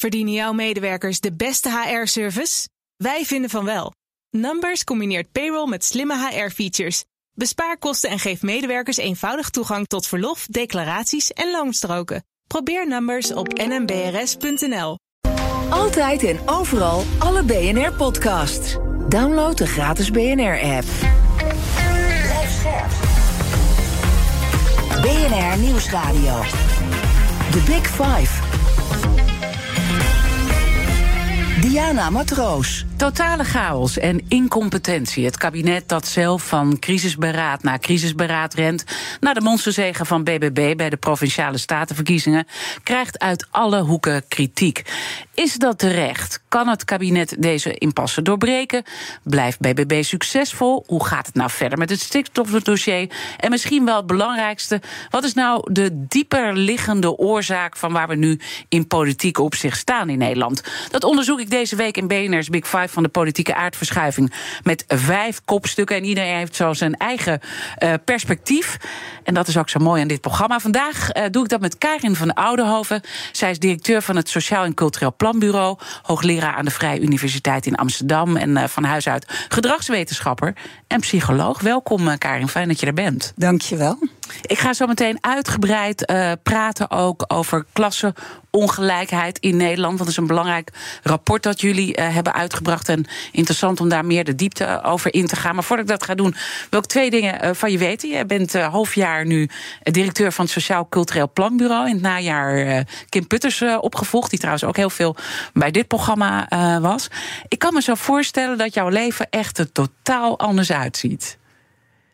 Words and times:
Verdienen 0.00 0.32
jouw 0.32 0.52
medewerkers 0.52 1.20
de 1.20 1.32
beste 1.32 1.70
HR-service? 1.70 2.68
Wij 2.96 3.24
vinden 3.24 3.50
van 3.50 3.64
wel. 3.64 3.92
Numbers 4.30 4.84
combineert 4.84 5.32
payroll 5.32 5.68
met 5.68 5.84
slimme 5.84 6.28
HR-features. 6.28 7.04
Bespaar 7.34 7.78
kosten 7.78 8.10
en 8.10 8.18
geef 8.18 8.42
medewerkers 8.42 8.96
eenvoudig 8.96 9.50
toegang 9.50 9.86
tot 9.86 10.06
verlof, 10.06 10.46
declaraties 10.46 11.32
en 11.32 11.50
loonstroken. 11.50 12.24
Probeer 12.46 12.88
Numbers 12.88 13.32
op 13.32 13.52
nmbrs.nl. 13.52 14.98
Altijd 15.70 16.22
en 16.22 16.38
overal 16.48 17.04
alle 17.18 17.42
BNR-podcasts. 17.42 18.76
Download 19.08 19.56
de 19.56 19.66
gratis 19.66 20.10
BNR-app. 20.10 20.86
BNR 25.02 25.58
Nieuwsradio. 25.58 26.42
The 27.50 27.62
Big 27.66 27.86
Five. 27.86 28.47
Diana 31.60 32.08
Matroos. 32.08 32.87
Totale 32.98 33.44
chaos 33.44 33.98
en 33.98 34.24
incompetentie. 34.28 35.24
Het 35.24 35.36
kabinet 35.36 35.88
dat 35.88 36.06
zelf 36.06 36.48
van 36.48 36.78
crisisberaad 36.78 37.62
naar 37.62 37.78
crisisberaad 37.78 38.54
rent... 38.54 38.84
naar 39.20 39.34
de 39.34 39.40
monsterzegen 39.40 40.06
van 40.06 40.24
BBB 40.24 40.76
bij 40.76 40.90
de 40.90 40.96
Provinciale 40.96 41.58
Statenverkiezingen... 41.58 42.46
krijgt 42.82 43.18
uit 43.18 43.46
alle 43.50 43.80
hoeken 43.80 44.28
kritiek. 44.28 44.82
Is 45.34 45.54
dat 45.54 45.78
terecht? 45.78 46.42
Kan 46.48 46.68
het 46.68 46.84
kabinet 46.84 47.36
deze 47.38 47.74
impasse 47.74 48.22
doorbreken? 48.22 48.82
Blijft 49.22 49.60
BBB 49.60 50.02
succesvol? 50.02 50.84
Hoe 50.86 51.06
gaat 51.06 51.26
het 51.26 51.34
nou 51.34 51.50
verder 51.50 51.78
met 51.78 51.90
het 51.90 52.00
stikstofdossier? 52.00 53.10
En 53.36 53.50
misschien 53.50 53.84
wel 53.84 53.96
het 53.96 54.06
belangrijkste... 54.06 54.80
wat 55.10 55.24
is 55.24 55.34
nou 55.34 55.72
de 55.72 55.90
dieper 56.08 56.56
liggende 56.56 57.16
oorzaak... 57.16 57.76
van 57.76 57.92
waar 57.92 58.08
we 58.08 58.14
nu 58.14 58.40
in 58.68 58.86
politiek 58.86 59.38
opzicht 59.38 59.78
staan 59.78 60.08
in 60.08 60.18
Nederland? 60.18 60.62
Dat 60.90 61.04
onderzoek 61.04 61.40
ik 61.40 61.50
deze 61.50 61.76
week 61.76 61.96
in 61.96 62.08
BNR's 62.08 62.48
Big 62.48 62.68
Five 62.68 62.87
van 62.88 63.02
de 63.02 63.08
politieke 63.08 63.54
aardverschuiving. 63.54 64.32
Met 64.62 64.84
vijf 64.88 65.40
kopstukken. 65.44 65.96
En 65.96 66.04
iedereen 66.04 66.36
heeft 66.36 66.56
zo 66.56 66.72
zijn 66.72 66.94
eigen 66.94 67.40
uh, 67.78 67.94
perspectief. 68.04 68.76
En 69.24 69.34
dat 69.34 69.48
is 69.48 69.56
ook 69.56 69.68
zo 69.68 69.78
mooi 69.78 70.02
aan 70.02 70.08
dit 70.08 70.20
programma. 70.20 70.58
Vandaag 70.58 71.14
uh, 71.14 71.22
doe 71.30 71.42
ik 71.42 71.48
dat 71.48 71.60
met 71.60 71.78
Karin 71.78 72.16
van 72.16 72.34
Oudenhoven. 72.34 73.00
Zij 73.32 73.50
is 73.50 73.58
directeur 73.58 74.02
van 74.02 74.16
het 74.16 74.28
Sociaal 74.28 74.64
en 74.64 74.74
Cultureel 74.74 75.14
Planbureau. 75.16 75.78
Hoogleraar 76.02 76.54
aan 76.54 76.64
de 76.64 76.70
Vrije 76.70 77.00
Universiteit 77.00 77.66
in 77.66 77.74
Amsterdam. 77.74 78.36
En 78.36 78.50
uh, 78.50 78.64
van 78.64 78.84
huis 78.84 79.08
uit 79.08 79.46
gedragswetenschapper 79.48 80.54
en 80.88 81.00
psycholoog. 81.00 81.60
Welkom, 81.60 82.18
Karin. 82.18 82.48
Fijn 82.48 82.68
dat 82.68 82.80
je 82.80 82.86
er 82.86 82.94
bent. 82.94 83.32
Dank 83.36 83.60
je 83.60 83.76
wel. 83.76 83.98
Ik 84.42 84.58
ga 84.58 84.72
zo 84.72 84.86
meteen 84.86 85.18
uitgebreid 85.20 86.10
uh, 86.10 86.32
praten 86.42 86.90
ook 86.90 87.24
over 87.28 87.66
klassenongelijkheid 87.72 89.38
in 89.38 89.56
Nederland. 89.56 89.92
Want 89.92 89.98
dat 89.98 90.08
is 90.08 90.16
een 90.16 90.26
belangrijk 90.26 90.70
rapport 91.02 91.42
dat 91.42 91.60
jullie 91.60 91.98
uh, 91.98 92.14
hebben 92.14 92.34
uitgebracht. 92.34 92.88
En 92.88 93.06
interessant 93.32 93.80
om 93.80 93.88
daar 93.88 94.04
meer 94.04 94.24
de 94.24 94.34
diepte 94.34 94.82
over 94.82 95.14
in 95.14 95.26
te 95.26 95.36
gaan. 95.36 95.54
Maar 95.54 95.64
voordat 95.64 95.84
ik 95.84 95.90
dat 95.90 96.04
ga 96.04 96.14
doen, 96.14 96.34
wil 96.70 96.80
ik 96.80 96.86
twee 96.86 97.10
dingen 97.10 97.44
uh, 97.44 97.50
van 97.54 97.70
je 97.72 97.78
weten. 97.78 98.08
Je 98.08 98.26
bent 98.26 98.52
halfjaar 98.52 99.26
nu 99.26 99.48
directeur 99.82 100.32
van 100.32 100.44
het 100.44 100.54
Sociaal 100.54 100.88
Cultureel 100.88 101.30
Planbureau. 101.32 101.86
In 101.86 101.92
het 101.92 102.02
najaar 102.02 102.84
Kim 103.08 103.26
Putters 103.26 103.62
opgevolgd. 103.80 104.30
Die 104.30 104.38
trouwens 104.38 104.64
ook 104.64 104.76
heel 104.76 104.90
veel 104.90 105.16
bij 105.52 105.70
dit 105.70 105.86
programma 105.86 106.48
was. 106.80 107.08
Ik 107.48 107.58
kan 107.58 107.74
me 107.74 107.82
zo 107.82 107.94
voorstellen 107.94 108.58
dat 108.58 108.74
jouw 108.74 108.88
leven 108.88 109.26
echt 109.30 109.66
totaal 109.72 110.38
anders 110.38 110.70
uitziet. 110.78 111.37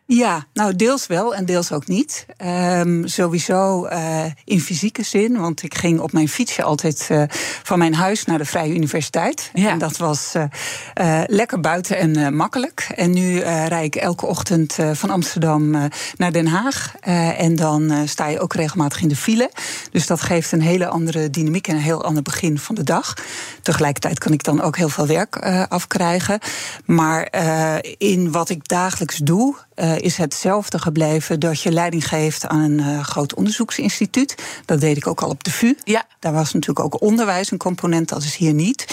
Ja, 0.07 0.45
nou 0.53 0.75
deels 0.75 1.07
wel 1.07 1.35
en 1.35 1.45
deels 1.45 1.71
ook 1.71 1.87
niet. 1.87 2.25
Um, 2.45 3.07
sowieso 3.07 3.87
uh, 3.87 4.25
in 4.43 4.61
fysieke 4.61 5.03
zin, 5.03 5.37
want 5.37 5.63
ik 5.63 5.75
ging 5.75 5.99
op 5.99 6.11
mijn 6.11 6.29
fietsje 6.29 6.63
altijd 6.63 7.07
uh, 7.11 7.23
van 7.63 7.77
mijn 7.77 7.93
huis 7.93 8.25
naar 8.25 8.37
de 8.37 8.45
Vrije 8.45 8.73
Universiteit. 8.73 9.49
Ja. 9.53 9.69
En 9.69 9.77
dat 9.77 9.97
was 9.97 10.33
uh, 10.35 11.21
lekker 11.25 11.59
buiten 11.59 11.97
en 11.97 12.35
makkelijk. 12.35 12.87
En 12.95 13.11
nu 13.11 13.39
rijd 13.39 13.85
ik 13.85 13.95
elke 13.95 14.25
ochtend 14.25 14.75
van 14.93 15.09
Amsterdam 15.09 15.71
naar 16.17 16.31
Den 16.31 16.47
Haag. 16.47 16.95
en 17.37 17.55
dan 17.55 18.07
sta 18.07 18.27
je 18.27 18.39
ook 18.39 18.53
regelmatig 18.53 19.01
in 19.01 19.07
de 19.07 19.15
file. 19.15 19.51
Dus 19.91 20.07
dat 20.07 20.21
geeft 20.21 20.51
een 20.51 20.61
hele 20.61 20.87
andere 20.87 21.29
dynamiek 21.29 21.67
en 21.67 21.75
een 21.75 21.81
heel 21.81 22.03
ander 22.03 22.23
begin 22.23 22.59
van 22.59 22.75
de 22.75 22.83
dag. 22.83 23.13
Tegelijkertijd 23.61 24.19
kan 24.19 24.33
ik 24.33 24.43
dan 24.43 24.61
ook 24.61 24.77
heel 24.77 24.89
veel 24.89 25.07
werk 25.07 25.37
afkrijgen. 25.69 26.39
Maar 26.85 27.33
in 27.97 28.31
wat 28.31 28.49
ik 28.49 28.67
dagelijks 28.67 29.17
doe. 29.17 29.55
Uh, 29.75 29.97
is 29.97 30.17
hetzelfde 30.17 30.79
gebleven 30.79 31.39
dat 31.39 31.61
je 31.61 31.71
leiding 31.71 32.07
geeft 32.07 32.47
aan 32.47 32.59
een 32.59 32.79
uh, 32.79 33.03
groot 33.03 33.33
onderzoeksinstituut. 33.33 34.35
Dat 34.65 34.79
deed 34.79 34.97
ik 34.97 35.07
ook 35.07 35.21
al 35.21 35.29
op 35.29 35.43
de 35.43 35.51
VU. 35.51 35.73
Ja. 35.83 36.05
Daar 36.19 36.33
was 36.33 36.53
natuurlijk 36.53 36.85
ook 36.85 37.01
onderwijs 37.01 37.51
een 37.51 37.57
component, 37.57 38.09
dat 38.09 38.23
is 38.23 38.35
hier 38.35 38.53
niet. 38.53 38.85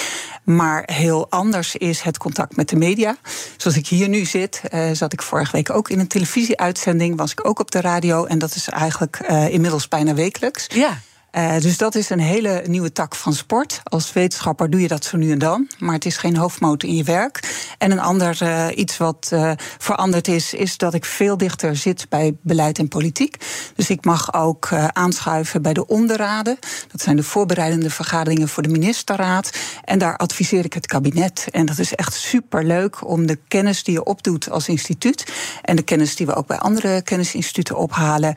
Maar 0.45 0.83
heel 0.93 1.31
anders 1.31 1.77
is 1.77 2.01
het 2.01 2.19
contact 2.19 2.57
met 2.57 2.69
de 2.69 2.77
media. 2.77 3.17
Zoals 3.57 3.77
ik 3.77 3.87
hier 3.87 4.09
nu 4.09 4.25
zit, 4.25 4.63
uh, 4.75 4.91
zat 4.93 5.13
ik 5.13 5.23
vorige 5.23 5.53
week 5.53 5.71
ook 5.71 5.91
in 5.91 5.99
een 5.99 6.09
televisieuitzending, 6.09 7.17
was 7.17 7.33
ik 7.33 7.47
ook 7.47 7.59
op 7.59 7.71
de 7.71 7.81
radio. 7.81 8.25
En 8.25 8.39
dat 8.39 8.55
is 8.55 8.69
eigenlijk 8.69 9.17
inmiddels 9.49 9.89
bijna 9.89 10.15
wekelijks. 10.15 10.67
Ja. 10.69 11.01
Uh, 11.37 11.59
dus 11.61 11.79
dat 11.79 11.95
is 11.95 12.11
een 12.11 12.21
hele 12.21 12.63
nieuwe 12.67 12.93
tak 12.93 13.15
van 13.15 13.33
sport. 13.33 13.81
Als 13.83 14.13
wetenschapper 14.13 14.71
doe 14.71 14.81
je 14.81 14.89
dat 14.89 15.05
zo 15.05 15.17
nu 15.17 15.31
en 15.31 15.39
dan, 15.39 15.69
maar 15.79 15.95
het 15.95 16.05
is 16.05 16.17
geen 16.17 16.37
hoofdmoot 16.37 16.83
in 16.83 16.97
je 16.97 17.05
werk. 17.05 17.65
En 17.79 17.91
een 17.91 18.01
ander 18.01 18.39
uh, 18.43 18.67
iets 18.75 18.97
wat 18.97 19.31
uh, 19.33 19.53
veranderd 19.79 20.29
is, 20.29 20.55
is 20.55 20.77
dat 20.77 20.95
ik 20.95 21.05
veel 21.05 21.37
dichter 21.37 21.77
zit 21.77 22.07
bij 22.09 22.35
beleid 22.43 22.79
en 22.79 22.89
politiek. 22.89 23.37
Dus 23.75 23.91
ik 23.91 24.05
mag 24.05 24.35
ook 24.35 24.73
aanschuiven 24.93 25.63
bij 25.63 25.73
de 25.73 25.87
onderraden. 25.87 26.59
Dat 26.91 27.01
zijn 27.01 27.17
de 27.17 27.23
voorbereidende 27.23 27.91
vergaderingen 27.91 28.49
voor 28.49 28.63
de 28.63 28.69
ministerraad. 28.69 29.51
En 29.85 29.99
daar 29.99 30.17
adviseer 30.17 30.65
ik 30.65 30.73
het 30.73 30.87
kabinet. 30.87 31.47
En 31.51 31.67
dat 31.67 31.79
is 31.79 31.95
echt 31.95 32.15
superleuk 32.15 33.09
om 33.09 33.27
de 33.27 33.39
kennis 33.49 33.85
die 33.85 33.95
je 33.95 34.05
opdoet 34.05 34.51
als 34.51 34.69
instituut 34.69 35.33
en 35.63 35.77
de 35.77 35.83
kennis 35.83 36.17
die 36.17 36.27
we 36.27 36.35
ook 36.35 36.47
bij 36.47 36.59
andere 36.59 37.03
kennisinstituten 37.03 37.77
ophalen, 37.77 38.35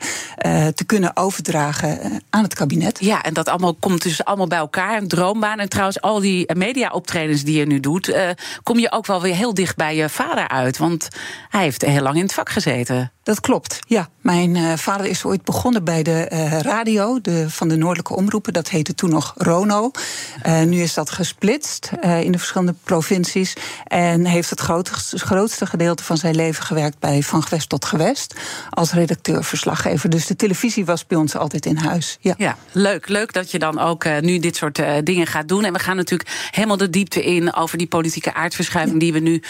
te 0.74 0.84
kunnen 0.86 1.16
overdragen 1.16 2.22
aan 2.30 2.42
het 2.42 2.54
kabinet. 2.54 2.85
Ja, 2.92 3.22
en 3.22 3.34
dat 3.34 3.48
allemaal 3.48 3.74
komt 3.74 4.02
dus 4.02 4.24
allemaal 4.24 4.46
bij 4.46 4.58
elkaar. 4.58 4.96
Een 4.96 5.08
droombaan. 5.08 5.58
En 5.58 5.68
trouwens, 5.68 6.00
al 6.00 6.20
die 6.20 6.54
media-optredens 6.54 7.42
die 7.42 7.58
je 7.58 7.66
nu 7.66 7.80
doet, 7.80 8.08
uh, 8.08 8.30
kom 8.62 8.78
je 8.78 8.92
ook 8.92 9.06
wel 9.06 9.22
weer 9.22 9.34
heel 9.34 9.54
dicht 9.54 9.76
bij 9.76 9.96
je 9.96 10.08
vader 10.08 10.48
uit. 10.48 10.78
Want 10.78 11.08
hij 11.48 11.62
heeft 11.62 11.82
heel 11.82 12.02
lang 12.02 12.16
in 12.16 12.22
het 12.22 12.34
vak 12.34 12.48
gezeten. 12.48 13.10
Dat 13.26 13.40
klopt, 13.40 13.78
ja. 13.86 14.08
Mijn 14.20 14.54
uh, 14.54 14.72
vader 14.76 15.06
is 15.06 15.24
ooit 15.24 15.42
begonnen 15.42 15.84
bij 15.84 16.02
de 16.02 16.30
uh, 16.32 16.60
radio 16.60 17.20
de, 17.20 17.50
van 17.50 17.68
de 17.68 17.76
Noordelijke 17.76 18.16
Omroepen. 18.16 18.52
Dat 18.52 18.68
heette 18.68 18.94
toen 18.94 19.10
nog 19.10 19.34
Rono. 19.36 19.90
Uh, 20.46 20.62
nu 20.62 20.80
is 20.82 20.94
dat 20.94 21.10
gesplitst 21.10 21.90
in 22.00 22.32
de 22.32 22.38
verschillende 22.38 22.74
provincies. 22.84 23.52
En 23.84 24.24
heeft 24.24 24.50
het 24.50 24.60
grootste, 24.60 25.18
grootste 25.18 25.66
gedeelte 25.66 26.04
van 26.04 26.16
zijn 26.16 26.34
leven 26.34 26.64
gewerkt 26.64 26.98
bij 26.98 27.22
Van 27.22 27.42
Gewest 27.42 27.68
tot 27.68 27.84
Gewest. 27.84 28.34
Als 28.70 28.92
redacteur-verslaggever. 28.92 30.10
Dus 30.10 30.26
de 30.26 30.36
televisie 30.36 30.84
was 30.84 31.06
bij 31.06 31.18
ons 31.18 31.36
altijd 31.36 31.66
in 31.66 31.76
huis. 31.76 32.16
Ja, 32.20 32.34
ja 32.38 32.56
leuk. 32.72 33.08
Leuk 33.08 33.32
dat 33.32 33.50
je 33.50 33.58
dan 33.58 33.78
ook 33.78 34.20
nu 34.20 34.38
dit 34.38 34.56
soort 34.56 34.82
dingen 35.02 35.26
gaat 35.26 35.48
doen. 35.48 35.64
En 35.64 35.72
we 35.72 35.78
gaan 35.78 35.96
natuurlijk 35.96 36.48
helemaal 36.50 36.76
de 36.76 36.90
diepte 36.90 37.24
in 37.24 37.54
over 37.54 37.78
die 37.78 37.88
politieke 37.88 38.34
aardverschuiving 38.34 39.02
ja. 39.02 39.10
die 39.10 39.12
we 39.12 39.18
nu 39.18 39.42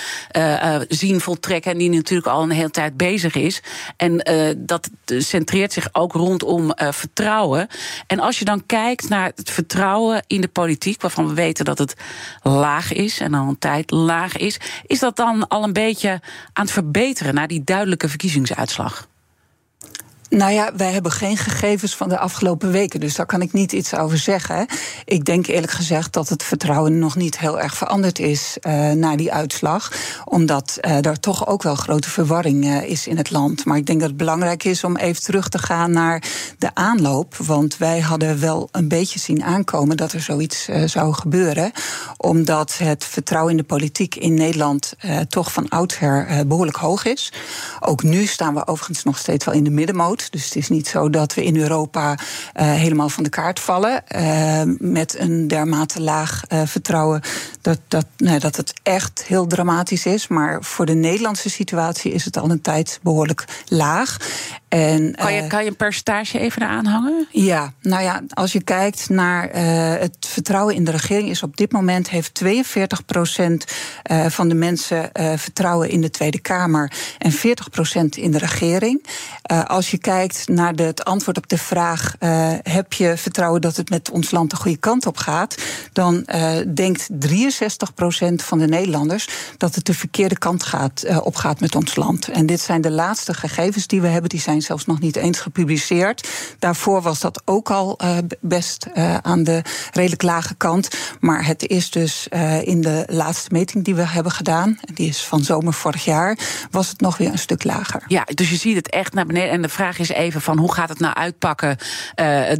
zien 0.88 1.20
voltrekken. 1.20 1.72
En 1.72 1.78
die 1.78 1.90
natuurlijk 1.90 2.28
al 2.28 2.42
een 2.42 2.50
hele 2.50 2.70
tijd 2.70 2.96
bezig 2.96 3.34
is. 3.34 3.62
En 3.96 4.30
uh, 4.30 4.54
dat 4.56 4.90
centreert 5.06 5.72
zich 5.72 5.88
ook 5.92 6.12
rondom 6.12 6.64
uh, 6.64 6.92
vertrouwen. 6.92 7.68
En 8.06 8.18
als 8.18 8.38
je 8.38 8.44
dan 8.44 8.66
kijkt 8.66 9.08
naar 9.08 9.32
het 9.34 9.50
vertrouwen 9.50 10.22
in 10.26 10.40
de 10.40 10.48
politiek, 10.48 11.00
waarvan 11.00 11.28
we 11.28 11.34
weten 11.34 11.64
dat 11.64 11.78
het 11.78 11.94
laag 12.42 12.92
is 12.92 13.20
en 13.20 13.34
al 13.34 13.48
een 13.48 13.58
tijd 13.58 13.90
laag 13.90 14.36
is, 14.36 14.60
is 14.86 14.98
dat 14.98 15.16
dan 15.16 15.48
al 15.48 15.62
een 15.62 15.72
beetje 15.72 16.20
aan 16.52 16.64
het 16.64 16.70
verbeteren 16.70 17.34
naar 17.34 17.48
die 17.48 17.64
duidelijke 17.64 18.08
verkiezingsuitslag? 18.08 19.08
Nou 20.30 20.52
ja, 20.52 20.70
wij 20.76 20.92
hebben 20.92 21.12
geen 21.12 21.36
gegevens 21.36 21.96
van 21.96 22.08
de 22.08 22.18
afgelopen 22.18 22.70
weken, 22.70 23.00
dus 23.00 23.14
daar 23.14 23.26
kan 23.26 23.42
ik 23.42 23.52
niet 23.52 23.72
iets 23.72 23.94
over 23.94 24.18
zeggen. 24.18 24.66
Ik 25.04 25.24
denk 25.24 25.46
eerlijk 25.46 25.72
gezegd 25.72 26.12
dat 26.12 26.28
het 26.28 26.42
vertrouwen 26.42 26.98
nog 26.98 27.16
niet 27.16 27.38
heel 27.38 27.60
erg 27.60 27.76
veranderd 27.76 28.18
is 28.18 28.56
uh, 28.60 28.90
na 28.90 29.16
die 29.16 29.32
uitslag, 29.32 29.92
omdat 30.24 30.78
uh, 30.80 31.04
er 31.04 31.20
toch 31.20 31.46
ook 31.46 31.62
wel 31.62 31.74
grote 31.74 32.10
verwarring 32.10 32.64
uh, 32.64 32.82
is 32.82 33.06
in 33.06 33.16
het 33.16 33.30
land. 33.30 33.64
Maar 33.64 33.76
ik 33.76 33.86
denk 33.86 34.00
dat 34.00 34.08
het 34.08 34.18
belangrijk 34.18 34.64
is 34.64 34.84
om 34.84 34.96
even 34.96 35.22
terug 35.22 35.48
te 35.48 35.58
gaan 35.58 35.90
naar 35.90 36.22
de 36.58 36.74
aanloop, 36.74 37.36
want 37.36 37.76
wij 37.76 38.00
hadden 38.00 38.40
wel 38.40 38.68
een 38.72 38.88
beetje 38.88 39.18
zien 39.18 39.44
aankomen 39.44 39.96
dat 39.96 40.12
er 40.12 40.20
zoiets 40.20 40.68
zou 40.84 41.12
gebeuren, 41.12 41.72
omdat 42.16 42.78
het 42.78 43.04
vertrouwen 43.04 43.50
in 43.50 43.58
de 43.58 43.64
politiek 43.64 44.14
in 44.14 44.34
Nederland 44.34 44.94
toch 45.28 45.52
van 45.52 45.68
oudsher 45.68 46.46
behoorlijk 46.46 46.76
hoog 46.76 47.04
is. 47.04 47.32
Ook 47.80 48.02
nu 48.02 48.26
staan 48.26 48.54
we 48.54 48.66
overigens 48.66 49.04
nog 49.04 49.18
steeds 49.18 49.44
wel 49.44 49.54
in 49.54 49.64
de 49.64 49.70
middenmoot. 49.70 50.15
Dus 50.30 50.44
het 50.44 50.56
is 50.56 50.68
niet 50.68 50.88
zo 50.88 51.10
dat 51.10 51.34
we 51.34 51.44
in 51.44 51.56
Europa 51.56 52.12
uh, 52.12 52.18
helemaal 52.54 53.08
van 53.08 53.24
de 53.24 53.30
kaart 53.30 53.60
vallen. 53.60 54.02
Uh, 54.16 54.62
met 54.78 55.18
een 55.18 55.48
dermate 55.48 56.02
laag 56.02 56.42
uh, 56.48 56.62
vertrouwen 56.64 57.20
dat, 57.60 57.78
dat, 57.88 58.06
nee, 58.16 58.38
dat 58.38 58.56
het 58.56 58.72
echt 58.82 59.24
heel 59.24 59.46
dramatisch 59.46 60.06
is. 60.06 60.28
Maar 60.28 60.62
voor 60.62 60.86
de 60.86 60.94
Nederlandse 60.94 61.50
situatie 61.50 62.12
is 62.12 62.24
het 62.24 62.36
al 62.36 62.50
een 62.50 62.60
tijd 62.60 62.98
behoorlijk 63.02 63.44
laag. 63.68 64.16
En, 64.76 65.14
kan, 65.14 65.34
je, 65.34 65.46
kan 65.46 65.62
je 65.62 65.70
een 65.70 65.76
percentage 65.76 66.38
even 66.38 66.62
eraan 66.62 66.86
hangen? 66.86 67.26
Ja, 67.30 67.72
nou 67.80 68.02
ja, 68.02 68.22
als 68.28 68.52
je 68.52 68.62
kijkt 68.62 69.08
naar 69.08 69.50
het 70.00 70.16
vertrouwen 70.20 70.74
in 70.74 70.84
de 70.84 70.90
regering, 70.90 71.28
is 71.28 71.42
op 71.42 71.56
dit 71.56 71.72
moment 71.72 72.10
heeft 72.10 72.34
42 72.34 73.04
procent 73.04 73.64
van 74.28 74.48
de 74.48 74.54
mensen 74.54 75.10
vertrouwen 75.38 75.88
in 75.88 76.00
de 76.00 76.10
Tweede 76.10 76.38
Kamer 76.38 76.92
en 77.18 77.32
40 77.32 77.70
procent 77.70 78.16
in 78.16 78.30
de 78.30 78.38
regering. 78.38 79.06
als 79.66 79.90
je 79.90 79.98
kijkt 79.98 80.48
naar 80.48 80.76
de, 80.76 80.82
het 80.82 81.04
antwoord 81.04 81.36
op 81.36 81.48
de 81.48 81.58
vraag: 81.58 82.14
heb 82.62 82.92
je 82.92 83.16
vertrouwen 83.16 83.60
dat 83.60 83.76
het 83.76 83.90
met 83.90 84.10
ons 84.10 84.30
land 84.30 84.50
de 84.50 84.56
goede 84.56 84.76
kant 84.76 85.06
op 85.06 85.16
gaat? 85.16 85.54
Dan 85.92 86.26
denkt 86.74 87.08
63 87.10 87.94
procent 87.94 88.42
van 88.42 88.58
de 88.58 88.66
Nederlanders 88.66 89.28
dat 89.56 89.74
het 89.74 89.84
de 89.84 89.94
verkeerde 89.94 90.38
kant 90.38 90.62
gaat, 90.62 91.20
op 91.22 91.36
gaat 91.36 91.60
met 91.60 91.74
ons 91.74 91.96
land. 91.96 92.28
En 92.28 92.46
dit 92.46 92.60
zijn 92.60 92.80
de 92.80 92.90
laatste 92.90 93.34
gegevens 93.34 93.86
die 93.86 94.00
we 94.00 94.08
hebben. 94.08 94.30
Die 94.30 94.40
zijn 94.40 94.62
zelfs 94.66 94.86
nog 94.86 95.00
niet 95.00 95.16
eens 95.16 95.40
gepubliceerd. 95.40 96.28
Daarvoor 96.58 97.02
was 97.02 97.20
dat 97.20 97.42
ook 97.44 97.70
al 97.70 97.98
uh, 98.04 98.18
best 98.40 98.86
uh, 98.94 99.16
aan 99.16 99.44
de 99.44 99.62
redelijk 99.92 100.22
lage 100.22 100.54
kant. 100.54 100.88
Maar 101.20 101.46
het 101.46 101.66
is 101.66 101.90
dus 101.90 102.28
in 102.62 102.80
de 102.80 103.04
laatste 103.06 103.48
meting 103.52 103.84
die 103.84 103.94
we 103.94 104.06
hebben 104.06 104.32
gedaan, 104.32 104.78
die 104.94 105.08
is 105.08 105.24
van 105.24 105.44
zomer 105.44 105.72
vorig 105.72 106.04
jaar, 106.04 106.38
was 106.70 106.88
het 106.88 107.00
nog 107.00 107.16
weer 107.16 107.28
een 107.28 107.38
stuk 107.38 107.64
lager. 107.64 108.02
Ja, 108.08 108.26
dus 108.34 108.50
je 108.50 108.56
ziet 108.56 108.76
het 108.76 108.90
echt 108.90 109.14
naar 109.14 109.26
beneden. 109.26 109.50
En 109.50 109.62
de 109.62 109.68
vraag 109.68 109.98
is 109.98 110.08
even 110.08 110.40
van 110.40 110.58
hoe 110.58 110.72
gaat 110.72 110.88
het 110.88 110.98
nou 110.98 111.14
uitpakken 111.14 111.76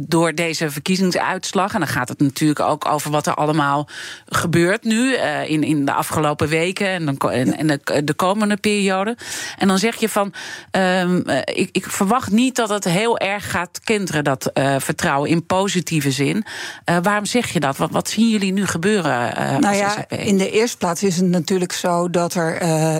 door 0.01 0.33
deze 0.33 0.69
verkiezingsuitslag? 0.69 1.73
En 1.73 1.79
dan 1.79 1.87
gaat 1.87 2.09
het 2.09 2.19
natuurlijk 2.19 2.59
ook 2.59 2.85
over 2.85 3.11
wat 3.11 3.27
er 3.27 3.33
allemaal 3.33 3.89
gebeurt 4.25 4.83
nu 4.83 5.15
in, 5.45 5.63
in 5.63 5.85
de 5.85 5.93
afgelopen 5.93 6.47
weken 6.47 6.87
en, 6.87 7.05
dan, 7.05 7.31
en, 7.31 7.67
de, 7.67 8.03
de, 8.03 8.13
komende 8.13 8.57
periode. 8.57 9.17
En 9.57 9.67
dan 9.67 9.77
zeg 9.77 9.95
je 9.95 10.09
van, 10.09 10.33
um, 10.71 11.23
ik, 11.43 11.69
ik, 11.71 11.85
verwacht 11.91 12.31
niet 12.31 12.55
dat 12.55 12.69
het 12.69 12.83
heel 12.83 13.17
erg 13.17 13.51
gaat 13.51 13.79
kenteren, 13.83 14.23
dat 14.23 14.51
uh, 14.53 14.75
vertrouwen 14.79 15.29
in 15.29 15.45
positieve 15.45 16.11
zin. 16.11 16.45
Uh, 16.85 16.97
waarom 17.01 17.25
zeg 17.25 17.49
je 17.49 17.59
dat? 17.59 17.77
Wat, 17.77 17.91
wat 17.91 18.09
zien 18.09 18.29
jullie 18.29 18.53
nu 18.53 18.65
gebeuren? 18.65 19.33
Uh, 19.37 19.57
nou 19.57 19.75
ja, 19.75 19.89
SAP? 19.89 20.11
in 20.11 20.37
de 20.37 20.51
eerste 20.51 20.77
plaats 20.77 21.03
is 21.03 21.15
het 21.15 21.25
natuurlijk 21.25 21.71
zo 21.71 22.09
dat 22.09 22.33
er 22.33 22.55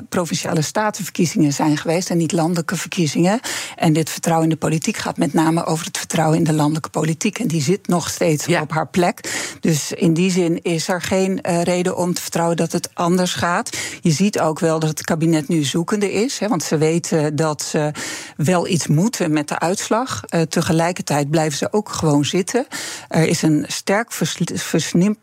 provinciale 0.09 0.61
statenverkiezingen 0.61 1.53
zijn 1.53 1.77
geweest 1.77 2.09
en 2.09 2.17
niet 2.17 2.31
landelijke 2.31 2.75
verkiezingen. 2.75 3.39
En 3.75 3.93
dit 3.93 4.09
vertrouwen 4.09 4.47
in 4.47 4.53
de 4.53 4.59
politiek 4.59 4.97
gaat 4.97 5.17
met 5.17 5.33
name 5.33 5.65
over 5.65 5.85
het 5.85 5.97
vertrouwen 5.97 6.37
in 6.37 6.43
de 6.43 6.53
landelijke 6.53 6.89
politiek. 6.89 7.39
En 7.39 7.47
die 7.47 7.61
zit 7.61 7.87
nog 7.87 8.09
steeds 8.09 8.45
ja. 8.45 8.61
op 8.61 8.71
haar 8.71 8.87
plek. 8.87 9.31
Dus 9.59 9.91
in 9.91 10.13
die 10.13 10.31
zin 10.31 10.61
is 10.61 10.87
er 10.87 11.01
geen 11.01 11.39
reden 11.63 11.97
om 11.97 12.13
te 12.13 12.21
vertrouwen 12.21 12.57
dat 12.57 12.71
het 12.71 12.89
anders 12.93 13.33
gaat. 13.33 13.77
Je 14.01 14.11
ziet 14.11 14.39
ook 14.39 14.59
wel 14.59 14.79
dat 14.79 14.89
het 14.89 15.03
kabinet 15.03 15.47
nu 15.47 15.63
zoekende 15.63 16.13
is. 16.13 16.39
Hè, 16.39 16.47
want 16.47 16.63
ze 16.63 16.77
weten 16.77 17.35
dat 17.35 17.61
ze 17.61 17.91
wel 18.37 18.67
iets 18.67 18.76
moeten 18.85 19.31
met 19.31 19.47
de 19.47 19.59
uitslag. 19.59 20.23
Uh, 20.29 20.41
tegelijkertijd 20.41 21.29
blijven 21.29 21.57
ze 21.57 21.73
ook 21.73 21.89
gewoon 21.89 22.25
zitten. 22.25 22.67
Er 23.07 23.27
is 23.27 23.41
een 23.41 23.65
sterk 23.67 24.11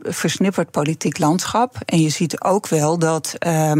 versnipperd 0.00 0.70
politiek 0.70 1.18
landschap. 1.18 1.76
En 1.84 2.00
je 2.00 2.08
ziet 2.08 2.40
ook 2.40 2.68
wel 2.68 2.98
dat 2.98 3.34
uh, 3.46 3.72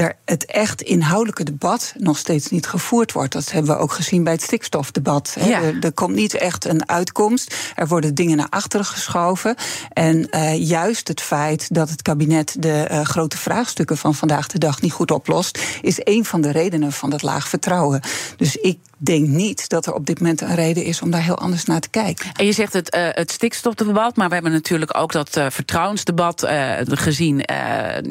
er 0.00 0.16
het 0.24 0.44
echt 0.44 0.82
inhoudelijke 0.82 1.44
debat 1.44 1.94
nog 1.96 2.18
steeds 2.18 2.50
niet 2.50 2.66
gevoerd 2.66 3.12
wordt. 3.12 3.32
Dat 3.32 3.52
hebben 3.52 3.76
we 3.76 3.82
ook 3.82 3.92
gezien 3.92 4.24
bij 4.24 4.32
het 4.32 4.42
stikstofdebat. 4.42 5.36
Ja. 5.40 5.62
Er, 5.62 5.76
er, 5.80 5.92
komt 5.92 6.14
niet 6.14 6.34
echt 6.34 6.64
een 6.64 6.88
uitkomst. 6.88 7.54
Er 7.74 7.88
worden 7.88 8.14
dingen 8.14 8.36
naar 8.36 8.48
achteren 8.50 8.86
geschoven. 8.86 9.54
En 9.92 10.28
uh, 10.30 10.68
juist 10.68 11.08
het 11.08 11.20
feit 11.20 11.74
dat 11.74 11.90
het 11.90 12.02
kabinet 12.02 12.56
de 12.58 13.00
grote 13.02 13.36
vraagstukken 13.36 13.96
van 13.96 14.14
vandaag 14.14 14.46
de 14.46 14.58
dag 14.58 14.80
niet 14.80 14.92
goed 14.92 15.10
oplost, 15.10 15.58
is 15.82 16.00
een 16.04 16.24
van 16.24 16.40
de 16.40 16.50
redenen 16.50 16.92
van 16.92 17.10
dat 17.10 17.22
laag 17.22 17.48
vertrouwen. 17.48 18.00
Dus 18.36 18.59
ik 18.62 18.78
denk 19.02 19.26
niet 19.26 19.68
dat 19.68 19.86
er 19.86 19.94
op 19.94 20.06
dit 20.06 20.20
moment 20.20 20.40
een 20.40 20.54
reden 20.54 20.84
is 20.84 21.02
om 21.02 21.10
daar 21.10 21.22
heel 21.22 21.38
anders 21.38 21.64
naar 21.64 21.80
te 21.80 21.88
kijken. 21.88 22.30
En 22.36 22.46
je 22.46 22.52
zegt 22.52 22.72
het, 22.72 22.94
uh, 22.94 23.08
het 23.10 23.30
stikstofdebat, 23.30 24.16
maar 24.16 24.28
we 24.28 24.34
hebben 24.34 24.52
natuurlijk 24.52 24.96
ook 24.96 25.12
dat 25.12 25.36
uh, 25.36 25.46
vertrouwensdebat 25.50 26.44
uh, 26.44 26.72
gezien 26.84 27.42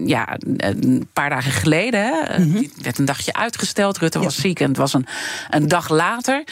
ja, 0.06 0.38
een 0.58 1.08
paar 1.14 1.30
dagen 1.30 1.52
geleden. 1.52 2.00
Hè. 2.02 2.40
Mm 2.40 2.52
-hmm. 2.52 2.72
werd 2.82 2.98
een 2.98 3.06
dagje 3.06 3.34
uitgesteld. 3.34 3.98
Rutte 3.98 4.20
was 4.20 4.36
ziek 4.36 4.60
en 4.60 4.68
het 4.68 4.78
was 4.78 4.94
een, 4.94 5.06
een 5.50 5.68
dag 5.68 5.90
later. 5.90 6.44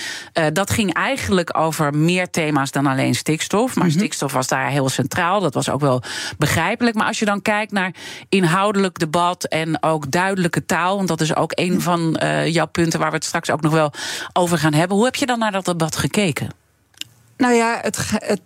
dat 0.53 0.69
ging 0.69 0.94
eigenlijk 0.94 1.57
over 1.57 1.95
meer 1.95 2.29
thema's 2.29 2.71
dan 2.71 2.85
alleen 2.85 3.15
stikstof. 3.15 3.75
Maar 3.75 3.85
mm 3.85 3.89
-hmm. 3.89 3.99
stikstof 3.99 4.33
was 4.33 4.47
daar 4.47 4.69
heel 4.69 4.89
centraal. 4.89 5.39
Dat 5.39 5.53
was 5.53 5.69
ook 5.69 5.81
wel 5.81 6.01
begrijpelijk. 6.38 6.95
Maar 6.95 7.07
als 7.07 7.19
je 7.19 7.25
dan 7.25 7.41
kijkt 7.41 7.71
naar 7.71 7.94
inhoudelijk 8.29 8.99
debat 8.99 9.44
en 9.44 9.83
ook 9.83 10.11
duidelijke 10.11 10.65
taal, 10.65 10.95
want 10.95 11.07
dat 11.07 11.21
is 11.21 11.35
ook 11.35 11.51
een 11.55 11.81
van 11.81 12.17
jouw 12.45 12.67
punten 12.67 12.99
waar 12.99 13.09
we 13.09 13.15
het 13.15 13.25
straks 13.25 13.49
ook 13.49 13.61
nog 13.61 13.73
wel 13.73 13.87
over 14.34 14.57
gaan 14.57 14.74
hebben. 14.74 14.98
Hoe 14.98 15.06
heb 15.06 15.16
je 15.16 15.25
dan 15.25 15.39
naar 15.39 15.51
dat 15.51 15.66
debat 15.66 15.95
gekeken? 15.95 16.50
Nou 17.38 17.54
ja, 17.54 17.80
het, 17.81 17.98
het 18.10 18.42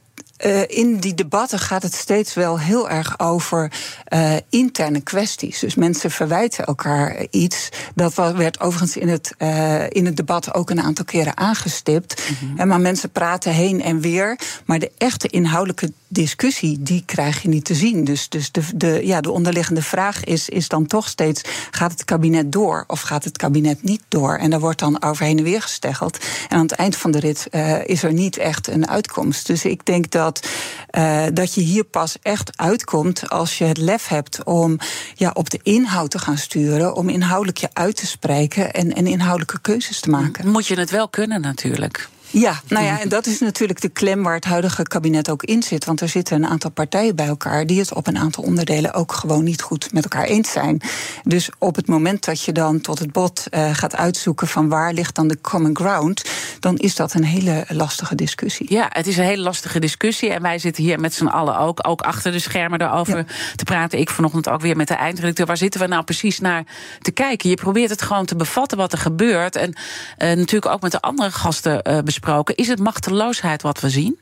uh, 0.46 0.62
in 0.68 0.98
die 1.00 1.14
debatten 1.14 1.60
gaat 1.60 1.84
het 1.84 1.94
steeds 1.94 2.34
wel 2.34 2.60
heel 2.60 2.90
erg 2.90 3.20
over 3.20 3.72
uh, 4.14 4.34
interne 4.50 5.02
kwesties. 5.02 5.60
Dus 5.60 5.76
mensen 5.76 6.12
verwijten 6.12 6.66
elkaar 6.66 7.26
iets. 7.30 7.70
Dat 7.96 8.14
werd 8.14 8.60
overigens 8.60 8.98
in 8.98 9.08
het, 9.08 9.34
uh, 9.38 9.90
in 9.90 10.06
het 10.06 10.18
debat 10.18 10.54
ook 10.54 10.70
een 10.70 10.82
aantal 10.82 11.06
keren 11.06 11.38
aangestipt. 11.38 12.30
Mm 12.30 12.56
-hmm. 12.56 12.68
Maar 12.68 12.82
mensen 12.82 13.12
praten 13.12 13.52
heen 13.52 13.82
en 13.82 14.00
weer. 14.00 14.40
Maar 14.66 14.80
de 14.80 14.92
echte 14.98 15.28
inhoudelijke 15.28 15.92
discussie, 16.12 16.78
die 16.81 17.04
krijg 17.06 17.42
je 17.42 17.48
niet 17.48 17.66
te 17.66 17.75
zien. 17.75 18.04
Dus, 18.04 18.30
dus 18.30 18.52
de, 18.52 18.62
de, 18.75 19.02
ja, 19.04 19.22
de 19.22 19.31
onderliggende 19.31 19.81
vraag 19.81 20.24
is, 20.24 20.50
is 20.50 20.68
dan 20.68 20.88
toch 20.88 21.08
steeds: 21.08 21.42
gaat 21.72 21.92
het 21.92 22.06
kabinet 22.06 22.52
door 22.52 22.84
of 22.88 23.02
gaat 23.02 23.24
het 23.24 23.38
kabinet 23.38 23.84
niet 23.84 24.02
door? 24.08 24.36
En 24.36 24.50
daar 24.50 24.60
wordt 24.60 24.80
dan 24.80 25.04
over 25.04 25.25
heen 25.25 25.38
en 25.38 25.44
weer 25.44 25.62
gesteggeld. 25.62 26.18
En 26.50 26.58
aan 26.58 26.62
het 26.62 26.72
eind 26.72 26.96
van 26.96 27.12
de 27.12 27.19
rit 27.19 27.48
is 27.86 28.04
er 28.04 28.13
niet 28.13 28.38
echt 28.38 28.68
een 28.68 28.88
uitkomst. 28.88 29.48
Dus 29.48 29.66
ik 29.66 29.86
denk 29.86 30.12
dat 30.12 30.48
uh, 30.92 31.24
dat 31.34 31.54
je 31.54 31.62
hier 31.62 31.84
pas 31.84 32.18
echt 32.22 32.58
uitkomt 32.58 33.30
als 33.30 33.58
je 33.58 33.63
het 33.63 33.78
lef 33.78 34.08
hebt 34.08 34.44
om 34.44 34.78
ja, 35.16 35.31
op 35.34 35.50
de 35.50 35.60
inhoud 35.63 36.12
te 36.12 36.19
gaan 36.19 36.38
sturen, 36.38 36.96
om 36.96 37.10
inhoudelijk 37.10 37.58
je 37.58 37.69
uit 37.74 37.96
te 37.96 38.08
spreken 38.08 38.74
en, 38.74 38.94
en 38.94 39.08
inhoudelijke 39.08 39.62
keuzes 39.62 40.00
te 40.00 40.10
maken. 40.10 40.48
Moet 40.48 40.68
je 40.68 40.80
het 40.80 40.90
wel 40.90 41.10
kunnen 41.10 41.42
natuurlijk. 41.42 42.10
Ja, 42.31 42.62
nou 42.68 42.86
ja, 42.86 43.00
en 43.00 43.10
dat 43.10 43.25
is 43.25 43.39
natuurlijk 43.39 43.81
de 43.81 43.89
klem 43.89 44.24
waar 44.24 44.36
het 44.36 44.45
huidige 44.45 44.83
kabinet 44.83 45.30
ook 45.30 45.44
in 45.44 45.63
zit. 45.63 45.86
Want 45.86 46.01
er 46.01 46.10
zitten 46.10 46.36
een 46.36 46.50
aantal 46.50 46.72
partijen 46.72 47.16
bij 47.16 47.28
elkaar 47.28 47.66
die 47.66 47.80
het 47.80 47.94
op 47.94 48.07
een 48.07 48.18
aantal 48.18 48.44
onderdelen 48.44 48.94
ook 48.94 49.12
gewoon 49.12 49.44
niet 49.44 49.62
goed 49.62 49.94
met 49.94 50.04
elkaar 50.04 50.24
eens 50.24 50.51
zijn. 50.51 50.81
Dus 51.24 51.50
op 51.57 51.75
het 51.75 51.88
moment 51.88 52.25
dat 52.25 52.44
je 52.44 52.51
dan 52.51 52.81
tot 52.81 53.00
het 53.00 53.12
bot 53.12 53.48
uh, 53.51 53.69
gaat 53.74 53.95
uitzoeken 53.95 54.48
van 54.48 54.69
waar 54.69 54.94
ligt 54.94 55.16
dan 55.16 55.28
de 55.28 55.42
common 55.42 55.75
ground, 55.75 56.30
dan 56.60 56.78
is 56.78 56.95
dat 56.95 57.13
een 57.13 57.24
hele 57.24 57.66
lastige 57.68 58.16
discussie. 58.16 58.74
Ja, 58.74 58.88
het 58.89 59.07
is 59.07 59.18
een 59.18 59.24
hele 59.24 59.42
lastige 59.42 59.80
discussie. 59.80 60.30
En 60.30 60.42
wij 60.42 60.60
zitten 60.60 60.84
hier 60.84 61.00
met 61.00 61.13
z'n 61.13 61.25
allen 61.25 61.57
ook, 61.57 61.88
ook 61.88 62.01
achter 62.01 62.31
de 62.31 62.39
schermen 62.39 62.80
daarover 62.80 63.18
ja. 63.18 63.25
te 63.56 63.63
praten. 63.63 64.00
Ik 64.00 64.10
vanochtend 64.10 64.50
ook 64.50 64.62
weer 64.62 64.75
met 64.75 64.88
de 64.88 64.94
eindredacteur. 64.94 65.46
Waar 65.46 65.58
zitten 65.58 65.79
we 65.79 65.88
nou 65.88 66.03
precies 66.03 66.39
naar 66.39 66.63
te 67.00 67.12
kijken? 67.12 67.50
Je 67.50 67.56
probeert 67.56 67.89
het 67.89 68.01
gewoon 68.01 68.25
te 68.25 68.36
bevatten 68.36 68.77
wat 68.77 68.91
er 68.91 68.98
gebeurt. 68.98 69.56
En 69.56 69.70
uh, 69.70 69.75
natuurlijk 70.17 70.74
ook 70.74 70.82
met 70.82 70.91
de 70.91 71.01
andere 71.01 71.32
gasten 71.32 71.72
uh, 71.72 71.94
bespreken 71.94 72.20
Is 72.56 72.68
het 72.68 72.80
machteloosheid 72.80 73.62
wat 73.62 73.80
we 73.80 73.90
zien? 73.90 74.20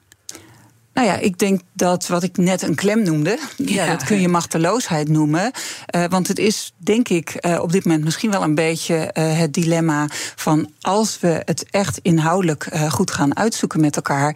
Nou 0.93 1.07
ja, 1.07 1.17
ik 1.17 1.37
denk 1.37 1.61
dat 1.73 2.07
wat 2.07 2.23
ik 2.23 2.37
net 2.37 2.61
een 2.61 2.75
klem 2.75 3.03
noemde, 3.03 3.39
ja. 3.55 3.85
ja 3.85 3.91
dat 3.91 4.03
kun 4.03 4.21
je 4.21 4.27
machteloosheid 4.27 5.09
noemen. 5.09 5.51
Uh, 5.95 6.05
want 6.09 6.27
het 6.27 6.39
is, 6.39 6.73
denk 6.77 7.09
ik, 7.09 7.45
uh, 7.45 7.61
op 7.61 7.71
dit 7.71 7.85
moment 7.85 8.03
misschien 8.03 8.31
wel 8.31 8.43
een 8.43 8.55
beetje 8.55 9.13
uh, 9.13 9.37
het 9.37 9.53
dilemma 9.53 10.07
van 10.35 10.71
als 10.81 11.19
we 11.19 11.41
het 11.45 11.65
echt 11.69 11.99
inhoudelijk 12.01 12.69
goed 12.89 13.11
gaan 13.11 13.37
uitzoeken 13.37 13.79
met 13.79 13.95
elkaar, 13.95 14.35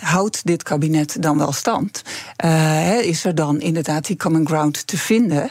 houdt 0.00 0.46
dit 0.46 0.62
kabinet 0.62 1.16
dan 1.20 1.38
wel 1.38 1.52
stand? 1.52 2.02
is 3.02 3.24
er 3.24 3.34
dan 3.34 3.60
inderdaad 3.60 4.06
die 4.06 4.16
common 4.16 4.46
ground 4.46 4.86
te 4.86 4.98
vinden? 4.98 5.50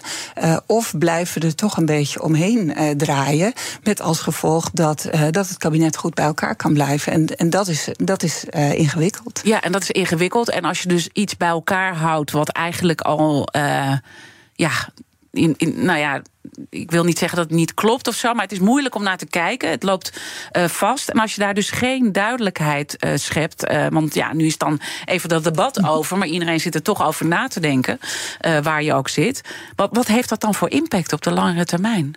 of 0.65 0.93
blijven 0.97 1.41
we 1.41 1.47
er 1.47 1.55
toch 1.55 1.77
een 1.77 1.85
beetje 1.85 2.21
omheen 2.21 2.73
draaien, 2.97 3.53
met 3.83 4.01
als 4.01 4.19
gevolg 4.19 4.69
dat, 4.73 5.09
dat 5.31 5.47
het 5.47 5.57
kabinet 5.57 5.97
goed 5.97 6.13
bij 6.13 6.25
elkaar 6.25 6.55
kan 6.55 6.73
blijven? 6.73 7.11
En, 7.11 7.25
en 7.25 7.49
dat 7.49 7.67
is, 7.67 7.87
dat 7.91 8.23
is 8.23 8.43
ingewikkeld. 8.71 9.41
Ja, 9.43 9.61
en 9.61 9.71
dat 9.71 9.81
is 9.81 9.91
ingewikkeld 9.91 10.16
en 10.19 10.65
als 10.65 10.81
je 10.81 10.87
dus 10.87 11.09
iets 11.13 11.37
bij 11.37 11.47
elkaar 11.47 11.95
houdt 11.95 12.31
wat 12.31 12.49
eigenlijk 12.49 13.01
al. 13.01 13.47
Uh, 13.55 13.93
ja, 14.53 14.71
in, 15.31 15.53
in, 15.57 15.85
nou 15.85 15.99
ja, 15.99 16.21
ik 16.69 16.91
wil 16.91 17.03
niet 17.03 17.17
zeggen 17.17 17.37
dat 17.37 17.47
het 17.47 17.57
niet 17.57 17.73
klopt 17.73 18.07
of 18.07 18.15
zo, 18.15 18.33
maar 18.33 18.43
het 18.43 18.51
is 18.51 18.59
moeilijk 18.59 18.95
om 18.95 19.03
naar 19.03 19.17
te 19.17 19.25
kijken. 19.25 19.69
Het 19.69 19.83
loopt 19.83 20.19
uh, 20.57 20.65
vast. 20.65 21.09
En 21.09 21.19
als 21.19 21.35
je 21.35 21.41
daar 21.41 21.53
dus 21.53 21.69
geen 21.69 22.11
duidelijkheid 22.11 22.95
uh, 22.99 23.11
schept, 23.15 23.73
want 23.89 24.13
ja, 24.13 24.33
nu 24.33 24.45
is 24.45 24.57
dan 24.57 24.79
even 25.05 25.29
dat 25.29 25.43
debat 25.43 25.83
over, 25.85 26.17
maar 26.17 26.27
iedereen 26.27 26.59
zit 26.59 26.75
er 26.75 26.81
toch 26.81 27.05
over 27.05 27.25
na 27.25 27.47
te 27.47 27.59
denken, 27.59 27.99
waar 28.61 28.83
je 28.83 28.93
ook 28.93 29.09
zit. 29.09 29.41
Wat, 29.75 29.89
wat 29.91 30.07
heeft 30.07 30.29
dat 30.29 30.41
dan 30.41 30.55
voor 30.55 30.69
impact 30.69 31.13
op 31.13 31.21
de 31.21 31.31
langere 31.31 31.65
termijn? 31.65 32.15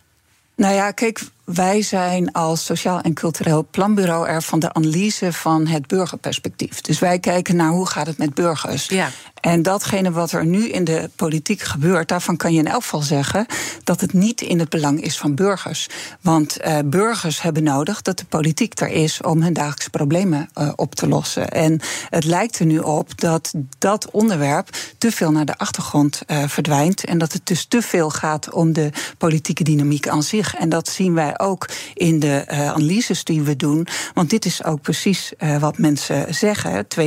Nou 0.60 0.74
ja, 0.74 0.90
kijk, 0.90 1.20
wij 1.54 1.82
zijn 1.82 2.32
als 2.32 2.64
Sociaal 2.64 3.00
en 3.00 3.14
Cultureel 3.14 3.66
Planbureau 3.70 4.28
er 4.28 4.42
van 4.42 4.58
de 4.58 4.72
analyse 4.72 5.32
van 5.32 5.66
het 5.66 5.86
burgerperspectief. 5.86 6.80
Dus 6.80 6.98
wij 6.98 7.18
kijken 7.18 7.56
naar 7.56 7.70
hoe 7.70 7.86
gaat 7.86 8.06
het 8.06 8.18
met 8.18 8.34
burgers. 8.34 8.88
Ja. 8.88 9.08
En 9.40 9.62
datgene 9.62 10.10
wat 10.10 10.32
er 10.32 10.46
nu 10.46 10.68
in 10.68 10.84
de 10.84 11.10
politiek 11.16 11.62
gebeurt, 11.62 12.08
daarvan 12.08 12.36
kan 12.36 12.52
je 12.52 12.58
in 12.58 12.66
elk 12.66 12.82
geval 12.82 13.02
zeggen 13.02 13.46
dat 13.84 14.00
het 14.00 14.12
niet 14.12 14.40
in 14.40 14.58
het 14.58 14.68
belang 14.68 15.02
is 15.02 15.18
van 15.18 15.34
burgers. 15.34 15.88
Want 16.20 16.58
uh, 16.64 16.78
burgers 16.84 17.42
hebben 17.42 17.62
nodig 17.62 18.02
dat 18.02 18.18
de 18.18 18.24
politiek 18.24 18.80
er 18.80 18.88
is 18.88 19.20
om 19.20 19.42
hun 19.42 19.52
dagelijkse 19.52 19.90
problemen 19.90 20.50
uh, 20.58 20.72
op 20.76 20.94
te 20.94 21.08
lossen. 21.08 21.48
En 21.48 21.80
het 22.10 22.24
lijkt 22.24 22.58
er 22.58 22.66
nu 22.66 22.78
op 22.78 23.20
dat 23.20 23.52
dat 23.78 24.10
onderwerp 24.10 24.68
te 24.98 25.12
veel 25.12 25.30
naar 25.30 25.44
de 25.44 25.58
achtergrond 25.58 26.22
uh, 26.26 26.42
verdwijnt. 26.46 27.04
En 27.04 27.18
dat 27.18 27.32
het 27.32 27.46
dus 27.46 27.64
te 27.64 27.82
veel 27.82 28.10
gaat 28.10 28.50
om 28.52 28.72
de 28.72 28.90
politieke 29.18 29.64
dynamiek 29.64 30.08
aan 30.08 30.22
zich. 30.22 30.54
En 30.54 30.68
dat 30.68 30.88
zien 30.88 31.14
wij 31.14 31.38
ook 31.40 31.68
in 31.94 32.18
de 32.18 32.44
analyses 32.48 33.24
die 33.24 33.42
we 33.42 33.56
doen. 33.56 33.86
Want 34.14 34.30
dit 34.30 34.44
is 34.44 34.64
ook 34.64 34.80
precies 34.80 35.32
wat 35.58 35.78
mensen 35.78 36.34
zeggen. 36.34 36.86
42% 36.98 37.00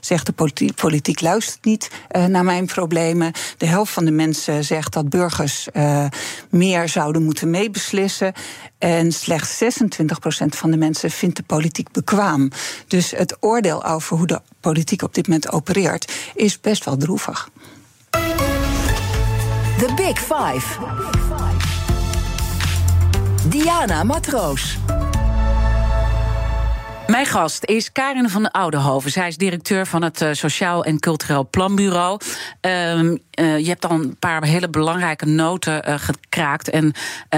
zegt 0.00 0.26
de 0.26 0.72
politiek 0.74 1.20
luistert 1.20 1.64
niet 1.64 1.90
uh, 2.16 2.24
naar 2.24 2.44
mijn 2.44 2.66
problemen. 2.66 3.32
De 3.56 3.66
helft 3.66 3.92
van 3.92 4.04
de 4.04 4.10
mensen 4.10 4.64
zegt 4.64 4.92
dat 4.92 5.08
burgers 5.08 5.68
meer 6.50 6.88
zouden 6.88 7.22
moeten 7.22 7.50
meebeslissen. 7.50 8.32
En 8.78 9.12
slechts 9.12 9.62
26% 9.62 10.46
van 10.48 10.70
de 10.70 10.76
mensen 10.76 11.10
vindt 11.10 11.36
de 11.36 11.42
politiek 11.42 11.92
bekwaam. 11.92 12.50
Dus 12.86 13.10
het 13.10 13.36
oordeel 13.40 13.84
over 13.84 14.16
hoe 14.16 14.26
de 14.26 14.40
politiek 14.60 15.02
op 15.02 15.14
dit 15.14 15.26
moment 15.26 15.52
opereert 15.52 16.12
is 16.34 16.60
best 16.60 16.84
wel 16.84 16.96
droevig. 16.96 17.48
The 19.78 19.92
Big 19.96 20.18
Five. 20.18 21.79
Diana 23.50 24.02
Matroos. 24.04 24.78
Mijn 27.06 27.26
gast 27.26 27.64
is 27.64 27.92
Karin 27.92 28.28
van 28.28 28.42
de 28.42 28.52
Oudehoven. 28.52 29.10
Zij 29.10 29.28
is 29.28 29.36
directeur 29.36 29.86
van 29.86 30.02
het 30.02 30.20
uh, 30.20 30.28
Sociaal 30.32 30.84
en 30.84 31.00
Cultureel 31.00 31.48
Planbureau. 31.50 32.20
Um, 32.60 33.18
uh, 33.40 33.58
je 33.58 33.68
hebt 33.68 33.84
al 33.84 33.90
een 33.90 34.16
paar 34.18 34.44
hele 34.44 34.68
belangrijke 34.68 35.26
noten 35.26 35.88
uh, 35.88 35.94
gekraakt. 35.98 36.70
En 36.70 36.92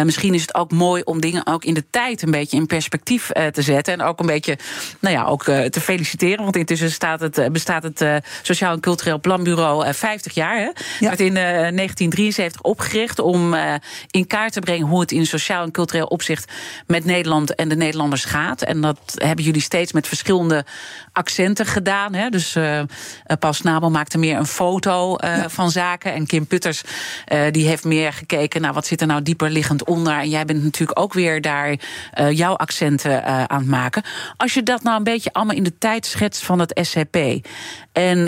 misschien 0.04 0.34
is 0.34 0.40
het 0.40 0.54
ook 0.54 0.72
mooi 0.72 1.02
om 1.02 1.20
dingen 1.20 1.46
ook 1.46 1.64
in 1.64 1.74
de 1.74 1.84
tijd 1.90 2.22
een 2.22 2.30
beetje 2.30 2.56
in 2.56 2.66
perspectief 2.66 3.30
te 3.52 3.62
zetten. 3.62 3.94
En 3.94 4.02
ook 4.02 4.20
een 4.20 4.26
beetje 4.26 4.58
nou 4.98 5.14
ja, 5.16 5.24
ook, 5.24 5.44
te 5.44 5.80
feliciteren. 5.80 6.42
Want 6.42 6.56
intussen 6.56 6.90
staat 6.90 7.20
het, 7.20 7.48
bestaat 7.52 7.82
het 7.82 8.04
Sociaal 8.42 8.72
en 8.72 8.80
Cultureel 8.80 9.20
Planbureau 9.20 9.94
50 9.94 10.34
jaar. 10.34 10.56
Hè? 10.56 10.70
Ja. 10.98 11.08
werd 11.08 11.20
in 11.20 11.34
1973 11.34 12.62
opgericht 12.62 13.18
om 13.18 13.54
in 14.10 14.26
kaart 14.26 14.52
te 14.52 14.60
brengen 14.60 14.86
hoe 14.86 15.00
het 15.00 15.12
in 15.12 15.26
sociaal 15.26 15.64
en 15.64 15.70
cultureel 15.70 16.06
opzicht 16.06 16.52
met 16.86 17.04
Nederland 17.04 17.54
en 17.54 17.68
de 17.68 17.76
Nederlanders 17.76 18.24
gaat. 18.24 18.62
En 18.62 18.80
dat 18.80 18.98
hebben 19.14 19.44
jullie 19.44 19.60
steeds 19.60 19.92
met 19.92 20.08
verschillende 20.08 20.64
accenten 21.12 21.66
gedaan. 21.66 22.14
Hè? 22.14 22.28
Dus 22.28 22.56
Paul 23.38 23.52
Snabel 23.52 23.90
maakte 23.90 24.18
meer 24.18 24.36
een 24.36 24.46
foto 24.46 25.16
van 25.46 25.70
zaken. 25.70 25.91
En 26.00 26.26
Kim 26.26 26.46
Putters 26.46 26.82
uh, 27.32 27.40
die 27.50 27.66
heeft 27.66 27.84
meer 27.84 28.12
gekeken 28.12 28.60
naar 28.60 28.72
wat 28.72 28.86
zit 28.86 29.00
er 29.00 29.06
nou 29.06 29.22
dieper 29.22 29.50
liggend 29.50 29.84
onder. 29.84 30.18
En 30.18 30.28
jij 30.28 30.44
bent 30.44 30.62
natuurlijk 30.62 31.00
ook 31.00 31.12
weer 31.12 31.40
daar 31.40 31.76
jouw 32.30 32.54
accenten 32.54 33.24
aan 33.24 33.58
het 33.58 33.68
maken. 33.68 34.02
Als 34.36 34.54
je 34.54 34.62
dat 34.62 34.82
nou 34.82 34.96
een 34.96 35.04
beetje 35.04 35.32
allemaal 35.32 35.56
in 35.56 35.62
de 35.62 35.78
tijd 35.78 36.06
schetst 36.06 36.44
van 36.44 36.58
het 36.58 36.78
SCP. 36.82 37.16
En 37.92 38.18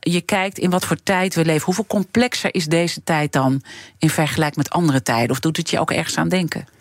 je 0.00 0.20
kijkt 0.24 0.58
in 0.58 0.70
wat 0.70 0.84
voor 0.84 1.02
tijd 1.02 1.34
we 1.34 1.44
leven. 1.44 1.64
Hoeveel 1.64 1.86
complexer 1.86 2.54
is 2.54 2.66
deze 2.66 3.02
tijd 3.04 3.32
dan 3.32 3.62
in 3.98 4.10
vergelijking 4.10 4.56
met 4.56 4.70
andere 4.70 5.02
tijden? 5.02 5.30
Of 5.30 5.40
doet 5.40 5.56
het 5.56 5.70
je 5.70 5.80
ook 5.80 5.90
ergens 5.90 6.16
aan 6.16 6.28
denken? 6.28 6.79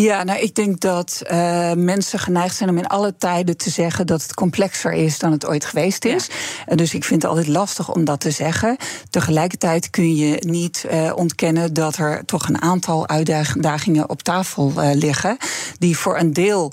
Ja, 0.00 0.22
nou, 0.22 0.40
ik 0.40 0.54
denk 0.54 0.80
dat 0.80 1.22
uh, 1.30 1.72
mensen 1.72 2.18
geneigd 2.18 2.56
zijn 2.56 2.70
om 2.70 2.78
in 2.78 2.86
alle 2.86 3.14
tijden 3.16 3.56
te 3.56 3.70
zeggen 3.70 4.06
dat 4.06 4.22
het 4.22 4.34
complexer 4.34 4.92
is 4.92 5.18
dan 5.18 5.32
het 5.32 5.46
ooit 5.46 5.64
geweest 5.64 6.04
is. 6.04 6.28
Ja. 6.66 6.74
Dus 6.74 6.94
ik 6.94 7.04
vind 7.04 7.22
het 7.22 7.30
altijd 7.30 7.48
lastig 7.48 7.94
om 7.94 8.04
dat 8.04 8.20
te 8.20 8.30
zeggen. 8.30 8.76
Tegelijkertijd 9.10 9.90
kun 9.90 10.16
je 10.16 10.36
niet 10.46 10.86
uh, 10.90 11.12
ontkennen 11.14 11.74
dat 11.74 11.96
er 11.96 12.24
toch 12.24 12.48
een 12.48 12.62
aantal 12.62 13.08
uitdagingen 13.08 14.08
op 14.08 14.22
tafel 14.22 14.72
uh, 14.76 14.90
liggen. 14.92 15.36
Die 15.78 15.98
voor 15.98 16.18
een 16.18 16.32
deel 16.32 16.72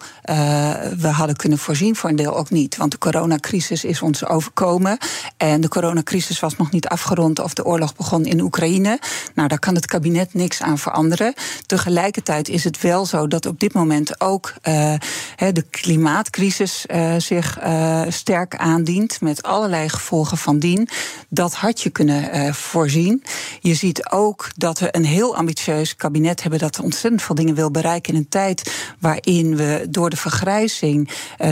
we 0.98 1.08
hadden 1.08 1.36
kunnen 1.36 1.58
voorzien, 1.58 1.96
voor 1.96 2.10
een 2.10 2.16
deel 2.16 2.38
ook 2.38 2.50
niet. 2.50 2.78
Want 2.78 2.92
de 2.92 2.98
coronacrisis 2.98 3.84
is 3.84 4.02
ons 4.02 4.26
overkomen. 4.26 4.98
En 5.38 5.62
de 5.62 5.68
coronacrisis 5.68 6.40
was 6.40 6.58
nog 6.58 6.72
niet 6.72 6.88
afgerond 6.88 7.40
of 7.40 7.54
de 7.54 7.66
oorlog 7.66 7.96
begon 7.96 8.26
in 8.26 8.42
Oekraïne. 8.42 9.00
Nou, 9.34 9.48
daar 9.48 9.60
kan 9.60 9.76
het 9.76 9.86
kabinet 9.86 10.34
niks 10.34 10.62
aan 10.62 10.78
veranderen. 10.78 11.34
Tegelijkertijd 11.66 12.50
is 12.50 12.64
het 12.64 12.82
wel 12.82 13.06
zo 13.06 13.15
dat 13.24 13.46
op 13.46 13.60
dit 13.60 13.74
moment 13.74 14.22
ook 14.22 14.54
uh, 14.64 14.94
de 15.38 15.66
klimaatcrisis 15.70 16.86
uh, 16.88 17.16
zich 17.18 17.64
uh, 17.64 18.02
sterk 18.10 18.56
aandient. 18.56 19.22
Met 19.22 19.44
allerlei 19.44 19.90
gevolgen 19.90 20.38
van 20.38 20.60
dien. 20.60 20.90
Dat 21.30 21.54
had 21.54 21.82
je 21.82 21.90
kunnen 21.90 22.54
voorzien. 22.54 23.24
Je 23.60 23.74
ziet 23.74 24.12
ook 24.12 24.48
dat 24.56 24.80
we 24.80 24.88
een 24.92 25.06
heel 25.06 25.36
ambitieus 25.36 25.96
kabinet 25.96 26.42
hebben. 26.42 26.60
dat 26.60 26.80
ontzettend 26.80 27.22
veel 27.22 27.36
dingen 27.36 27.56
wil 27.56 27.72
bereiken 27.72 28.14
in 28.14 28.20
een 28.20 28.30
tijd 28.30 28.72
waarin 29.00 29.56
we 29.56 29.86
door 29.90 30.10
de 30.10 30.18
vergrijzing 30.18 31.10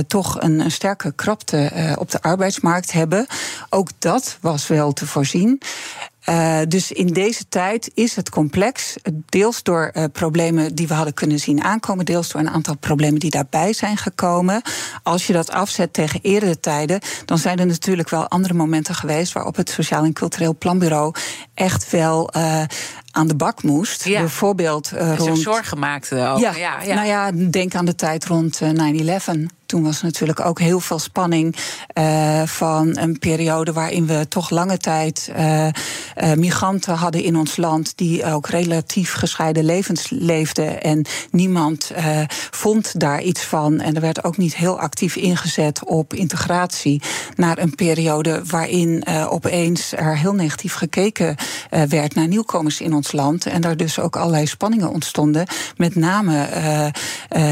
toch 0.07 0.41
een, 0.41 0.59
een 0.59 0.71
sterke 0.71 1.13
krapte 1.15 1.95
op 1.99 2.11
de 2.11 2.21
arbeidsmarkt 2.21 2.91
hebben. 2.91 3.27
Ook 3.69 3.89
dat 3.99 4.37
was 4.41 4.67
wel 4.67 4.93
te 4.93 5.07
voorzien. 5.07 5.61
Uh, 6.29 6.59
dus 6.67 6.91
in 6.91 7.07
deze 7.07 7.47
tijd 7.49 7.91
is 7.93 8.15
het 8.15 8.29
complex. 8.29 8.95
Deels 9.29 9.63
door 9.63 9.91
uh, 9.93 10.03
problemen 10.11 10.75
die 10.75 10.87
we 10.87 10.93
hadden 10.93 11.13
kunnen 11.13 11.39
zien 11.39 11.63
aankomen, 11.63 12.05
deels 12.05 12.29
door 12.29 12.41
een 12.41 12.49
aantal 12.49 12.77
problemen 12.77 13.19
die 13.19 13.29
daarbij 13.29 13.73
zijn 13.73 13.97
gekomen. 13.97 14.61
Als 15.03 15.27
je 15.27 15.33
dat 15.33 15.51
afzet 15.51 15.93
tegen 15.93 16.19
eerdere 16.21 16.59
tijden, 16.59 16.99
dan 17.25 17.37
zijn 17.37 17.59
er 17.59 17.65
natuurlijk 17.65 18.09
wel 18.09 18.27
andere 18.27 18.53
momenten 18.53 18.95
geweest 18.95 19.33
waarop 19.33 19.55
het 19.55 19.69
Sociaal 19.69 20.03
en 20.03 20.13
Cultureel 20.13 20.55
Planbureau 20.55 21.15
echt 21.53 21.89
wel 21.89 22.29
uh, 22.37 22.63
aan 23.11 23.27
de 23.27 23.35
bak 23.35 23.63
moest. 23.63 24.05
Ja. 24.05 24.19
Bijvoorbeeld 24.19 24.91
rond. 25.17 25.39
zorgen 25.39 25.79
maakte 25.79 26.27
ook. 26.27 26.39
Ja, 26.39 26.55
ja, 26.55 26.81
ja, 26.81 26.93
nou 26.93 27.07
ja, 27.07 27.31
denk 27.31 27.75
aan 27.75 27.85
de 27.85 27.95
tijd 27.95 28.25
rond 28.25 28.61
9-11 28.61 29.62
toen 29.73 29.83
was 29.83 30.01
natuurlijk 30.01 30.45
ook 30.45 30.59
heel 30.59 30.79
veel 30.79 30.99
spanning 30.99 31.55
uh, 31.97 32.41
van 32.45 32.97
een 32.97 33.19
periode 33.19 33.73
waarin 33.73 34.05
we 34.05 34.27
toch 34.27 34.49
lange 34.49 34.77
tijd 34.77 35.31
uh, 35.37 35.65
uh, 35.65 35.71
migranten 36.33 36.95
hadden 36.95 37.23
in 37.23 37.35
ons 37.35 37.57
land 37.57 37.97
die 37.97 38.25
ook 38.25 38.47
relatief 38.47 39.13
gescheiden 39.13 39.65
levens 39.65 40.09
leefden. 40.09 40.81
En 40.81 41.05
niemand 41.31 41.91
vond 42.51 42.99
daar 42.99 43.21
iets 43.21 43.43
van. 43.43 43.79
En 43.79 43.95
er 43.95 44.01
werd 44.01 44.23
ook 44.23 44.37
niet 44.37 44.55
heel 44.55 44.79
actief 44.79 45.15
ingezet 45.15 45.85
op 45.85 46.13
integratie 46.13 47.01
naar 47.35 47.57
een 47.57 47.75
periode 47.75 48.41
waarin 48.45 49.05
opeens 49.29 49.91
er 49.91 50.17
heel 50.17 50.33
negatief 50.33 50.73
gekeken 50.73 51.35
werd 51.89 52.15
naar 52.15 52.27
nieuwkomers 52.27 52.81
in 52.81 52.93
ons 52.93 53.11
land. 53.11 53.45
En 53.45 53.61
daar 53.61 53.77
dus 53.77 53.99
ook 53.99 54.15
allerlei 54.15 54.47
spanningen 54.47 54.89
ontstonden, 54.89 55.47
met 55.77 55.95
name 55.95 56.47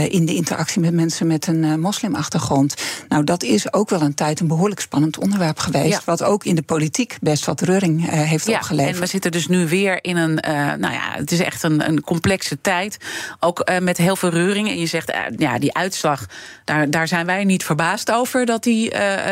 in 0.09 0.25
de 0.25 0.35
interactie 0.35 0.81
met 0.81 0.93
mensen 0.93 1.27
met 1.27 1.47
een 1.47 1.79
moslim 1.79 2.10
achtergrond. 2.15 2.75
Nou, 3.07 3.23
dat 3.23 3.43
is 3.43 3.73
ook 3.73 3.89
wel 3.89 4.01
een 4.01 4.13
tijd 4.13 4.39
een 4.39 4.47
behoorlijk 4.47 4.81
spannend 4.81 5.17
onderwerp 5.17 5.59
geweest. 5.59 6.05
Wat 6.05 6.23
ook 6.23 6.43
in 6.43 6.55
de 6.55 6.61
politiek 6.61 7.17
best 7.21 7.45
wat 7.45 7.61
reuring 7.61 8.05
uh, 8.05 8.11
heeft 8.11 8.45
ja, 8.45 8.55
opgeleverd. 8.57 8.95
En 8.95 9.01
we 9.01 9.07
zitten 9.07 9.31
dus 9.31 9.47
nu 9.47 9.67
weer 9.67 10.03
in 10.03 10.17
een. 10.17 10.43
Uh, 10.47 10.53
nou 10.73 10.93
ja, 10.93 11.11
het 11.11 11.31
is 11.31 11.39
echt 11.39 11.63
een, 11.63 11.87
een 11.87 12.01
complexe 12.01 12.61
tijd. 12.61 12.97
Ook 13.39 13.69
uh, 13.69 13.77
met 13.77 13.97
heel 13.97 14.15
veel 14.15 14.29
reuring. 14.29 14.69
En 14.69 14.79
je 14.79 14.85
zegt, 14.85 15.13
ja, 15.37 15.59
die 15.59 15.73
uitslag, 15.73 16.25
daar, 16.65 16.89
daar 16.89 17.07
zijn 17.07 17.25
wij 17.25 17.43
niet 17.43 17.63
verbaasd 17.63 18.11
over 18.11 18.45
dat 18.45 18.63
die 18.63 18.91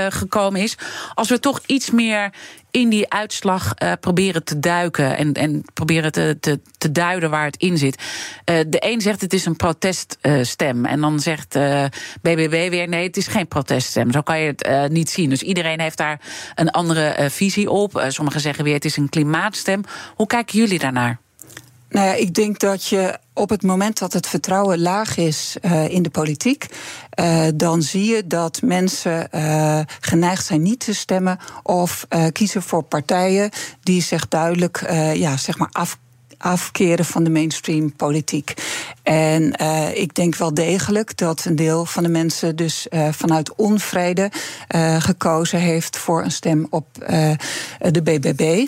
gekomen 0.10 0.62
is. 0.62 0.78
Als 1.14 1.30
we 1.30 1.40
toch 1.40 1.60
iets 1.66 1.92
meer 1.92 2.32
in 2.72 2.90
die 2.90 3.10
uitslag 3.10 3.74
uh, 3.84 3.92
proberen 4.00 4.44
te 4.44 4.60
duiken 4.60 5.18
en, 5.18 5.34
en 5.34 5.64
proberen 5.74 6.12
te, 6.12 6.38
te, 6.40 6.60
te 6.78 6.92
duiden 6.92 7.30
waar 7.30 7.46
het 7.46 7.58
in 7.58 7.78
zit. 7.78 8.04
Uh, 8.46 8.60
de 8.68 8.78
een 8.80 9.02
zegt 9.02 9.22
het 9.22 9.34
is 9.34 9.46
een 9.46 9.56
proteststem. 9.56 10.86
Uh, 10.86 10.92
en 10.92 11.02
dan 11.02 11.20
zegt 11.20 11.54
BBB 12.22 12.70
weer 12.70 12.88
nee, 12.88 13.08
het 13.08 13.18
is 13.18 13.28
geen 13.28 13.48
proteststem. 13.48 14.12
Zo 14.12 14.22
kan 14.22 14.40
je 14.40 14.56
het 14.56 14.92
niet 14.92 15.10
zien. 15.10 15.30
Dus 15.30 15.42
iedereen 15.42 15.80
heeft 15.80 15.98
daar 15.98 16.22
een 16.56 16.70
andere 16.70 17.28
visie 17.30 17.70
op. 17.70 18.06
sommigen 18.08 18.42
zeggen 18.42 18.64
weer 18.64 18.74
het 18.74 18.86
is 18.86 18.98
een 18.98 19.10
klimaatstem. 19.10 19.82
Hoe 20.16 20.28
kijken 20.28 20.60
jullie 20.60 20.80
daarnaar? 20.80 21.20
Nou 21.90 22.06
ja, 22.06 22.14
ik 22.14 22.34
denk 22.34 22.60
dat 22.60 22.88
je 22.88 23.18
op 23.40 23.50
het 23.50 23.64
moment 23.64 24.00
dat 24.00 24.14
het 24.14 24.28
vertrouwen 24.28 24.82
laag 24.82 25.18
is 25.18 25.58
uh, 25.62 25.90
in 25.90 26.04
de 26.04 26.10
politiek, 26.10 26.66
uh, 27.20 27.48
dan 27.56 27.82
zie 27.82 28.06
je 28.06 28.28
dat 28.28 28.62
mensen 28.62 29.28
uh, 29.32 29.80
geneigd 30.00 30.46
zijn 30.46 30.62
niet 30.62 30.80
te 30.80 30.94
stemmen 30.94 31.40
of 31.64 32.08
kiezen 32.32 32.62
voor 32.62 32.84
partijen 32.84 33.50
die 33.84 34.02
zich 34.02 34.28
duidelijk 34.28 34.84
ja, 35.14 35.38
zeg 35.38 35.58
maar 35.58 35.70
af 35.72 35.98
afkeren 36.38 37.06
van 37.06 37.24
de 37.24 37.30
mainstream 37.30 37.96
politiek. 37.96 38.54
En 39.04 39.54
ik 39.96 40.16
denk 40.16 40.36
wel 40.36 40.54
degelijk 40.54 41.18
dat 41.18 41.46
een 41.46 41.56
deel 41.56 41.86
van 41.86 42.04
de 42.04 42.10
mensen 42.10 42.56
dus 42.56 42.88
vanuit 43.12 43.56
onvrede 43.56 44.32
gekozen 45.00 45.60
heeft 45.60 45.98
voor 45.98 46.24
een 46.24 46.32
stem 46.32 46.68
op 46.70 46.86
de 47.78 48.02
BBB. 48.04 48.68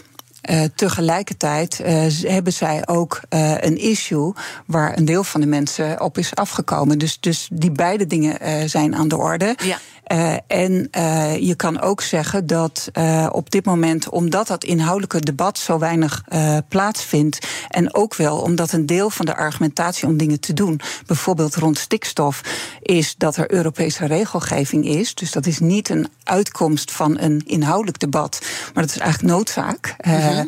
Uh, 0.49 0.63
tegelijkertijd 0.75 1.79
uh, 1.79 2.05
hebben 2.31 2.53
zij 2.53 2.87
ook 2.87 3.21
uh, 3.29 3.61
een 3.61 3.77
issue 3.77 4.33
waar 4.65 4.97
een 4.97 5.05
deel 5.05 5.23
van 5.23 5.41
de 5.41 5.47
mensen 5.47 6.01
op 6.01 6.17
is 6.17 6.35
afgekomen. 6.35 6.97
Dus, 6.97 7.19
dus 7.19 7.49
die 7.53 7.71
beide 7.71 8.07
dingen 8.07 8.69
zijn 8.69 8.95
aan 8.95 9.07
de 9.07 9.17
orde. 9.17 9.55
Ja. 9.63 9.77
Uh, 10.11 10.33
en 10.47 10.87
uh, 10.97 11.37
je 11.37 11.55
kan 11.55 11.81
ook 11.81 12.01
zeggen 12.01 12.47
dat 12.47 12.89
uh, 12.97 13.27
op 13.31 13.51
dit 13.51 13.65
moment, 13.65 14.09
omdat 14.09 14.47
dat 14.47 14.63
inhoudelijke 14.63 15.19
debat 15.19 15.57
zo 15.57 15.79
weinig 15.79 16.23
plaatsvindt, 16.67 17.47
en 17.67 17.93
ook 17.93 18.15
wel 18.15 18.37
omdat 18.37 18.71
een 18.71 18.85
deel 18.85 19.09
van 19.09 19.25
de 19.25 19.35
argumentatie 19.35 20.07
om 20.07 20.17
dingen 20.17 20.39
te 20.39 20.53
doen, 20.53 20.81
bijvoorbeeld 21.05 21.55
rond 21.55 21.77
stikstof, 21.77 22.41
is 22.81 23.15
dat 23.17 23.35
er 23.35 23.51
Europese 23.53 24.05
regelgeving 24.05 24.85
is. 24.85 25.15
Dus 25.15 25.31
dat 25.31 25.45
is 25.45 25.59
niet 25.59 25.89
een 25.89 26.07
uitkomst 26.23 26.91
van 26.91 27.19
een 27.19 27.41
inhoudelijk 27.45 27.99
debat, 27.99 28.41
maar 28.73 28.83
dat 28.83 28.95
is 28.95 29.01
eigenlijk 29.01 29.33
noodzaak. 29.33 29.95
-hmm 29.97 30.47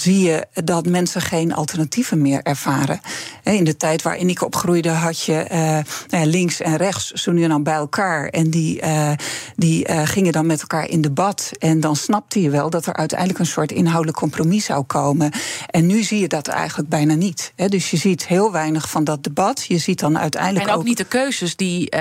zie 0.00 0.20
je 0.20 0.46
dat 0.64 0.86
mensen 0.86 1.20
geen 1.20 1.54
alternatieven 1.54 2.22
meer 2.22 2.42
ervaren. 2.42 3.00
In 3.42 3.64
de 3.64 3.76
tijd 3.76 4.02
waarin 4.02 4.28
ik 4.28 4.42
opgroeide 4.42 4.88
had 4.88 5.22
je 5.22 5.46
uh, 6.10 6.24
links 6.24 6.60
en 6.60 6.76
rechts 6.76 7.10
zo 7.10 7.32
nu 7.32 7.42
en 7.42 7.48
dan 7.48 7.62
bij 7.62 7.74
elkaar. 7.74 8.28
En 8.28 8.50
die, 8.50 8.80
uh, 8.98 9.12
die 9.56 9.88
uh, 9.88 10.06
gingen 10.06 10.32
dan 10.32 10.46
met 10.46 10.60
elkaar 10.60 10.88
in 10.88 11.00
debat. 11.00 11.50
En 11.58 11.80
dan 11.80 11.96
snapte 11.96 12.42
je 12.42 12.50
wel 12.50 12.70
dat 12.70 12.86
er 12.86 12.94
uiteindelijk 12.94 13.38
een 13.38 13.46
soort 13.46 13.72
inhoudelijk 13.72 14.18
compromis 14.18 14.64
zou 14.64 14.84
komen. 14.84 15.32
En 15.70 15.86
nu 15.86 16.02
zie 16.02 16.20
je 16.20 16.28
dat 16.28 16.48
eigenlijk 16.48 16.88
bijna 16.88 17.14
niet. 17.14 17.52
Dus 17.56 17.90
je 17.90 17.96
ziet 17.96 18.26
heel 18.26 18.52
weinig 18.52 18.90
van 18.90 19.04
dat 19.04 19.24
debat. 19.24 19.64
Je 19.68 19.78
ziet 19.78 19.98
dan 19.98 20.18
uiteindelijk. 20.18 20.66
En 20.66 20.74
ook, 20.74 20.84
niet 20.84 20.96
de 20.96 21.04
keuzes, 21.04 21.56
die 21.56 21.92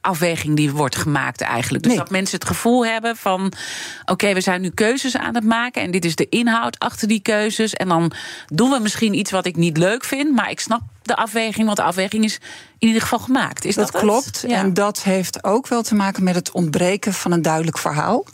afweging 0.00 0.56
die 0.56 0.72
wordt 0.72 0.96
gemaakt 0.96 1.40
eigenlijk. 1.40 1.84
Dus 1.84 1.96
dat 1.96 2.10
mensen 2.10 2.38
het 2.38 2.48
gevoel 2.48 2.86
hebben 2.86 3.16
van: 3.16 3.44
oké, 3.44 4.12
okay, 4.12 4.34
we 4.34 4.40
zijn 4.40 4.60
nu 4.60 4.70
keuzes 4.70 5.16
aan 5.16 5.34
het 5.34 5.44
maken. 5.44 5.82
En 5.82 5.90
dit 5.90 6.04
is 6.04 6.16
de 6.16 6.28
inhoud 6.28 6.78
achter 6.78 7.08
die 7.08 7.20
keuzes. 7.20 7.74
En 7.74 7.88
dan 7.88 8.12
doen 8.46 8.70
we 8.70 8.78
misschien 8.78 9.14
iets 9.14 9.30
wat 9.30 9.46
ik 9.46 9.56
niet 9.56 9.76
leuk 9.76 10.04
vind, 10.04 10.34
maar 10.34 10.50
ik 10.50 10.60
snap 10.60 10.82
de 11.06 11.16
afweging, 11.16 11.64
want 11.64 11.76
de 11.76 11.82
afweging 11.82 12.24
is 12.24 12.40
in 12.78 12.86
ieder 12.86 13.02
geval 13.02 13.18
gemaakt. 13.18 13.64
Is 13.64 13.74
dat, 13.74 13.92
dat 13.92 14.00
klopt. 14.00 14.44
En 14.44 14.74
dat 14.74 15.02
heeft 15.02 15.44
ook 15.44 15.68
wel 15.68 15.82
te 15.82 15.94
maken 15.94 16.22
met 16.22 16.34
het 16.34 16.50
ontbreken 16.50 17.12
van 17.14 17.32
een 17.32 17.42
duidelijk 17.42 17.78
verhaal. 17.78 18.24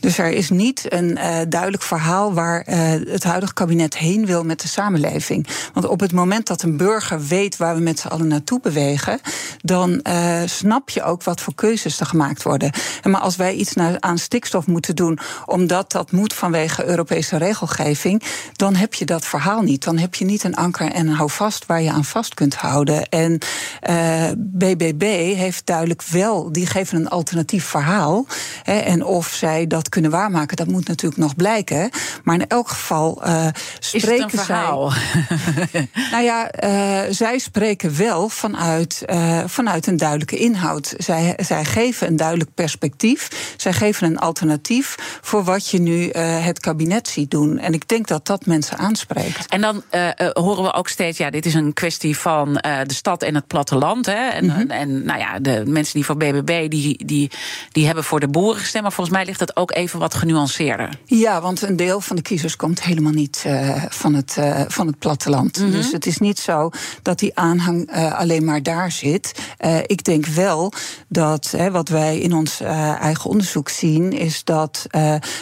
Dus 0.00 0.18
er 0.18 0.30
is 0.30 0.50
niet 0.50 0.92
een 0.92 1.10
uh, 1.10 1.38
duidelijk 1.48 1.82
verhaal 1.82 2.34
waar 2.34 2.68
uh, 2.68 2.76
het 3.12 3.24
huidige 3.24 3.52
kabinet 3.52 3.98
heen 3.98 4.26
wil 4.26 4.44
met 4.44 4.60
de 4.60 4.68
samenleving. 4.68 5.46
Want 5.72 5.86
op 5.86 6.00
het 6.00 6.12
moment 6.12 6.46
dat 6.46 6.62
een 6.62 6.76
burger 6.76 7.26
weet 7.26 7.56
waar 7.56 7.74
we 7.74 7.80
met 7.80 7.98
z'n 7.98 8.08
allen 8.08 8.28
naartoe 8.28 8.60
bewegen, 8.60 9.20
dan 9.58 10.00
uh, 10.08 10.42
snap 10.44 10.90
je 10.90 11.02
ook 11.02 11.22
wat 11.22 11.40
voor 11.40 11.54
keuzes 11.54 12.00
er 12.00 12.06
gemaakt 12.06 12.42
worden. 12.42 12.72
En 13.02 13.10
maar 13.10 13.20
als 13.20 13.36
wij 13.36 13.54
iets 13.54 13.74
aan 13.98 14.18
stikstof 14.18 14.66
moeten 14.66 14.96
doen, 14.96 15.18
omdat 15.46 15.92
dat 15.92 16.12
moet 16.12 16.34
vanwege 16.34 16.86
Europese 16.86 17.36
regelgeving, 17.36 18.22
dan 18.52 18.74
heb 18.74 18.94
je 18.94 19.04
dat 19.04 19.26
verhaal 19.26 19.62
niet. 19.62 19.84
Dan 19.84 19.98
heb 19.98 20.14
je 20.14 20.24
niet 20.24 20.44
een 20.44 20.56
anker 20.56 20.92
en 20.92 21.06
een 21.06 21.14
houvast 21.14 21.66
waar 21.66 21.82
je 21.82 21.90
aan 21.90 22.04
vast 22.04 22.19
kunt 22.28 22.54
houden. 22.54 23.08
En 23.08 23.38
uh, 23.88 24.28
eh, 24.30 24.36
BBB 24.38 25.02
heeft 25.36 25.66
duidelijk 25.66 26.02
wel, 26.02 26.52
die 26.52 26.66
geven 26.66 26.98
een 26.98 27.08
alternatief 27.08 27.64
verhaal. 27.64 28.26
Hè, 28.62 28.78
en 28.78 29.04
of 29.04 29.26
zij 29.26 29.66
dat 29.66 29.88
kunnen 29.88 30.10
waarmaken, 30.10 30.56
dat 30.56 30.66
moet 30.66 30.88
natuurlijk 30.88 31.20
nog 31.20 31.36
blijken. 31.36 31.90
Maar 32.24 32.34
in 32.34 32.46
elk 32.46 32.68
geval 32.68 33.22
uh, 33.26 33.46
spreken 33.78 34.16
Is 34.16 34.22
het 34.22 34.32
een 34.32 34.38
verhaal? 34.38 34.90
zij. 35.70 35.88
nou 36.12 36.24
ja, 36.24 36.50
uh, 36.64 37.12
zij 37.14 37.38
spreken 37.38 37.96
wel 37.96 38.28
vanuit, 38.28 39.04
vanuit 39.46 39.86
een 39.86 39.96
duidelijke 39.96 40.36
inhoud. 40.36 40.94
Zij, 40.98 41.34
zij 41.36 41.64
geven 41.64 42.06
een 42.06 42.16
duidelijk 42.16 42.54
perspectief. 42.54 43.54
Zij 43.56 43.72
geven 43.72 44.06
een 44.06 44.18
alternatief 44.18 45.18
voor 45.20 45.44
wat 45.44 45.70
je 45.70 45.80
nu 45.80 46.10
het 46.10 46.60
kabinet 46.60 47.08
ziet 47.08 47.30
doen. 47.30 47.58
En 47.58 47.72
ik 47.72 47.88
denk 47.88 48.06
dat 48.06 48.26
dat 48.26 48.46
mensen 48.46 48.78
aanspreekt. 48.78 49.46
En 49.48 49.60
dan 49.60 49.82
horen 50.32 50.62
we 50.62 50.72
ook 50.72 50.88
steeds, 50.88 51.18
ja, 51.18 51.30
dit 51.30 51.46
is 51.46 51.54
een 51.54 51.72
kwestie 51.72 52.09
van 52.18 52.52
de 52.86 52.94
stad 52.94 53.22
en 53.22 53.34
het 53.34 53.46
platteland. 53.46 54.06
Hè? 54.06 54.28
En, 54.28 54.46
mhm. 54.46 54.70
en 54.70 55.04
nou 55.04 55.18
ja, 55.18 55.38
de 55.38 55.62
mensen 55.66 55.94
die 55.94 56.04
voor 56.04 56.16
BBB, 56.16 56.70
die, 56.70 57.04
die, 57.04 57.30
die 57.72 57.86
hebben 57.86 58.04
voor 58.04 58.20
de 58.20 58.28
boeren 58.28 58.60
gestemd. 58.60 58.82
Maar 58.82 58.92
volgens 58.92 59.16
mij 59.16 59.24
ligt 59.24 59.38
dat 59.38 59.56
ook 59.56 59.72
even 59.72 59.98
wat 59.98 60.14
genuanceerder. 60.14 60.98
Ja, 61.04 61.40
want 61.40 61.62
een 61.62 61.76
deel 61.76 62.00
van 62.00 62.16
de 62.16 62.22
kiezers 62.22 62.56
komt 62.56 62.82
helemaal 62.82 63.12
niet 63.12 63.44
uh, 63.46 63.84
van, 63.88 64.14
het, 64.14 64.36
uh, 64.38 64.60
van 64.68 64.86
het 64.86 64.98
platteland. 64.98 65.58
Mhm. 65.58 65.70
Dus 65.70 65.92
het 65.92 66.06
is 66.06 66.18
niet 66.18 66.38
zo 66.38 66.70
dat 67.02 67.18
die 67.18 67.36
aanhang 67.36 67.90
alleen 68.12 68.44
maar 68.44 68.62
daar 68.62 68.92
zit. 68.92 69.32
ik 69.86 70.04
denk 70.04 70.26
wel 70.26 70.72
dat 71.08 71.54
wat 71.70 71.88
wij 71.88 72.18
in 72.18 72.32
ons 72.32 72.60
eigen 73.00 73.30
onderzoek 73.30 73.68
zien, 73.68 74.12
is 74.12 74.44
dat 74.44 74.86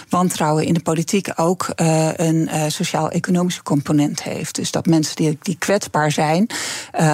wantrouwen 0.08 0.64
in 0.64 0.74
de 0.74 0.80
politiek 0.80 1.28
ook 1.36 1.72
een 2.16 2.50
sociaal-economische 2.68 3.62
component 3.62 4.22
heeft. 4.22 4.54
Dus 4.54 4.70
dat 4.70 4.86
mensen 4.86 5.16
die, 5.16 5.38
die 5.42 5.56
kwetsbaar 5.58 6.12
zijn, 6.12 6.46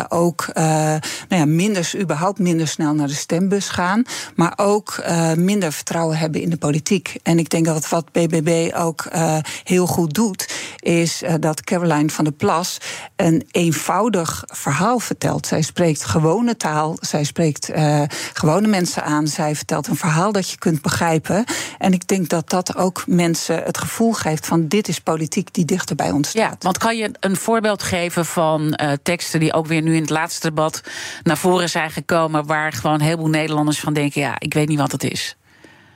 ook 0.08 0.50
nou 0.54 1.00
ja, 1.28 1.44
minder, 1.44 1.92
überhaupt 2.00 2.38
minder 2.38 2.68
snel 2.68 2.94
naar 2.94 3.08
de 3.08 3.14
stembus 3.14 3.68
gaan. 3.68 4.04
Maar 4.34 4.52
ook 4.56 4.96
uh, 5.00 5.32
minder 5.32 5.72
vertrouwen 5.72 6.16
hebben 6.16 6.40
in 6.40 6.50
de 6.50 6.56
politiek. 6.56 7.16
En 7.22 7.38
ik 7.38 7.50
denk 7.50 7.64
dat 7.64 7.88
wat 7.88 8.12
BBB 8.12 8.70
ook 8.76 9.08
uh, 9.14 9.36
heel 9.64 9.86
goed 9.86 10.14
doet, 10.14 10.48
is 10.78 11.22
uh, 11.22 11.34
dat 11.40 11.60
Caroline 11.60 12.10
van 12.10 12.24
der 12.24 12.32
Plas 12.32 12.78
een 13.16 13.48
eenvoudig 13.50 14.42
verhaal 14.46 14.98
vertelt. 14.98 15.46
Zij 15.46 15.62
spreekt 15.62 16.04
gewone 16.04 16.56
taal, 16.56 16.96
zij 17.00 17.24
spreekt 17.24 17.70
gewone 18.32 18.66
mensen 18.66 19.04
aan. 19.04 19.28
Zij 19.28 19.56
vertelt 19.56 19.86
een 19.86 19.96
verhaal 19.96 20.32
dat 20.32 20.50
je 20.50 20.58
kunt 20.58 20.82
begrijpen. 20.82 21.44
En 21.78 21.92
ik 21.92 22.06
denk 22.06 22.28
dat 22.28 22.50
dat 22.50 22.76
ook 22.76 23.04
mensen 23.06 23.62
het 23.62 23.78
gevoel 23.78 24.12
geeft 24.12 24.46
van 24.46 24.68
dit 24.68 24.88
is 24.88 25.00
politiek 25.00 25.54
die 25.54 25.64
dichter 25.64 25.96
bij 25.96 26.10
ons 26.10 26.28
staat. 26.28 26.42
Ja, 26.42 26.56
want 26.58 26.78
kan 26.78 26.96
je 26.96 27.10
een 27.20 27.36
voorbeeld 27.36 27.82
geven 27.82 28.26
van 28.26 28.78
teksten 29.02 29.33
die 29.40 29.52
ook 29.52 29.66
weer 29.66 29.82
nu 29.82 29.94
in 29.94 30.00
het 30.00 30.10
laatste 30.10 30.48
debat 30.48 30.82
naar 31.22 31.36
voren 31.36 31.70
zijn 31.70 31.90
gekomen 31.90 32.46
waar 32.46 32.72
gewoon 32.72 32.94
een 32.94 33.06
heleboel 33.06 33.28
Nederlanders 33.28 33.80
van 33.80 33.92
denken: 33.92 34.20
ja, 34.20 34.34
ik 34.38 34.54
weet 34.54 34.68
niet 34.68 34.78
wat 34.78 34.92
het 34.92 35.04
is. 35.04 35.36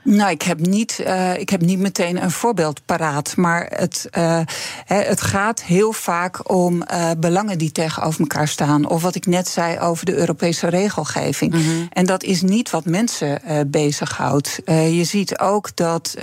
Nou, 0.03 0.31
ik 0.31 0.43
heb 0.43 0.67
niet, 0.67 1.01
uh, 1.07 1.39
ik 1.39 1.49
heb 1.49 1.61
niet 1.61 1.79
meteen 1.79 2.23
een 2.23 2.31
voorbeeld 2.31 2.81
paraat. 2.85 3.37
Maar 3.37 3.67
het, 3.75 4.09
uh, 4.19 4.41
het 4.85 5.21
gaat 5.21 5.63
heel 5.63 5.93
vaak 5.93 6.51
om 6.53 6.75
uh, 6.93 7.11
belangen 7.19 7.59
die 7.59 7.73
tegenover 7.73 8.21
elkaar 8.21 8.49
staan. 8.49 8.89
Of 8.89 9.03
wat 9.03 9.15
ik 9.15 9.27
net 9.27 9.49
zei 9.49 9.79
over 9.79 10.07
de 10.07 10.15
Europese 10.15 10.69
regelgeving. 10.69 11.55
Mm 11.55 11.61
-hmm. 11.61 11.87
En 11.93 12.07
dat 12.07 12.23
is 12.23 12.43
niet 12.43 12.71
wat 12.71 12.85
mensen 12.85 13.41
bezighoudt. 13.67 14.61
je 14.67 15.05
ziet 15.05 15.39
ook 15.39 15.77
dat 15.77 16.15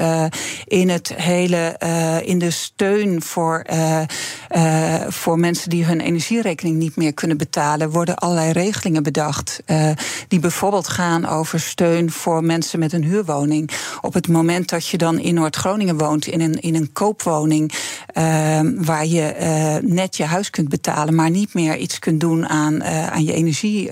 in 0.66 0.90
het 0.90 1.14
hele, 1.16 1.78
in 2.24 2.40
de 2.40 2.52
steun 2.52 3.22
voor, 3.22 3.66
voor 5.08 5.40
mensen 5.40 5.70
die 5.70 5.86
hun 5.86 6.00
energierekening 6.00 6.78
niet 6.78 6.96
meer 6.96 7.14
kunnen 7.14 7.38
betalen, 7.38 7.90
worden 7.90 8.16
allerlei 8.16 8.52
regelingen 8.52 9.04
bedacht. 9.04 9.64
die 10.28 10.40
bijvoorbeeld 10.40 10.88
gaan 10.88 11.26
over 11.26 11.60
steun 11.60 12.12
voor 12.12 12.44
mensen 12.44 12.80
met 12.80 12.94
een 12.94 13.04
huurwoning. 13.04 13.65
Op 14.02 14.14
het 14.14 14.28
moment 14.28 14.70
dat 14.70 14.88
je 14.88 14.98
dan 14.98 15.20
in 15.20 15.34
Noord-Groningen 15.34 15.98
woont, 15.98 16.28
in 16.28 16.42
een, 16.42 16.60
in 16.60 16.76
een 16.76 16.92
koopwoning, 16.94 17.72
uh, 18.18 18.60
waar 18.76 19.06
je 19.06 19.36
uh, 19.40 19.90
net 19.92 20.18
je 20.18 20.24
huis 20.24 20.50
kunt 20.50 20.70
betalen, 20.70 21.16
maar 21.16 21.30
niet 21.30 21.54
meer 21.54 21.78
iets 21.78 22.00
kunt 22.00 22.20
doen 22.20 22.48
aan, 22.48 22.74
uh, 22.74 23.08
aan 23.08 23.24
je 23.24 23.34
energie 23.34 23.92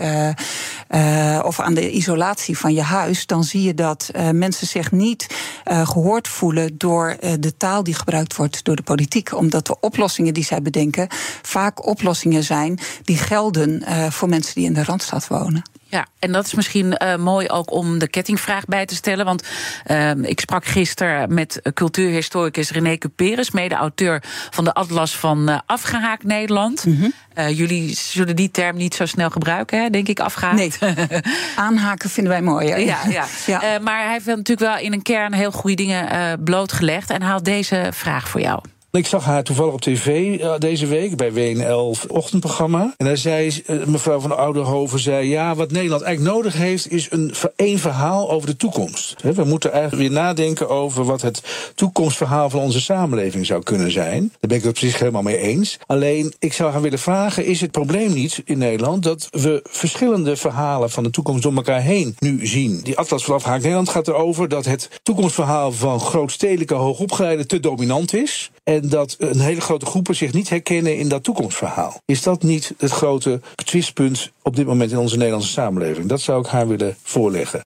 of 1.44 1.60
aan 1.60 1.74
de 1.74 1.92
isolatie 1.92 2.58
van 2.58 2.74
je 2.74 2.82
huis, 2.82 3.26
dan 3.26 3.44
zie 3.44 3.62
je 3.62 3.74
dat 3.74 4.12
mensen 4.32 4.68
zich 4.68 4.92
niet 4.92 5.28
gehoord 5.66 6.28
voelen 6.28 6.78
door 6.78 7.16
de 7.40 7.58
taal 7.58 7.84
die 7.84 7.94
gebruikt 7.94 8.36
wordt 8.36 8.64
door 8.64 8.76
de 8.76 8.84
politiek. 8.84 9.34
Omdat 9.34 9.68
de 9.68 9.80
oplossingen 9.80 10.34
die 10.34 10.44
zij 10.44 10.62
bedenken 10.62 11.08
vaak 11.42 11.88
oplossingen 11.88 12.44
zijn 12.44 12.80
die 13.04 13.18
gelden 13.18 13.84
voor 14.12 14.30
mensen 14.30 14.54
die 14.56 14.66
in 14.66 14.74
de 14.74 14.84
randstad 14.84 15.28
wonen. 15.28 15.64
Ja, 15.94 16.08
en 16.20 16.32
dat 16.32 16.46
is 16.46 16.54
misschien 16.54 16.96
uh, 17.04 17.16
mooi 17.16 17.50
ook 17.50 17.72
om 17.72 18.00
de 18.00 18.08
kettingvraag 18.08 18.66
bij 18.66 18.86
te 18.86 18.96
stellen. 18.96 19.26
Want 19.26 19.48
uh, 19.88 20.12
ik 20.12 20.40
sprak 20.40 20.66
gisteren 20.66 21.34
met 21.34 21.62
cultuurhistoricus 21.74 22.72
René 22.72 22.98
Cuperus, 22.98 23.52
mede-auteur 23.52 24.24
van 24.50 24.64
de 24.64 24.74
Atlas 24.74 25.16
van 25.16 25.50
uh, 25.50 25.60
Afgehaakt 25.66 26.24
Nederland. 26.24 26.86
Mm 26.86 27.00
-hmm. 27.00 27.50
jullie 27.50 27.96
zullen 27.96 28.36
die 28.36 28.52
term 28.52 28.78
niet 28.78 28.96
zo 28.96 29.06
snel 29.06 29.30
gebruiken, 29.30 29.82
hè? 29.82 29.90
denk 29.90 30.08
ik, 30.08 30.20
afgehaakt. 30.20 30.80
Nee, 30.80 30.96
aanhaken 31.56 32.10
vinden 32.10 32.34
wij 32.34 32.42
mooi. 32.42 32.68
Ja, 32.68 32.76
ja. 33.10 33.26
ja. 33.46 33.80
maar 33.80 34.04
hij 34.04 34.12
heeft 34.12 34.26
natuurlijk 34.26 34.60
wel 34.60 34.78
in 34.78 34.94
een 34.94 35.02
kern 35.02 35.34
heel 35.34 35.52
goede 35.52 35.76
dingen 35.76 36.44
blootgelegd. 36.44 37.10
En 37.10 37.22
haalt 37.22 37.46
deze 37.46 37.88
vraag 37.92 38.28
voor 38.28 38.42
jou. 38.42 38.60
Ik 38.98 39.08
zag 39.08 39.26
haar 39.26 39.44
toevallig 39.44 39.74
op 39.74 39.82
tv 39.82 40.08
uh, 40.40 40.58
deze 40.58 40.88
week 40.88 41.16
bij 41.16 41.34
WNL 41.34 41.96
ochtendprogramma. 42.08 42.94
En 42.98 43.06
daar 43.06 43.18
zei 43.18 43.64
uh, 43.68 43.86
mevrouw 43.86 44.20
van 44.20 44.38
Ouderhoven 44.38 45.00
zei: 45.00 45.30
ja, 45.30 45.56
wat 45.56 45.72
Nederland 45.72 46.02
eigenlijk 46.02 46.36
nodig 46.36 46.54
heeft, 46.54 46.92
is 46.92 47.08
een 47.12 47.34
één 47.56 47.80
verhaal 47.80 48.32
over 48.32 48.48
de 48.48 48.56
toekomst. 48.56 49.16
We 49.22 49.44
moeten 49.44 49.72
eigenlijk 49.72 50.02
weer 50.02 50.22
nadenken 50.22 50.70
over 50.70 51.04
wat 51.04 51.22
het 51.22 51.44
toekomstverhaal 51.76 52.50
van 52.50 52.60
onze 52.60 52.82
samenleving 52.82 53.46
zou 53.46 53.64
kunnen 53.64 53.92
zijn. 53.92 54.22
Daar 54.22 54.50
ben 54.50 54.58
ik 54.58 54.64
het 54.64 54.74
precies 54.74 55.00
helemaal 55.00 55.22
mee 55.22 55.38
eens. 55.38 55.80
Alleen, 55.86 56.34
ik 56.40 56.54
zou 56.54 56.72
haar 56.72 56.82
willen 56.82 57.00
vragen: 57.00 57.46
is 57.46 57.62
het 57.62 57.72
probleem 57.72 58.14
niet 58.14 58.42
in 58.46 58.58
Nederland 58.58 59.04
dat 59.04 59.28
we 59.32 59.60
verschillende 59.70 60.36
verhalen 60.36 60.90
van 60.90 61.04
de 61.04 61.10
toekomst 61.10 61.44
door 61.44 61.56
elkaar 61.56 61.82
heen 61.82 62.16
nu 62.20 62.48
zien? 62.48 62.82
Die 62.84 62.98
Atlas 62.98 63.24
van 63.24 63.36
Afhaak 63.36 63.62
Nederland 63.62 63.90
gaat 63.90 64.08
erover 64.08 64.50
dat 64.50 64.66
het 64.66 64.90
toekomstverhaal 65.04 65.72
van 65.72 66.00
grootstedelijke 66.00 66.74
hoogopgeleiden 66.74 67.48
te 67.48 67.60
dominant 67.60 68.14
is. 68.14 68.52
En 68.64 68.90
dat 68.90 69.16
een 69.20 69.40
hele 69.40 69.62
grote 69.62 69.86
groepen 69.86 70.16
zich 70.16 70.34
niet 70.34 70.50
herkennen 70.50 70.98
in 70.98 71.10
dat 71.10 71.24
toekomstverhaal. 71.24 72.02
Is 72.06 72.22
dat 72.24 72.44
niet 72.44 72.74
het 72.78 72.92
grote 72.92 73.42
twistpunt 73.56 74.32
op 74.42 74.56
dit 74.56 74.66
moment 74.66 74.92
in 74.92 74.98
onze 74.98 75.18
Nederlandse 75.18 75.52
samenleving? 75.52 76.08
Dat 76.08 76.22
zou 76.22 76.40
ik 76.40 76.48
haar 76.48 76.68
willen 76.68 76.98
voorleggen. 77.04 77.62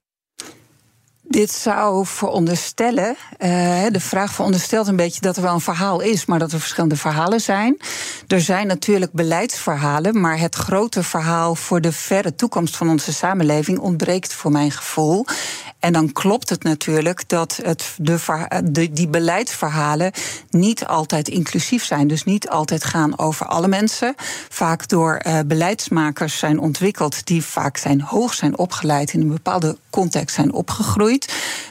Dit 1.28 1.50
zou 1.50 2.06
veronderstellen, 2.06 3.16
uh, 3.38 3.48
de 3.90 4.00
vraag 4.00 4.32
veronderstelt 4.32 4.86
een 4.86 4.96
beetje 4.96 5.20
dat 5.20 5.36
er 5.36 5.42
wel 5.42 5.54
een 5.54 5.60
verhaal 5.60 6.00
is, 6.00 6.26
maar 6.26 6.38
dat 6.38 6.52
er 6.52 6.60
verschillende 6.60 6.96
verhalen 6.96 7.40
zijn. 7.40 7.76
Er 8.26 8.40
zijn 8.40 8.66
natuurlijk 8.66 9.12
beleidsverhalen, 9.12 10.20
maar 10.20 10.38
het 10.38 10.54
grote 10.54 11.02
verhaal 11.02 11.54
voor 11.54 11.80
de 11.80 11.92
verre 11.92 12.34
toekomst 12.34 12.76
van 12.76 12.88
onze 12.88 13.12
samenleving 13.12 13.78
ontbreekt 13.78 14.34
voor 14.34 14.50
mijn 14.50 14.70
gevoel. 14.70 15.26
En 15.78 15.92
dan 15.92 16.12
klopt 16.12 16.48
het 16.48 16.62
natuurlijk 16.62 17.28
dat 17.28 17.60
het 17.62 17.94
de, 17.98 18.92
die 18.92 19.08
beleidsverhalen 19.08 20.12
niet 20.50 20.86
altijd 20.86 21.28
inclusief 21.28 21.84
zijn. 21.84 22.08
Dus 22.08 22.24
niet 22.24 22.48
altijd 22.48 22.84
gaan 22.84 23.18
over 23.18 23.46
alle 23.46 23.68
mensen. 23.68 24.14
Vaak 24.48 24.88
door 24.88 25.22
uh, 25.26 25.38
beleidsmakers 25.46 26.38
zijn 26.38 26.58
ontwikkeld 26.58 27.26
die 27.26 27.44
vaak 27.44 27.76
zijn 27.76 28.00
hoog 28.00 28.34
zijn 28.34 28.58
opgeleid, 28.58 29.12
in 29.12 29.20
een 29.20 29.28
bepaalde 29.28 29.76
context 29.90 30.34
zijn 30.34 30.52
opgegroeid. 30.52 31.17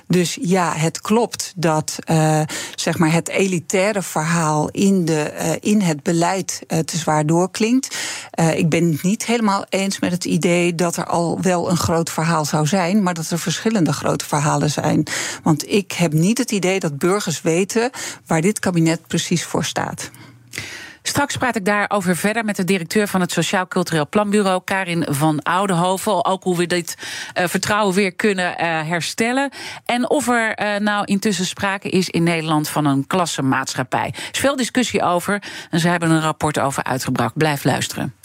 Dus 0.07 0.37
ja, 0.41 0.73
het 0.73 1.01
klopt 1.01 1.53
dat 1.55 1.95
uh, 2.05 2.41
zeg 2.75 2.97
maar 2.97 3.11
het 3.11 3.29
elitaire 3.29 4.01
verhaal 4.01 4.69
in, 4.69 5.05
de, 5.05 5.33
uh, 5.33 5.51
in 5.59 5.81
het 5.81 6.03
beleid 6.03 6.61
te 6.85 6.97
zwaar 6.97 7.25
doorklinkt. 7.25 7.97
ik 8.55 8.69
ben 8.69 8.91
het 8.91 9.03
niet 9.03 9.25
helemaal 9.25 9.65
eens 9.69 9.99
met 9.99 10.11
het 10.11 10.25
idee 10.25 10.75
dat 10.75 10.97
er 10.97 11.05
al 11.05 11.41
wel 11.41 11.69
een 11.69 11.77
groot 11.77 12.09
verhaal 12.09 12.45
zou 12.45 12.67
zijn, 12.67 13.03
maar 13.03 13.13
dat 13.13 13.29
er 13.29 13.39
verschillende 13.39 13.93
grote 13.93 14.25
verhalen 14.25 14.71
zijn. 14.71 15.03
Want 15.43 15.71
ik 15.71 15.91
heb 15.91 16.13
niet 16.13 16.37
het 16.37 16.51
idee 16.51 16.79
dat 16.79 16.97
burgers 16.97 17.41
weten 17.41 17.89
waar 18.25 18.41
dit 18.41 18.59
kabinet 18.59 19.07
precies 19.07 19.43
voor 19.43 19.65
staat. 19.65 20.09
Straks 21.07 21.37
praat 21.37 21.55
ik 21.55 21.65
daarover 21.65 22.15
verder 22.15 22.45
met 22.45 22.55
de 22.55 22.63
directeur 22.63 23.07
van 23.07 23.21
het 23.21 23.31
Sociaal 23.31 23.67
Cultureel 23.67 24.09
Planbureau, 24.09 24.61
Karin 24.63 25.05
van 25.09 25.41
Oudenhoven. 25.41 26.25
Ook 26.25 26.43
hoe 26.43 26.57
we 26.57 26.65
dit 26.65 26.97
uh, 27.37 27.47
vertrouwen 27.47 27.95
weer 27.95 28.13
kunnen 28.13 28.51
uh, 28.51 28.57
herstellen. 28.87 29.51
En 29.85 30.09
of 30.09 30.27
er 30.27 30.59
uh, 30.59 30.75
nou 30.75 31.05
intussen 31.05 31.45
sprake 31.45 31.89
is 31.89 32.09
in 32.09 32.23
Nederland 32.23 32.69
van 32.69 32.85
een 32.85 33.07
klassenmaatschappij. 33.07 34.07
Er 34.07 34.29
is 34.31 34.39
veel 34.39 34.55
discussie 34.55 35.01
over 35.01 35.43
en 35.69 35.79
ze 35.79 35.87
hebben 35.87 36.09
een 36.09 36.21
rapport 36.21 36.59
over 36.59 36.83
uitgebracht. 36.83 37.37
Blijf 37.37 37.63
luisteren. 37.63 38.15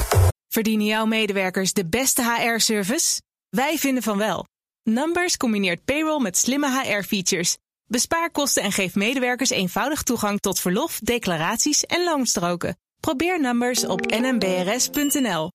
Verdienen 0.49 0.87
jouw 0.87 1.07
medewerkers 1.07 1.73
de 1.73 1.87
beste 1.87 2.23
HR-service? 2.23 3.21
Wij 3.49 3.79
vinden 3.79 4.03
van 4.03 4.19
wel. 4.19 4.47
Numbers 4.83 5.37
combineert 5.37 5.85
payroll 5.85 6.23
met 6.23 6.37
slimme 6.37 6.83
HR-features. 6.83 7.57
Bespaar 7.93 8.31
kosten 8.31 8.63
en 8.63 8.73
geef 8.73 8.95
medewerkers 8.95 9.51
eenvoudig 9.51 10.03
toegang 10.03 10.41
tot 10.41 10.61
verlof, 10.61 10.99
declaraties 10.99 11.87
en 11.87 12.05
loonstroken. 12.05 12.77
Probeer 13.01 13.41
Numbers 13.41 13.87
op 13.87 14.07
nmbrs.nl. 14.07 15.51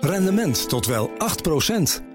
Rendement 0.00 0.68
tot 0.68 0.86
wel 0.86 1.10
8%. 1.10 1.12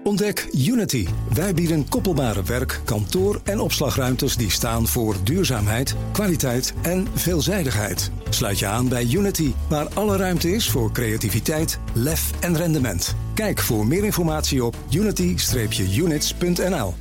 Ontdek 0.04 0.48
Unity. 0.52 1.06
Wij 1.34 1.54
bieden 1.54 1.88
koppelbare 1.88 2.42
werk, 2.42 2.80
kantoor 2.84 3.40
en 3.44 3.60
opslagruimtes 3.60 4.36
die 4.36 4.50
staan 4.50 4.86
voor 4.86 5.16
duurzaamheid, 5.24 5.94
kwaliteit 6.12 6.74
en 6.82 7.08
veelzijdigheid. 7.14 8.10
Sluit 8.30 8.58
je 8.58 8.66
aan 8.66 8.88
bij 8.88 9.08
Unity, 9.12 9.52
waar 9.68 9.88
alle 9.94 10.16
ruimte 10.16 10.52
is 10.52 10.70
voor 10.70 10.92
creativiteit, 10.92 11.78
lef 11.92 12.30
en 12.40 12.56
rendement. 12.56 13.14
Kijk 13.34 13.60
voor 13.60 13.86
meer 13.86 14.04
informatie 14.04 14.64
op 14.64 14.76
unity-units.nl. 14.90 16.94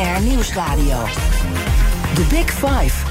BNR 0.00 0.22
Nieuwsradio. 0.22 1.04
The 2.14 2.26
Big 2.30 2.50
Five. 2.50 3.06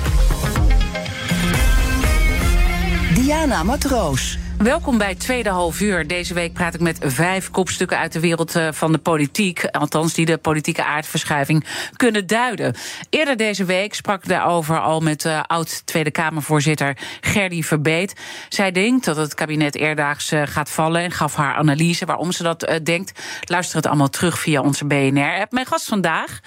Diana 3.13 3.63
Matroos. 3.63 4.37
Welkom 4.57 4.97
bij 4.97 5.15
tweede 5.15 5.49
half 5.49 5.81
uur. 5.81 6.07
Deze 6.07 6.33
week 6.33 6.53
praat 6.53 6.73
ik 6.73 6.79
met 6.79 6.99
vijf 7.01 7.51
kopstukken 7.51 7.97
uit 7.97 8.13
de 8.13 8.19
wereld 8.19 8.55
eh, 8.55 8.67
van 8.71 8.91
de 8.91 8.97
politiek. 8.97 9.65
Althans, 9.65 10.13
die 10.13 10.25
de 10.25 10.37
politieke 10.37 10.83
aardverschuiving 10.83 11.65
kunnen 11.95 12.27
duiden. 12.27 12.75
Eerder 13.09 13.37
deze 13.37 13.65
week 13.65 13.93
sprak 13.93 14.23
ik 14.23 14.29
daarover 14.29 14.79
al 14.79 14.99
met 14.99 15.25
uh, 15.25 15.41
oud 15.47 15.85
Tweede 15.85 16.11
Kamervoorzitter 16.11 16.97
Gerdy 17.21 17.61
Verbeet. 17.61 18.13
Zij 18.49 18.71
denkt 18.71 19.05
dat 19.05 19.15
het 19.15 19.33
kabinet 19.33 19.75
eerdaags 19.75 20.31
uh, 20.31 20.41
gaat 20.45 20.69
vallen 20.69 21.01
en 21.01 21.11
gaf 21.11 21.35
haar 21.35 21.55
analyse 21.55 22.05
waarom 22.05 22.31
ze 22.31 22.43
dat 22.43 22.79
denkt. 22.83 23.19
Luister 23.41 23.75
het 23.77 23.87
allemaal 23.87 24.09
terug 24.09 24.39
via 24.39 24.61
onze 24.61 24.85
BNR-app. 24.85 25.51
Mijn 25.51 25.65
gast 25.65 25.87
vandaag 25.87 26.39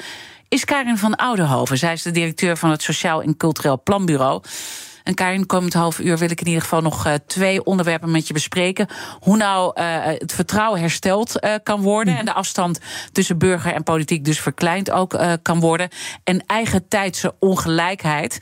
is 0.52 0.64
Karin 0.64 0.98
van 0.98 1.16
Oudenhoven. 1.16 1.78
Zij 1.78 1.92
is 1.92 2.02
de 2.02 2.10
directeur 2.10 2.56
van 2.56 2.70
het 2.70 2.82
Sociaal 2.82 3.22
en 3.22 3.36
Cultureel 3.36 3.82
Planbureau. 3.82 4.42
En 5.02 5.14
Karin, 5.14 5.46
komend 5.46 5.72
half 5.72 5.98
uur 5.98 6.18
wil 6.18 6.30
ik 6.30 6.40
in 6.40 6.46
ieder 6.46 6.62
geval 6.62 6.80
nog 6.80 7.06
uh, 7.06 7.12
twee 7.26 7.64
onderwerpen 7.64 8.10
met 8.10 8.26
je 8.26 8.32
bespreken. 8.32 8.86
Hoe 9.20 9.36
nou 9.36 9.80
uh, 9.80 9.84
het 10.04 10.32
vertrouwen 10.32 10.80
hersteld 10.80 11.44
uh, 11.44 11.54
kan 11.62 11.80
worden. 11.80 12.18
En 12.18 12.24
de 12.24 12.32
afstand 12.32 12.80
tussen 13.12 13.38
burger 13.38 13.72
en 13.72 13.82
politiek 13.82 14.24
dus 14.24 14.40
verkleind 14.40 14.90
ook 14.90 15.20
kan 15.42 15.60
worden. 15.60 15.88
En 16.24 16.46
eigen 16.46 16.88
tijdse 16.88 17.34
ongelijkheid. 17.38 18.38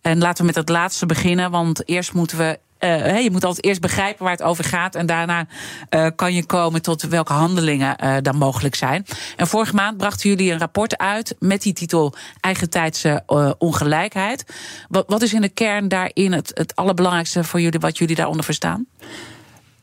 En 0.00 0.18
laten 0.18 0.40
we 0.40 0.46
met 0.46 0.54
het 0.54 0.68
laatste 0.68 1.06
beginnen. 1.06 1.50
Want 1.50 1.88
eerst 1.88 2.12
moeten 2.12 2.38
we 2.38 2.58
uh, 2.84 3.22
je 3.22 3.30
moet 3.30 3.44
altijd 3.44 3.64
eerst 3.64 3.80
begrijpen 3.80 4.22
waar 4.22 4.32
het 4.32 4.42
over 4.42 4.64
gaat. 4.64 4.94
En 4.94 5.06
daarna 5.06 5.46
uh, 5.90 6.06
kan 6.16 6.34
je 6.34 6.46
komen 6.46 6.82
tot 6.82 7.02
welke 7.02 7.32
handelingen 7.32 7.96
uh, 8.04 8.16
dan 8.22 8.36
mogelijk 8.36 8.74
zijn. 8.74 9.06
En 9.36 9.46
vorige 9.46 9.74
maand 9.74 9.96
brachten 9.96 10.28
jullie 10.30 10.52
een 10.52 10.58
rapport 10.58 10.98
uit 10.98 11.34
met 11.38 11.62
die 11.62 11.72
titel 11.72 12.14
Eigentijdse 12.40 13.24
ongelijkheid. 13.58 14.44
Wat, 14.88 15.04
wat, 15.08 15.22
is 15.22 15.32
in 15.32 15.40
de 15.40 15.48
kern 15.48 15.88
daarin 15.88 16.32
het, 16.32 16.50
het 16.54 16.76
allerbelangrijkste 16.76 17.44
voor 17.44 17.60
jullie, 17.60 17.80
wat 17.80 17.98
jullie 17.98 18.16
daaronder 18.16 18.44
verstaan? 18.44 18.86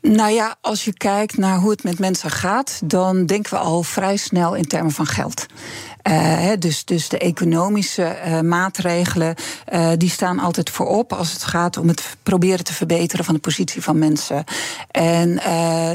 Nou 0.02 0.32
ja, 0.32 0.56
als 0.62 0.86
je 0.86 0.94
kijkt 0.94 1.38
naar 1.38 1.58
hoe 1.58 1.70
het 1.70 1.84
met 1.84 2.00
mensen 2.00 2.32
gaat, 2.32 2.82
dan 2.84 3.26
denken 3.26 3.54
we 3.54 3.60
al 3.60 3.84
vrij 3.84 4.18
snel 4.18 4.56
in 4.56 4.68
termen 4.68 4.92
van 4.92 5.06
geld. 5.06 5.46
Uh, 6.04 6.52
dus, 6.60 6.86
dus 6.86 7.10
de 7.10 7.18
economische 7.18 8.18
uh, 8.26 8.40
maatregelen 8.40 9.36
uh, 9.74 9.92
die 9.98 10.10
staan 10.10 10.40
altijd 10.40 10.70
voorop 10.70 11.14
als 11.14 11.34
het 11.34 11.44
gaat 11.44 11.78
om 11.78 11.88
het 11.88 12.18
proberen 12.24 12.64
te 12.64 12.74
verbeteren 12.74 13.26
van 13.26 13.34
de 13.34 13.40
positie 13.40 13.82
van 13.82 13.98
mensen. 14.00 14.44
En 14.92 15.40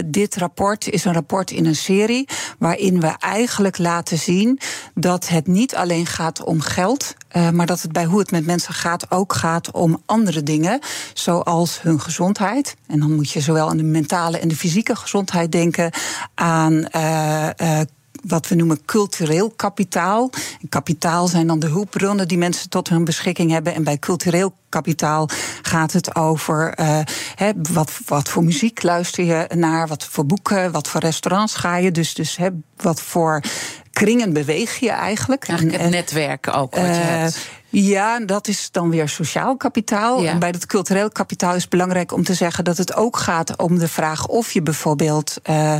dit 0.06 0.36
rapport 0.36 0.88
is 0.88 1.04
een 1.04 1.12
rapport 1.12 1.50
in 1.50 1.66
een 1.66 1.76
serie 1.76 2.28
waarin 2.58 3.00
we 3.00 3.14
eigenlijk 3.18 3.78
laten 3.78 4.18
zien 4.18 4.60
dat 4.94 5.28
het 5.28 5.46
niet 5.46 5.74
alleen 5.74 6.06
gaat 6.06 6.44
om 6.44 6.60
geld, 6.60 7.14
maar 7.52 7.66
dat 7.66 7.82
het 7.82 7.92
bij 7.92 8.04
hoe 8.04 8.18
het 8.18 8.30
met 8.30 8.46
mensen 8.46 8.74
gaat 8.74 9.10
ook 9.10 9.32
gaat 9.32 9.70
om 9.70 10.02
andere 10.06 10.42
dingen, 10.42 10.80
zoals 11.14 11.82
hun 11.82 12.00
gezondheid. 12.00 12.76
En 12.86 13.00
dan 13.00 13.14
moet 13.14 13.30
je 13.30 13.40
zowel 13.40 13.68
aan 13.68 13.76
de 13.76 13.82
mentale 13.82 14.38
en 14.38 14.48
de 14.48 14.56
fysieke 14.56 14.96
gezondheid 14.96 15.52
denken, 15.52 15.92
aan 16.34 16.86
wat 18.26 18.48
we 18.48 18.54
noemen 18.54 18.84
cultureel 18.84 19.50
kapitaal. 19.50 20.30
Kapitaal 20.68 21.28
zijn 21.28 21.46
dan 21.46 21.58
de 21.58 21.66
hulpbronnen 21.66 22.28
die 22.28 22.38
mensen 22.38 22.68
tot 22.68 22.88
hun 22.88 23.04
beschikking 23.04 23.50
hebben. 23.50 23.74
En 23.74 23.84
bij 23.84 23.98
cultureel 23.98 24.54
kapitaal 24.68 25.28
gaat 25.62 25.92
het 25.92 26.14
over 26.14 26.78
uh, 26.80 26.98
wat, 27.72 28.00
wat 28.06 28.28
voor 28.28 28.44
muziek 28.44 28.82
luister 28.82 29.24
je 29.24 29.46
naar, 29.54 29.88
wat 29.88 30.04
voor 30.04 30.26
boeken, 30.26 30.72
wat 30.72 30.88
voor 30.88 31.00
restaurants 31.00 31.54
ga 31.54 31.76
je. 31.76 31.90
Dus, 31.90 32.14
dus 32.14 32.38
wat 32.76 33.00
voor 33.00 33.42
kringen 33.94 34.32
beweeg 34.32 34.76
je 34.76 34.90
eigenlijk. 34.90 35.48
Eigenlijk 35.48 35.82
het 35.82 35.90
netwerk 35.90 36.48
ook. 36.48 36.74
Wat 36.74 36.84
je 36.84 36.90
uh, 36.90 37.06
hebt. 37.06 37.48
Ja, 37.68 38.20
dat 38.20 38.48
is 38.48 38.68
dan 38.70 38.90
weer 38.90 39.08
sociaal 39.08 39.56
kapitaal. 39.56 40.22
Ja. 40.22 40.30
En 40.30 40.38
bij 40.38 40.52
dat 40.52 40.66
cultureel 40.66 41.10
kapitaal 41.10 41.54
is 41.54 41.60
het 41.60 41.70
belangrijk 41.70 42.12
om 42.12 42.24
te 42.24 42.34
zeggen 42.34 42.64
dat 42.64 42.76
het 42.76 42.94
ook 42.94 43.16
gaat 43.16 43.56
om 43.56 43.78
de 43.78 43.88
vraag 43.88 44.26
of 44.26 44.52
je 44.52 44.62
bijvoorbeeld 44.62 45.40
uh, 45.50 45.76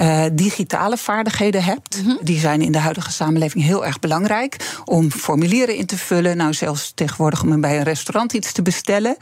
uh, 0.00 0.24
digitale 0.32 0.96
vaardigheden 0.96 1.64
hebt. 1.64 1.98
Mm 1.98 2.04
-hmm. 2.04 2.18
Die 2.22 2.38
zijn 2.38 2.62
in 2.62 2.72
de 2.72 2.78
huidige 2.78 3.10
samenleving 3.10 3.64
heel 3.64 3.86
erg 3.86 3.98
belangrijk. 3.98 4.80
Om 4.84 5.10
formulieren 5.10 5.76
in 5.76 5.86
te 5.86 5.98
vullen. 5.98 6.36
Nou, 6.36 6.54
zelfs 6.54 6.92
tegenwoordig 6.94 7.42
om 7.42 7.60
bij 7.60 7.76
een 7.76 7.82
restaurant 7.82 8.32
iets 8.32 8.52
te 8.52 8.62
bestellen. 8.62 9.16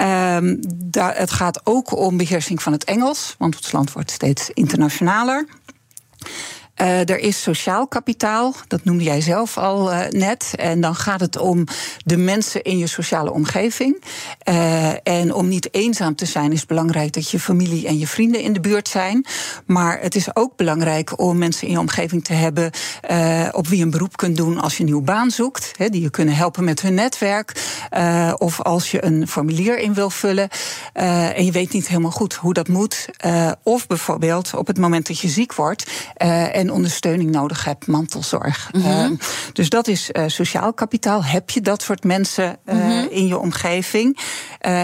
Um, 0.00 0.58
daar, 0.74 1.16
het 1.16 1.30
gaat 1.30 1.60
ook 1.64 1.96
om 1.96 2.16
beheersing 2.16 2.62
van 2.62 2.72
het 2.72 2.84
Engels, 2.84 3.34
want 3.38 3.56
ons 3.56 3.72
land 3.72 3.92
wordt 3.92 4.10
steeds 4.10 4.50
internationaler. 4.50 5.46
Uh, 6.82 7.08
er 7.08 7.18
is 7.18 7.42
sociaal 7.42 7.86
kapitaal, 7.86 8.54
dat 8.66 8.84
noemde 8.84 9.04
jij 9.04 9.20
zelf 9.20 9.58
al 9.58 9.92
uh, 9.92 10.00
net. 10.08 10.52
En 10.56 10.80
dan 10.80 10.94
gaat 10.94 11.20
het 11.20 11.38
om 11.38 11.64
de 12.04 12.16
mensen 12.16 12.62
in 12.62 12.78
je 12.78 12.86
sociale 12.86 13.32
omgeving. 13.32 14.02
Uh, 14.48 14.88
en 15.02 15.34
om 15.34 15.48
niet 15.48 15.74
eenzaam 15.74 16.14
te 16.14 16.26
zijn, 16.26 16.52
is 16.52 16.66
belangrijk 16.66 17.12
dat 17.12 17.30
je 17.30 17.40
familie 17.40 17.86
en 17.86 17.98
je 17.98 18.06
vrienden 18.06 18.40
in 18.40 18.52
de 18.52 18.60
buurt 18.60 18.88
zijn. 18.88 19.26
Maar 19.66 20.00
het 20.00 20.14
is 20.14 20.36
ook 20.36 20.56
belangrijk 20.56 21.20
om 21.20 21.38
mensen 21.38 21.66
in 21.66 21.72
je 21.72 21.78
omgeving 21.78 22.24
te 22.24 22.32
hebben 22.32 22.70
op 23.52 23.66
wie 23.66 23.78
je 23.78 23.84
een 23.84 23.90
beroep 23.90 24.16
kunt 24.16 24.36
doen 24.36 24.58
als 24.58 24.72
je 24.72 24.80
een 24.80 24.86
nieuwe 24.86 25.02
baan 25.02 25.30
zoekt. 25.30 25.72
Die 25.90 26.00
je 26.00 26.10
kunnen 26.10 26.34
helpen 26.34 26.64
met 26.64 26.82
hun 26.82 26.94
netwerk. 26.94 27.52
of 28.36 28.60
als 28.60 28.90
je 28.90 29.04
een 29.04 29.28
formulier 29.28 29.78
in 29.78 29.94
wil 29.94 30.10
vullen 30.10 30.48
en 30.92 31.44
je 31.44 31.52
weet 31.52 31.72
niet 31.72 31.88
helemaal 31.88 32.10
goed 32.10 32.34
hoe 32.34 32.52
dat 32.52 32.68
moet. 32.68 33.08
of 33.62 33.86
bijvoorbeeld 33.86 34.54
op 34.54 34.66
het 34.66 34.78
moment 34.78 35.06
dat 35.06 35.18
je 35.18 35.28
ziek 35.28 35.54
wordt. 35.54 35.90
en 36.52 36.71
ondersteuning 36.72 37.30
nodig 37.30 37.64
hebt, 37.64 37.86
mantelzorg. 37.86 38.70
Mm 38.72 39.18
dus 39.52 39.68
dat 39.68 39.88
is 39.88 40.10
sociaal 40.26 40.72
kapitaal. 40.72 41.24
Heb 41.24 41.50
je 41.50 41.60
dat 41.60 41.82
soort 41.82 42.04
mensen 42.04 42.58
mhm. 42.64 43.06
in 43.10 43.26
je 43.26 43.38
omgeving? 43.38 44.18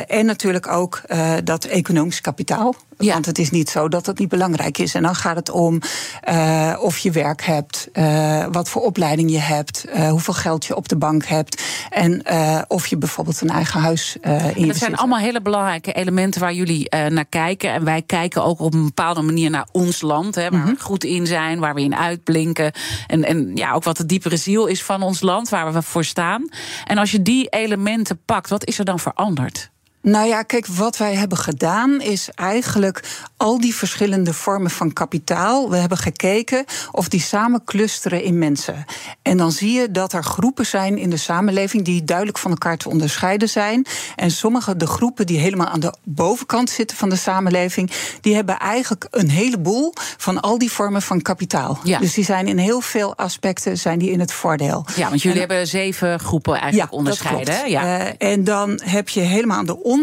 en 0.06 0.26
natuurlijk 0.26 0.66
ook 0.66 1.00
dat 1.44 1.64
economisch 1.64 2.20
kapitaal. 2.20 2.74
Ja. 2.98 3.12
Want 3.12 3.26
het 3.26 3.38
is 3.38 3.50
niet 3.50 3.70
zo 3.70 3.88
dat 3.88 4.06
het 4.06 4.18
niet 4.18 4.28
belangrijk 4.28 4.78
is. 4.78 4.94
En 4.94 5.02
dan 5.02 5.14
gaat 5.14 5.36
het 5.36 5.50
om 5.50 5.80
uh, 6.28 6.76
of 6.80 6.98
je 6.98 7.10
werk 7.10 7.42
hebt, 7.42 7.88
uh, 7.92 8.46
wat 8.52 8.68
voor 8.68 8.82
opleiding 8.82 9.30
je 9.30 9.38
hebt, 9.38 9.84
uh, 9.94 10.10
hoeveel 10.10 10.34
geld 10.34 10.64
je 10.64 10.76
op 10.76 10.88
de 10.88 10.96
bank 10.96 11.24
hebt. 11.24 11.62
En 11.90 12.22
of 12.68 12.86
je 12.86 12.96
bijvoorbeeld 12.96 13.40
een 13.40 13.50
eigen 13.50 13.80
huis 13.80 14.16
in 14.54 14.66
Dat 14.66 14.76
zijn 14.76 14.96
allemaal 14.96 15.18
hele 15.18 15.42
belangrijke 15.42 15.92
elementen 15.92 16.40
waar 16.40 16.52
jullie 16.52 16.88
naar 17.08 17.24
kijken. 17.24 17.72
En 17.72 17.84
wij 17.84 18.02
kijken 18.02 18.44
ook 18.44 18.60
op 18.60 18.74
een 18.74 18.84
bepaalde 18.84 19.22
manier 19.22 19.50
naar 19.50 19.68
ons 19.72 20.00
land. 20.00 20.34
Hè, 20.34 20.50
waar 20.50 20.64
we 20.64 20.70
mhm. 20.70 20.80
goed 20.80 21.04
in 21.04 21.26
zijn, 21.26 21.58
waar 21.58 21.74
we 21.74 21.80
in 21.80 21.96
uitblinken. 21.96 22.72
En, 23.06 23.24
en 23.24 23.50
ja, 23.54 23.72
ook 23.72 23.84
wat 23.84 23.96
de 23.96 24.06
diepere 24.06 24.36
ziel 24.36 24.66
is 24.66 24.82
van 24.82 25.02
ons 25.02 25.20
land, 25.20 25.48
waar 25.48 25.72
we 25.72 25.82
voor 25.82 26.04
staan. 26.04 26.48
En 26.84 26.98
als 26.98 27.10
je 27.10 27.22
die 27.22 27.48
elementen 27.48 28.20
pakt, 28.24 28.48
wat 28.48 28.64
is 28.64 28.78
er 28.78 28.84
dan 28.84 28.98
veranderd? 28.98 29.70
Nou 30.10 30.26
ja, 30.26 30.42
kijk, 30.42 30.66
wat 30.66 30.96
wij 30.96 31.14
hebben 31.14 31.38
gedaan 31.38 32.00
is 32.00 32.28
eigenlijk 32.34 33.26
al 33.36 33.60
die 33.60 33.74
verschillende 33.74 34.32
vormen 34.32 34.70
van 34.70 34.92
kapitaal. 34.92 35.70
We 35.70 35.76
hebben 35.76 35.98
gekeken 35.98 36.64
of 36.92 37.08
die 37.08 37.20
samen 37.20 37.64
clusteren 37.64 38.22
in 38.22 38.38
mensen. 38.38 38.84
En 39.22 39.36
dan 39.36 39.52
zie 39.52 39.72
je 39.72 39.90
dat 39.90 40.12
er 40.12 40.24
groepen 40.24 40.66
zijn 40.66 40.98
in 40.98 41.10
de 41.10 41.16
samenleving 41.16 41.84
die 41.84 42.04
duidelijk 42.04 42.38
van 42.38 42.50
elkaar 42.50 42.76
te 42.76 42.88
onderscheiden 42.88 43.48
zijn. 43.48 43.86
En 44.16 44.30
sommige, 44.30 44.76
de 44.76 44.86
groepen 44.86 45.26
die 45.26 45.38
helemaal 45.38 45.66
aan 45.66 45.80
de 45.80 45.94
bovenkant 46.04 46.70
zitten 46.70 46.96
van 46.96 47.08
de 47.08 47.16
samenleving, 47.16 47.90
die 48.20 48.34
hebben 48.34 48.58
eigenlijk 48.58 49.06
een 49.10 49.30
heleboel 49.30 49.92
van 50.16 50.40
al 50.40 50.58
die 50.58 50.70
vormen 50.70 51.02
van 51.02 51.22
kapitaal. 51.22 51.78
Ja. 51.84 51.98
Dus 51.98 52.14
die 52.14 52.24
zijn 52.24 52.48
in 52.48 52.58
heel 52.58 52.80
veel 52.80 53.16
aspecten 53.16 53.78
zijn 53.78 53.98
die 53.98 54.10
in 54.10 54.20
het 54.20 54.32
voordeel. 54.32 54.86
Ja, 54.96 55.08
want 55.08 55.22
jullie 55.22 55.38
hebben 55.38 55.66
zeven 55.66 56.20
groepen 56.20 56.60
eigenlijk 56.60 56.92
ja, 56.92 56.98
onderscheiden. 56.98 57.70
Ja. 57.70 58.00
Uh, 58.00 58.12
en 58.18 58.44
dan 58.44 58.80
heb 58.84 59.08
je 59.08 59.20
helemaal 59.20 59.58
aan 59.58 59.66
de 59.66 59.72
onderkant 59.74 59.96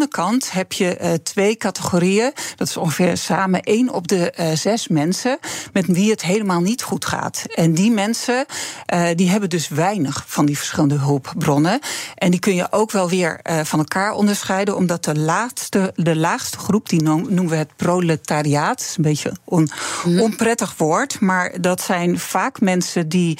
heb 0.49 0.73
je 0.73 0.97
uh, 1.01 1.13
twee 1.13 1.57
categorieën. 1.57 2.31
Dat 2.55 2.67
is 2.67 2.77
ongeveer 2.77 3.17
samen 3.17 3.61
één 3.61 3.89
op 3.89 4.07
de 4.07 4.33
uh, 4.39 4.51
zes 4.51 4.87
mensen 4.87 5.37
met 5.73 5.85
wie 5.85 6.11
het 6.11 6.21
helemaal 6.21 6.61
niet 6.61 6.83
goed 6.83 7.05
gaat. 7.05 7.43
En 7.55 7.73
die 7.73 7.91
mensen 7.91 8.45
uh, 8.93 9.07
die 9.15 9.29
hebben 9.29 9.49
dus 9.49 9.67
weinig 9.67 10.23
van 10.27 10.45
die 10.45 10.57
verschillende 10.57 10.97
hulpbronnen. 10.97 11.79
En 12.15 12.31
die 12.31 12.39
kun 12.39 12.55
je 12.55 12.71
ook 12.71 12.91
wel 12.91 13.09
weer 13.09 13.39
van 13.63 13.79
elkaar 13.79 14.11
onderscheiden, 14.11 14.75
omdat 14.75 15.03
de 15.03 15.19
laatste, 15.19 15.91
de 15.95 16.15
laagste 16.15 16.57
groep, 16.57 16.89
die 16.89 17.01
noemen 17.01 17.47
we 17.47 17.55
het 17.55 17.75
proletariaat. 17.75 18.79
Is 18.79 18.93
een 18.97 19.03
beetje 19.03 19.29
een 19.29 19.69
on, 20.05 20.19
onprettig 20.19 20.73
woord, 20.77 21.19
maar 21.19 21.61
dat 21.61 21.81
zijn 21.81 22.19
vaak 22.19 22.61
mensen 22.61 23.09
die 23.09 23.37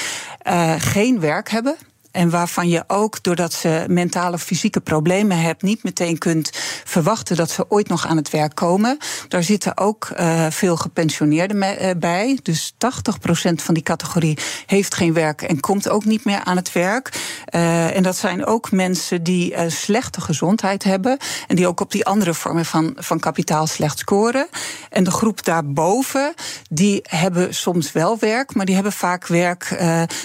geen 0.78 1.20
werk 1.20 1.50
hebben. 1.50 1.76
En 2.16 2.30
waarvan 2.30 2.70
je 2.70 2.84
ook, 2.88 3.24
doordat 3.24 3.54
ze 3.54 3.86
mentale 3.88 4.36
of 4.36 4.42
fysieke 4.42 4.80
problemen 4.80 5.40
hebben, 5.40 5.68
niet 5.68 5.84
meteen 5.84 6.18
kunt 6.18 6.50
verwachten 6.84 7.36
dat 7.36 7.50
ze 7.50 7.66
ooit 7.70 7.88
nog 7.88 8.08
aan 8.08 8.18
het 8.18 8.30
werk 8.30 8.56
komen. 8.56 8.98
Daar 9.28 9.44
zitten 9.44 9.78
ook 9.78 10.10
uh, 10.20 10.46
veel 10.50 10.78
gepensioneerden 10.78 11.58
uh, 11.58 11.90
bij. 11.98 12.40
Dus 12.44 12.74
80% 12.74 12.78
van 13.56 13.74
die 13.74 13.84
categorie 13.84 14.38
heeft 14.66 14.96
geen 14.96 15.14
werk 15.14 15.42
en 15.42 15.60
komt 15.60 15.90
ook 15.90 16.06
niet 16.06 16.26
meer 16.26 16.44
aan 16.44 16.56
het 16.56 16.72
werk. 16.72 17.12
Uh, 17.56 17.96
en 17.96 18.04
dat 18.04 18.16
zijn 18.16 18.46
ook 18.46 18.72
mensen 18.72 19.24
die 19.24 19.54
slechte 19.68 20.22
gezondheid 20.22 20.84
hebben. 20.84 21.18
En 21.48 21.56
die 21.56 21.68
ook 21.68 21.80
op 21.80 21.92
die 21.92 22.06
andere 22.06 22.34
vormen 22.34 22.66
van, 22.66 22.94
van 22.96 23.20
kapitaal 23.20 23.68
slecht 23.68 24.00
scoren. 24.00 24.48
En 24.90 25.04
de 25.04 25.12
groep 25.12 25.46
daarboven, 25.46 26.34
die 26.70 27.00
hebben 27.04 27.54
soms 27.54 27.92
wel 27.92 28.18
werk, 28.20 28.56
maar 28.56 28.66
die 28.66 28.76
hebben 28.76 28.94
vaak 28.94 29.28
werk 29.28 29.84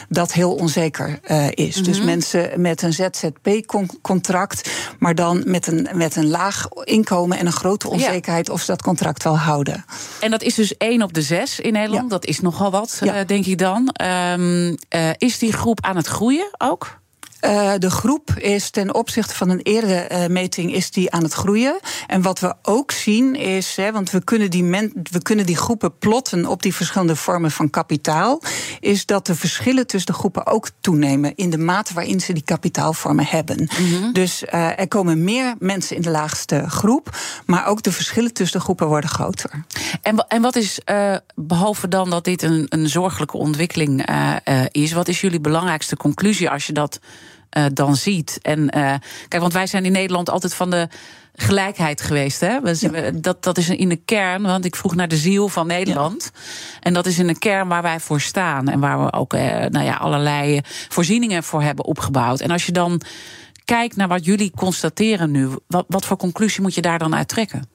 dat 0.09 0.33
heel 0.33 0.55
onzeker 0.55 1.19
is. 1.55 1.80
Dus 1.83 1.97
mhm. 1.97 2.07
mensen 2.07 2.61
met 2.61 2.83
een 2.83 2.93
ZZP-contract, 2.93 4.71
maar 4.99 5.15
dan 5.15 5.43
met 5.47 5.67
een, 5.67 5.89
met 5.95 6.17
een 6.17 6.29
laag 6.29 6.69
inkomen 6.85 7.39
en 7.39 7.47
een 7.47 7.53
grote 7.53 7.89
onzekerheid 7.89 8.51
of 8.51 8.61
ze 8.61 8.67
dat 8.67 8.83
contract 8.83 9.23
wel 9.23 9.39
houden. 9.39 9.85
En 10.21 10.31
dat 10.31 10.43
is 10.43 10.55
dus 10.55 10.77
één 10.77 11.03
op 11.03 11.13
de 11.13 11.23
zes 11.23 11.61
in 11.61 11.73
Nederland. 11.73 12.11
Dat 12.11 12.25
is 12.25 12.41
nogal 12.41 12.71
wat, 12.71 13.01
ja. 13.05 13.21
uh, 13.21 13.27
denk 13.27 13.47
ik 13.47 13.59
dan. 13.59 13.95
Um, 14.03 14.69
uh, 14.95 15.11
is 15.17 15.39
die 15.39 15.53
groep 15.53 15.85
aan 15.85 15.97
het 15.97 16.07
groeien 16.07 16.51
ook? 16.59 16.99
Uh, 17.45 17.73
de 17.79 17.91
groep 17.91 18.31
is 18.37 18.71
ten 18.71 18.95
opzichte 18.95 19.35
van 19.35 19.49
een 19.49 19.61
eerdere 19.63 20.09
uh, 20.13 20.27
meting 20.27 20.75
is 20.75 20.91
die 20.91 21.11
aan 21.11 21.23
het 21.23 21.33
groeien. 21.33 21.81
En 22.07 22.23
wat 22.23 22.39
we 22.39 22.55
ook 22.63 22.93
zien 22.93 23.35
is, 23.35 23.77
hè, 23.77 23.93
want 23.93 24.11
we 24.11 24.25
kunnen, 24.25 24.51
die 24.51 24.65
men, 24.65 24.93
we 25.11 25.23
kunnen 25.23 25.47
die 25.47 25.57
groepen 25.57 25.99
plotten 25.99 26.47
op 26.47 26.63
die 26.63 26.75
verschillende 26.75 27.17
vormen 27.17 27.51
van 27.51 27.71
kapitaal, 27.71 28.43
is 28.81 29.07
dat 29.07 29.27
de 29.27 29.35
verschillen 29.35 29.87
tussen 29.87 30.13
de 30.13 30.19
groepen 30.19 30.47
ook 30.47 30.71
toenemen 30.81 31.35
in 31.35 31.51
de 31.51 31.59
mate 31.59 31.95
waarin 31.95 32.21
ze 32.21 32.33
die 32.33 32.43
kapitaalvormen 32.43 33.27
hebben. 33.27 33.69
Mm 33.79 33.93
-hmm. 33.93 34.13
Dus 34.13 34.43
uh, 34.43 34.79
er 34.79 34.89
komen 34.89 35.25
meer 35.25 35.55
mensen 35.59 35.97
in 35.97 36.03
de 36.03 36.11
laagste 36.11 36.65
groep, 36.69 37.17
maar 37.47 37.67
ook 37.67 37.83
de 37.83 37.93
verschillen 37.93 38.33
tussen 38.33 38.59
de 38.59 38.65
groepen 38.65 38.87
worden 38.87 39.11
groter. 39.11 39.65
En, 40.03 40.27
en 40.29 40.43
wat 40.43 40.57
is, 40.57 40.81
behalve 41.35 41.89
dan 41.89 42.11
dat 42.11 42.25
dit 42.25 42.43
een, 42.43 42.67
een 42.69 42.89
zorgelijke 42.89 43.37
ontwikkeling 43.37 44.09
is, 44.71 44.93
wat 44.93 45.09
is 45.09 45.21
jullie 45.21 45.41
belangrijkste 45.41 45.97
conclusie 45.97 46.51
als 46.51 46.67
je 46.67 46.73
dat 46.73 46.99
uh, 47.57 47.65
dan 47.73 47.97
ziet. 47.97 48.39
En 48.43 48.61
uh, 48.61 48.95
kijk, 49.29 49.43
want 49.43 49.53
wij 49.53 49.67
zijn 49.67 49.85
in 49.85 49.93
Nederland 49.93 50.31
altijd 50.31 50.55
van 50.55 50.71
de 50.71 50.89
gelijkheid 51.35 52.01
geweest. 52.01 52.41
Hè? 52.41 52.61
We, 52.61 53.21
dat, 53.21 53.43
dat 53.43 53.59
is 53.59 53.69
in 53.69 53.89
de 53.89 53.97
kern, 54.05 54.43
want 54.43 54.65
ik 54.65 54.77
vroeg 54.77 54.95
naar 54.95 55.09
de 55.09 55.17
ziel 55.17 55.49
van 55.49 55.67
Nederland. 55.67 56.31
Ja. 56.35 56.41
En 56.81 56.93
dat 56.93 57.07
is 57.07 57.19
in 57.19 57.27
de 57.27 57.39
kern 57.39 57.69
waar 57.69 57.83
wij 57.83 58.01
voor 58.01 58.21
staan. 58.21 58.69
En 58.69 58.81
waar 58.81 59.05
we 59.05 59.13
ook 59.13 59.35
uh, 59.35 59.41
nou 59.43 59.85
ja, 59.85 59.95
allerlei 59.95 60.61
voorzieningen 60.89 61.43
voor 61.43 61.63
hebben 61.63 61.85
opgebouwd. 61.85 62.41
En 62.41 62.51
als 62.51 62.67
je 62.67 62.73
dan 62.73 63.01
kijkt 63.65 63.97
naar 63.97 64.09
wat 64.09 64.25
jullie 64.25 64.51
constateren 64.57 65.31
nu, 65.31 65.49
wat, 65.67 65.85
wat 65.89 66.05
voor 66.05 66.17
conclusie 66.17 66.63
moet 66.63 66.75
je 66.75 66.81
daar 66.81 66.99
dan 66.99 67.15
uit 67.15 67.29
trekken? 67.29 67.70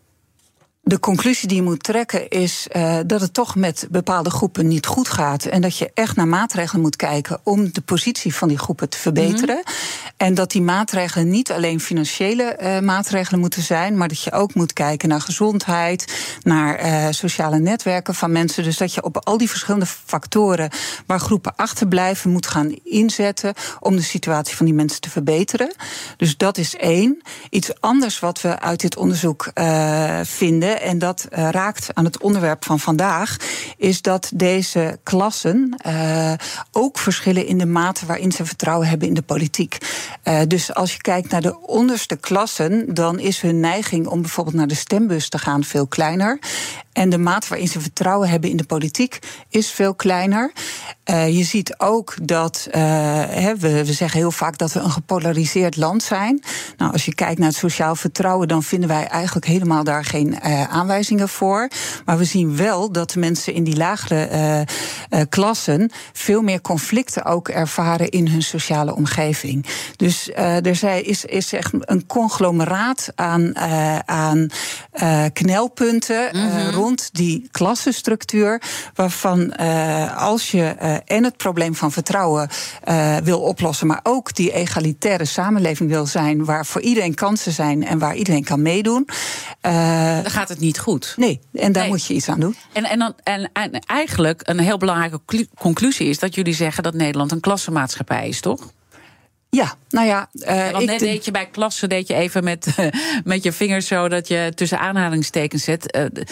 De 0.87 0.99
conclusie 0.99 1.47
die 1.47 1.57
je 1.57 1.63
moet 1.63 1.83
trekken 1.83 2.29
is 2.29 2.67
uh, 2.75 2.99
dat 3.05 3.21
het 3.21 3.33
toch 3.33 3.55
met 3.55 3.87
bepaalde 3.91 4.29
groepen 4.29 4.67
niet 4.67 4.85
goed 4.85 5.09
gaat. 5.09 5.45
En 5.45 5.61
dat 5.61 5.77
je 5.77 5.91
echt 5.93 6.15
naar 6.15 6.27
maatregelen 6.27 6.81
moet 6.81 6.95
kijken 6.95 7.39
om 7.43 7.73
de 7.73 7.81
positie 7.81 8.35
van 8.35 8.47
die 8.47 8.57
groepen 8.57 8.89
te 8.89 8.97
verbeteren. 8.97 9.55
Mm 9.55 9.61
-hmm. 9.65 10.13
En 10.17 10.33
dat 10.33 10.51
die 10.51 10.61
maatregelen 10.61 11.29
niet 11.29 11.51
alleen 11.51 11.79
financiële 11.79 12.57
uh, 12.61 12.79
maatregelen 12.79 13.39
moeten 13.39 13.61
zijn, 13.61 13.97
maar 13.97 14.07
dat 14.07 14.21
je 14.21 14.31
ook 14.31 14.53
moet 14.53 14.73
kijken 14.73 15.09
naar 15.09 15.21
gezondheid, 15.21 16.13
naar 16.41 16.85
uh, 16.85 17.07
sociale 17.09 17.59
netwerken 17.59 18.15
van 18.15 18.31
mensen. 18.31 18.63
Dus 18.63 18.77
dat 18.77 18.93
je 18.93 19.03
op 19.03 19.17
al 19.17 19.37
die 19.37 19.49
verschillende 19.49 19.85
factoren 19.85 20.69
waar 21.05 21.19
groepen 21.19 21.55
achterblijven 21.55 22.31
moet 22.31 22.47
gaan 22.47 22.75
inzetten 22.83 23.53
om 23.79 23.95
de 23.95 24.01
situatie 24.01 24.55
van 24.55 24.65
die 24.65 24.75
mensen 24.75 25.01
te 25.01 25.09
verbeteren. 25.09 25.73
Dus 26.17 26.37
dat 26.37 26.57
is 26.57 26.75
één. 26.75 27.21
Iets 27.49 27.81
anders 27.81 28.19
wat 28.19 28.41
we 28.41 28.59
uit 28.59 28.79
dit 28.79 28.97
onderzoek 28.97 29.51
vinden 30.23 30.74
en 30.81 30.99
dat 30.99 31.27
uh, 31.29 31.49
raakt 31.49 31.89
aan 31.93 32.05
het 32.05 32.21
onderwerp 32.21 32.65
van 32.65 32.79
vandaag, 32.79 33.37
is 33.77 34.01
dat 34.01 34.31
deze 34.33 34.99
klassen 35.03 35.75
uh, 35.87 36.33
ook 36.71 36.97
verschillen 36.97 37.45
in 37.45 37.57
de 37.57 37.65
mate 37.65 38.05
waarin 38.05 38.31
ze 38.31 38.45
vertrouwen 38.45 38.87
hebben 38.87 39.07
in 39.07 39.13
de 39.13 39.21
politiek. 39.21 39.77
Uh, 40.23 40.41
dus 40.47 40.73
als 40.73 40.93
je 40.93 41.01
kijkt 41.01 41.31
naar 41.31 41.41
de 41.41 41.59
onderste 41.59 42.15
klassen, 42.15 42.93
dan 42.93 43.19
is 43.19 43.41
hun 43.41 43.59
neiging 43.59 44.07
om 44.07 44.21
bijvoorbeeld 44.21 44.55
naar 44.55 44.67
de 44.67 44.75
stembus 44.75 45.29
te 45.29 45.37
gaan 45.37 45.63
veel 45.63 45.87
kleiner. 45.87 46.39
En 46.95 47.09
de 47.09 47.17
mate 47.17 47.47
waarin 47.49 47.67
ze 47.67 47.81
vertrouwen 47.81 48.29
hebben 48.29 48.49
in 48.49 48.57
de 48.57 48.63
politiek 48.63 49.19
is 49.49 49.71
veel 49.71 49.95
kleiner. 49.95 50.51
Uh, 51.05 51.37
je 51.37 51.43
ziet 51.43 51.79
ook 51.79 52.15
dat, 52.21 52.67
uh, 52.67 52.73
we, 52.73 53.85
we, 53.85 53.93
zeggen 53.93 54.19
heel 54.19 54.31
vaak 54.31 54.57
dat 54.57 54.73
we 54.73 54.79
een 54.79 54.91
gepolariseerd 54.91 55.75
land 55.75 56.03
zijn. 56.03 56.43
Nou, 56.77 56.91
als 56.91 57.05
je 57.05 57.15
kijkt 57.15 57.39
naar 57.39 57.47
het 57.47 57.57
sociaal 57.57 57.95
vertrouwen, 57.95 58.47
dan 58.47 58.63
vinden 58.63 58.89
wij 58.89 59.07
eigenlijk 59.07 59.45
helemaal 59.45 59.83
daar 59.83 60.05
geen 60.05 60.37
uh, 60.45 60.63
aanwijzingen 60.63 61.29
voor. 61.29 61.69
Maar 62.05 62.17
we 62.17 62.23
zien 62.23 62.55
wel 62.55 62.91
dat 62.91 63.15
mensen 63.15 63.53
in 63.53 63.63
die 63.63 63.77
lagere 63.77 64.67
klassen 65.29 65.91
veel 66.13 66.41
meer 66.41 66.61
conflicten 66.61 67.25
ook 67.25 67.49
ervaren 67.49 68.09
in 68.09 68.27
hun 68.27 68.43
sociale 68.43 68.95
omgeving. 68.95 69.65
Dus 69.95 70.29
er 70.33 71.05
is, 71.07 71.25
is 71.25 71.53
echt 71.53 71.71
een 71.79 72.05
conglomeraat 72.05 73.11
aan, 73.15 73.57
aan 74.05 74.47
knelpunten 75.33 76.29
mm. 76.31 76.69
Rond 76.85 77.09
die 77.11 77.47
klassenstructuur, 77.51 78.61
waarvan 78.93 79.55
als 80.15 80.51
je 80.51 80.63
en 81.05 81.23
het 81.23 81.37
probleem 81.37 81.75
van 81.75 81.91
vertrouwen 81.91 82.49
uh, 82.87 83.17
wil 83.17 83.41
oplossen, 83.41 83.87
maar 83.87 83.99
ook 84.03 84.35
die 84.35 84.53
egalitaire 84.53 85.25
samenleving 85.25 85.89
wil 85.89 86.05
zijn, 86.05 86.45
waar 86.45 86.65
voor 86.65 86.81
iedereen 86.81 87.13
kansen 87.13 87.51
zijn 87.51 87.85
en 87.85 87.99
waar 87.99 88.15
iedereen 88.15 88.43
kan 88.43 88.61
meedoen. 88.61 89.07
Dan 89.61 90.31
gaat 90.31 90.49
het 90.49 90.59
niet 90.59 90.79
goed. 90.79 91.13
Nee, 91.17 91.39
en 91.53 91.71
daar 91.71 91.81
nee. 91.81 91.91
moet 91.91 92.05
je 92.05 92.13
iets 92.13 92.29
aan 92.29 92.39
doen. 92.39 92.55
En, 92.73 92.83
en, 92.83 92.99
dan, 92.99 93.13
en, 93.23 93.49
en 93.53 93.71
eigenlijk 93.71 94.41
een 94.43 94.59
heel 94.59 94.77
belangrijke 94.77 95.47
conclusie 95.59 96.09
is 96.09 96.19
dat 96.19 96.35
jullie 96.35 96.53
zeggen 96.53 96.83
dat 96.83 96.93
Nederland 96.93 97.31
een 97.31 97.39
klassenmaatschappij 97.39 98.27
is, 98.27 98.41
toch? 98.41 98.73
Ja, 99.55 99.75
nou 99.89 100.07
ja. 100.07 100.29
Uh, 100.33 100.69
want 100.69 100.85
net 100.85 100.99
deed 100.99 101.25
je 101.25 101.31
bij 101.31 101.49
klassen 101.51 101.89
deed 101.89 102.07
je 102.07 102.13
even 102.13 102.43
met, 102.43 102.67
met 103.23 103.43
je 103.43 103.51
vingers 103.51 103.87
zo 103.87 104.07
dat 104.07 104.27
je 104.27 104.51
tussen 104.55 104.79
aanhalingstekens 104.79 105.63
zet. 105.63 105.97
Uh, 105.97 106.23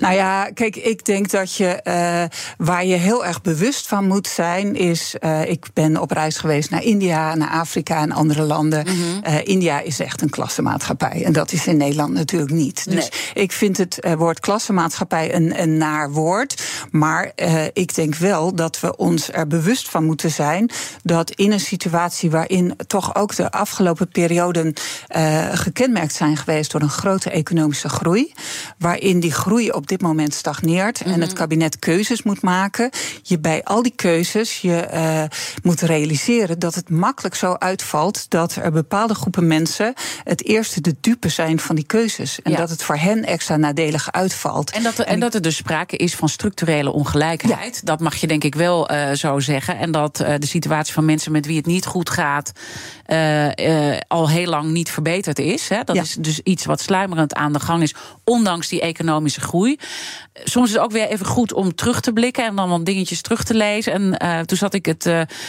nou 0.00 0.14
ja, 0.14 0.50
kijk, 0.54 0.76
ik 0.76 1.04
denk 1.04 1.30
dat 1.30 1.54
je 1.54 1.80
uh, 1.84 2.66
waar 2.66 2.84
je 2.84 2.94
heel 2.94 3.24
erg 3.26 3.42
bewust 3.42 3.86
van 3.86 4.06
moet 4.06 4.26
zijn, 4.26 4.74
is. 4.74 5.14
ik 5.46 5.66
ben 5.72 6.00
op 6.00 6.10
reis 6.10 6.36
geweest 6.36 6.70
naar 6.70 6.82
India, 6.82 7.34
naar 7.34 7.50
Afrika 7.50 8.00
en 8.00 8.12
andere 8.12 8.42
landen. 8.42 8.84
Mhm. 8.84 9.40
India 9.44 9.80
is 9.80 10.00
echt 10.00 10.22
een 10.22 10.30
klassenmaatschappij. 10.30 11.24
En 11.24 11.32
dat 11.32 11.52
is 11.52 11.66
in 11.66 11.76
Nederland 11.76 12.12
natuurlijk 12.12 12.52
niet. 12.52 12.90
Dus 12.90 13.10
ik 13.34 13.52
vind 13.52 13.76
het 13.76 13.98
woord 14.16 14.40
klassenmaatschappij 14.40 15.34
een, 15.34 15.60
een 15.60 15.76
naar 15.76 16.10
woord. 16.10 16.62
Maar 16.90 17.32
ik 17.72 17.94
denk 17.94 18.14
wel 18.14 18.54
dat 18.54 18.80
we 18.80 18.96
ons 18.96 19.32
er 19.32 19.46
bewust 19.46 19.88
van 19.88 20.04
moeten 20.04 20.30
zijn 20.30 20.70
dat 21.02 21.30
in 21.30 21.52
een 21.52 21.60
situatie 21.60 22.30
waarin 22.30 22.55
in 22.56 22.76
toch 22.86 23.14
ook 23.14 23.36
de 23.36 23.50
afgelopen 23.50 24.08
perioden 24.08 24.74
uh, 25.16 25.48
gekenmerkt 25.52 26.14
zijn 26.14 26.36
geweest 26.36 26.70
door 26.70 26.80
een 26.80 26.88
grote 26.88 27.30
economische 27.30 27.88
groei. 27.88 28.32
Waarin 28.78 29.20
die 29.20 29.32
groei 29.32 29.70
op 29.70 29.86
dit 29.86 30.00
moment 30.00 30.34
stagneert 30.34 31.00
en 31.00 31.20
het 31.20 31.30
mhm. 31.30 31.38
kabinet 31.38 31.78
keuzes 31.78 32.22
moet 32.22 32.42
maken. 32.42 32.90
Je 33.22 33.38
bij 33.38 33.64
al 33.64 33.82
die 33.82 33.92
keuzes 33.96 34.60
je 34.60 34.88
uh, 34.92 35.22
moet 35.62 35.80
realiseren 35.80 36.58
dat 36.58 36.74
het 36.74 36.90
makkelijk 36.90 37.34
zo 37.34 37.54
uitvalt 37.58 38.30
dat 38.30 38.54
er 38.54 38.72
bepaalde 38.72 39.14
groepen 39.14 39.46
mensen 39.46 39.94
het 40.24 40.44
eerste 40.44 40.80
de 40.80 40.94
dupe 41.00 41.28
zijn 41.28 41.58
van 41.58 41.74
die 41.76 41.86
keuzes. 41.86 42.42
En 42.42 42.54
dat 42.54 42.70
het 42.70 42.82
voor 42.82 42.96
hen 42.96 43.24
extra 43.24 43.56
nadelig 43.56 44.12
uitvalt. 44.12 44.70
En 44.70 44.82
dat, 44.82 44.98
er, 44.98 45.06
en, 45.06 45.20
dat 45.20 45.34
er 45.34 45.42
dus 45.42 45.56
sprake 45.56 45.96
is 45.96 46.14
van 46.14 46.28
structurele 46.28 46.92
ongelijkheid. 46.92 47.86
Dat 47.86 48.00
mag 48.00 48.14
je 48.14 48.26
denk 48.26 48.44
ik 48.44 48.54
wel 48.54 48.92
uh, 48.92 49.12
zo 49.12 49.40
zeggen. 49.40 49.78
En 49.78 49.90
dat 49.90 50.16
de 50.16 50.46
situatie 50.46 50.94
van 50.94 51.04
mensen 51.04 51.32
met 51.32 51.46
wie 51.46 51.56
het 51.56 51.66
niet 51.66 51.86
goed 51.86 52.10
gaat 52.10 52.45
uh, 52.52 53.05
uh, 53.05 53.05
al 54.08 54.28
heel 54.28 54.46
lang 54.46 54.70
niet 54.70 54.90
verbeterd 54.90 55.38
is. 55.38 55.68
Hè. 55.68 55.84
Dat 55.84 55.96
is 55.96 56.14
dus 56.14 56.40
iets 56.40 56.64
wat 56.64 56.80
sluimerend 56.80 57.34
aan 57.34 57.52
de 57.52 57.60
gang 57.60 57.82
is, 57.82 57.94
ondanks 58.24 58.68
die 58.68 58.80
economische 58.80 59.40
groei. 59.40 59.78
Soms 60.44 60.68
is 60.68 60.74
het 60.74 60.82
ook 60.82 60.92
weer 60.92 61.08
even 61.08 61.26
goed 61.26 61.52
om 61.52 61.74
terug 61.74 62.00
te 62.00 62.12
blikken 62.12 62.44
en 62.44 62.56
dan 62.56 62.68
wat 62.68 62.86
dingetjes 62.86 63.20
terug 63.20 63.44
te 63.44 63.54
lezen. 63.54 63.92
En 63.92 64.22
uh, 64.22 64.40
toen 64.40 64.56
zat 64.56 64.74
ik 64.74 64.86
het, 64.86 65.04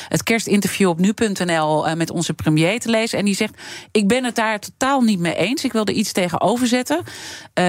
het 0.08 0.24
kerstinterview 0.24 0.90
op 0.90 1.00
nu.nl 1.00 1.96
met 1.96 2.10
onze 2.10 2.34
premier 2.34 2.80
te 2.80 2.90
lezen. 2.90 3.20
En 3.20 3.26
die 3.26 3.36
zegt: 3.36 3.54
Ik 3.92 4.08
ben 4.08 4.24
het 4.24 4.36
daar 4.36 4.60
totaal 4.60 5.02
niet 5.02 5.20
mee 5.20 5.36
eens. 5.36 5.64
Ik 5.64 5.74
wil 5.74 5.86
er 5.86 5.94
iets 5.94 6.12
tegenover 6.12 6.68
zetten. 6.68 7.04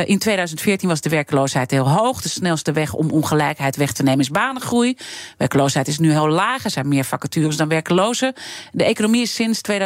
in 0.04 0.18
2014 0.18 0.88
was 0.88 1.00
de 1.00 1.08
werkloosheid 1.08 1.70
heel 1.70 1.90
hoog. 1.90 2.22
De 2.22 2.28
snelste 2.28 2.72
weg 2.72 2.92
om 2.92 3.10
ongelijkheid 3.10 3.76
weg 3.76 3.92
te 3.92 4.02
nemen 4.02 4.20
is 4.20 4.30
banengroei. 4.30 4.96
Werkloosheid 5.36 5.88
is 5.88 5.98
nu 5.98 6.10
heel 6.10 6.28
laag. 6.28 6.64
Er 6.64 6.70
zijn 6.70 6.88
meer 6.88 7.04
vacatures 7.04 7.56
dan 7.56 7.68
werklozen. 7.68 8.32
De 8.72 8.84
economie 8.84 9.22
is 9.22 9.34
sinds 9.34 9.60
2014 9.60 9.77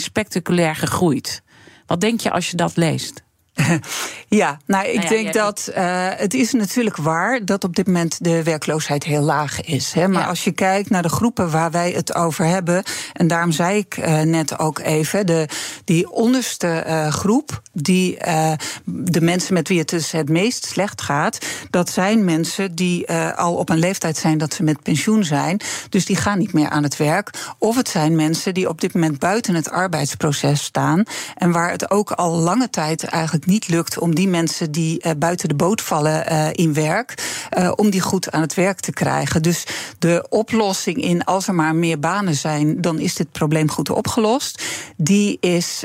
spectaculair 0.00 0.76
gegroeid. 0.76 1.42
Wat 1.86 2.00
denk 2.00 2.20
je 2.20 2.30
als 2.30 2.50
je 2.50 2.56
dat 2.56 2.76
leest? 2.76 3.22
Ja, 4.28 4.58
nou, 4.66 4.86
ik 4.86 4.96
nou 4.96 5.08
denk 5.08 5.32
dat 5.32 5.70
uh, 5.70 6.08
het 6.16 6.34
is 6.34 6.52
natuurlijk 6.52 6.96
waar 6.96 7.44
dat 7.44 7.64
op 7.64 7.76
dit 7.76 7.86
moment 7.86 8.24
de 8.24 8.42
werkloosheid 8.42 9.04
heel 9.04 9.22
laag 9.22 9.60
is. 9.60 9.92
Hè? 9.92 10.08
Maar 10.08 10.26
als 10.26 10.44
je 10.44 10.52
kijkt 10.52 10.90
naar 10.90 11.02
de 11.02 11.08
groepen 11.08 11.50
waar 11.50 11.70
wij 11.70 11.90
het 11.90 12.14
over 12.14 12.44
hebben, 12.44 12.82
en 13.12 13.26
daarom 13.26 13.52
zei 13.52 13.78
ik 13.78 13.96
uh, 13.96 14.20
net 14.20 14.58
ook 14.58 14.78
even, 14.78 15.26
de, 15.26 15.48
die 15.84 16.10
onderste 16.10 16.84
uh, 16.86 17.08
groep, 17.08 17.62
die 17.72 18.18
de 18.84 19.20
mensen 19.20 19.54
met 19.54 19.68
wie 19.68 19.78
het 19.78 19.88
dus 19.88 20.10
het 20.10 20.28
meest 20.28 20.66
slecht 20.66 21.02
gaat, 21.02 21.38
dat 21.70 21.90
zijn 21.90 22.24
mensen 22.24 22.74
die 22.74 23.12
al 23.12 23.54
op 23.54 23.68
een 23.68 23.78
leeftijd 23.78 24.16
zijn 24.16 24.38
dat 24.38 24.54
ze 24.54 24.62
met 24.62 24.82
pensioen 24.82 25.24
zijn. 25.24 25.60
Dus 25.88 26.04
die 26.04 26.16
gaan 26.16 26.38
niet 26.38 26.52
meer 26.52 26.68
aan 26.68 26.82
het 26.82 26.96
werk. 26.96 27.30
Of 27.58 27.76
het 27.76 27.88
zijn 27.88 28.16
mensen 28.16 28.54
die 28.54 28.68
op 28.68 28.80
dit 28.80 28.94
moment 28.94 29.18
buiten 29.18 29.54
het 29.54 29.70
arbeidsproces 29.70 30.62
staan. 30.62 31.02
En 31.36 31.52
waar 31.52 31.70
het 31.70 31.90
ook 31.90 32.10
al 32.10 32.36
lange 32.36 32.70
tijd 32.70 33.04
eigenlijk 33.04 33.46
niet 33.48 33.68
lukt 33.68 33.98
om 33.98 34.14
die 34.14 34.28
mensen 34.28 34.70
die 34.70 35.04
uh, 35.06 35.12
buiten 35.18 35.48
de 35.48 35.54
boot 35.54 35.82
vallen 35.82 36.32
uh, 36.32 36.48
in 36.52 36.74
werk, 36.74 37.14
uh, 37.58 37.72
om 37.76 37.90
die 37.90 38.00
goed 38.00 38.30
aan 38.30 38.40
het 38.40 38.54
werk 38.54 38.80
te 38.80 38.92
krijgen. 38.92 39.42
Dus 39.42 39.66
de 39.98 40.26
oplossing 40.28 40.96
in 41.02 41.24
als 41.24 41.48
er 41.48 41.54
maar 41.54 41.74
meer 41.74 41.98
banen 41.98 42.34
zijn, 42.34 42.80
dan 42.80 42.98
is 42.98 43.14
dit 43.14 43.32
probleem 43.32 43.70
goed 43.70 43.90
opgelost. 43.90 44.62
Die 44.96 45.36
is, 45.40 45.84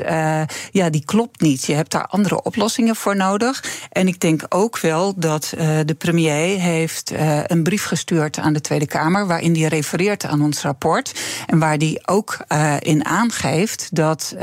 ja, 0.70 0.90
die 0.90 1.04
klopt 1.04 1.40
niet. 1.40 1.64
Je 1.64 1.74
hebt 1.74 1.90
daar 1.90 2.06
andere 2.06 2.42
oplossingen 2.42 2.96
voor 2.96 3.16
nodig. 3.16 3.64
En 3.92 4.08
ik 4.08 4.20
denk 4.20 4.42
ook 4.48 4.78
wel 4.78 5.14
dat 5.16 5.52
de 5.84 5.94
premier 5.98 6.60
heeft 6.60 7.12
een 7.46 7.62
brief 7.62 7.84
gestuurd 7.84 8.38
aan 8.38 8.52
de 8.52 8.60
Tweede 8.60 8.86
Kamer, 8.86 9.26
waarin 9.26 9.52
die 9.52 9.68
refereert 9.68 10.24
aan 10.24 10.42
ons 10.42 10.62
rapport. 10.62 11.12
En 11.46 11.58
waar 11.58 11.78
die 11.78 12.08
ook 12.08 12.44
in 12.78 13.04
aangeeft 13.04 13.88
dat, 13.92 14.36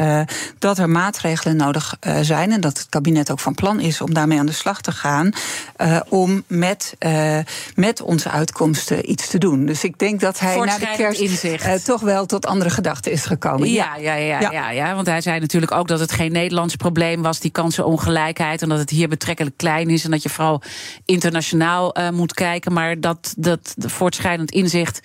dat 0.60 0.78
er 0.78 0.90
maatregelen 0.90 1.56
nodig 1.56 1.98
zijn 2.22 2.52
en 2.52 2.62
dat 2.62 2.78
het 2.78 2.90
kabinet 2.90 3.11
kabinet 3.12 3.32
ook 3.32 3.40
van 3.40 3.54
plan 3.54 3.80
is 3.80 4.02
om 4.02 4.14
daarmee 4.14 4.40
aan 4.40 4.46
de 4.46 4.52
slag 4.52 4.82
te 4.82 4.92
gaan. 4.92 5.32
Uh, 5.78 6.00
om 6.10 6.44
met, 6.48 6.96
uh, 7.00 7.38
met 7.76 8.02
onze 8.02 8.30
uitkomsten 8.30 9.12
iets 9.12 9.28
te 9.28 9.38
doen. 9.38 9.66
Dus 9.66 9.84
ik 9.84 9.98
denk 9.98 10.20
dat 10.20 10.40
hij 10.40 10.58
na 10.58 10.78
de 10.78 10.94
kerst 10.96 11.44
uh, 11.44 11.74
toch 11.74 12.02
wel 12.02 12.26
tot 12.26 12.46
andere 12.46 12.70
gedachten 12.70 13.12
is 13.12 13.26
gekomen. 13.26 13.72
Ja 13.72 13.96
ja 13.96 14.14
ja, 14.14 14.40
ja, 14.40 14.52
ja, 14.52 14.72
ja, 14.72 14.96
want 14.96 15.08
hij 15.08 15.22
zei 15.22 15.40
natuurlijk 15.40 15.72
ook 15.72 15.88
dat 15.88 16.00
het 16.00 16.12
geen 16.12 16.32
Nederlands 16.32 16.76
probleem 16.76 17.22
was, 17.22 17.40
die 17.40 17.52
kansenongelijkheid. 17.52 18.62
En 18.62 18.70
dat 18.70 18.80
het 18.80 18.90
hier 18.90 19.08
betrekkelijk 19.08 19.58
klein 19.58 19.90
is. 19.90 20.04
En 20.04 20.12
dat 20.12 20.24
je 20.24 20.30
vooral 20.30 20.62
internationaal 21.06 21.96
moet 22.14 22.34
kijken. 22.34 22.74
Maar 22.74 23.00
dat, 23.00 23.34
dat 23.38 23.76
voortschrijdend 23.78 24.52
inzicht 24.52 25.00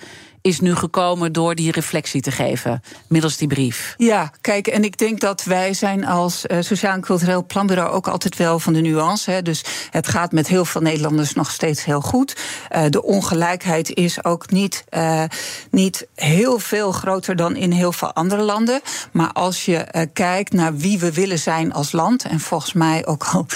is 0.47 0.61
nu 0.61 0.75
gekomen 0.75 1.33
door 1.33 1.55
die 1.55 1.71
reflectie 1.71 2.21
te 2.21 2.31
geven, 2.31 2.83
middels 3.07 3.37
die 3.37 3.49
brief. 3.49 3.95
Ja, 3.97 4.33
kijk, 4.41 4.67
en 4.67 4.85
ik 4.85 4.99
denk 4.99 5.21
dat 5.21 5.45
wij 5.45 5.75
zijn 5.75 6.07
als 6.07 6.45
uh, 6.47 6.59
Sociaal 6.61 6.95
en 6.95 7.01
Cultureel 7.01 7.45
Planbureau 7.47 7.91
ook 7.91 8.09
altijd 8.09 8.37
wel 8.37 8.59
van 8.59 8.73
de 8.73 8.81
nuance. 8.81 9.31
Hè. 9.31 9.43
Dus 9.43 9.65
het 9.91 10.09
gaat 10.09 10.33
met 10.33 10.49
heel 10.49 10.65
veel 10.65 10.81
Nederlanders 10.81 11.33
nog 11.33 11.51
steeds 11.51 11.85
heel 11.85 12.01
goed. 12.01 12.37
Uh, 12.77 12.85
de 12.89 13.03
ongelijkheid 13.03 13.95
is 13.95 14.25
ook 14.25 14.51
niet, 14.51 14.85
uh, 14.91 15.23
niet 15.71 16.07
heel 16.15 16.59
veel 16.59 16.93
groter 16.93 17.37
dan 17.37 17.57
in 17.57 17.71
heel 17.71 17.93
veel 17.93 18.13
andere 18.13 18.43
landen. 18.43 18.81
Maar 19.13 19.33
als 19.33 19.65
je 19.65 20.09
kijkt 20.13 20.53
naar 20.53 20.77
wie 20.77 20.99
we 20.99 21.13
willen 21.13 21.39
zijn 21.39 21.73
als 21.73 21.93
land, 21.93 22.25
en 22.25 22.41
volgens 22.41 22.73
mij 22.73 23.07
ook 23.07 23.25
al 23.25 23.47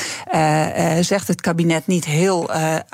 zegt 1.00 1.28
het 1.28 1.40
kabinet 1.40 1.86
niet 1.86 2.04
heel 2.04 2.50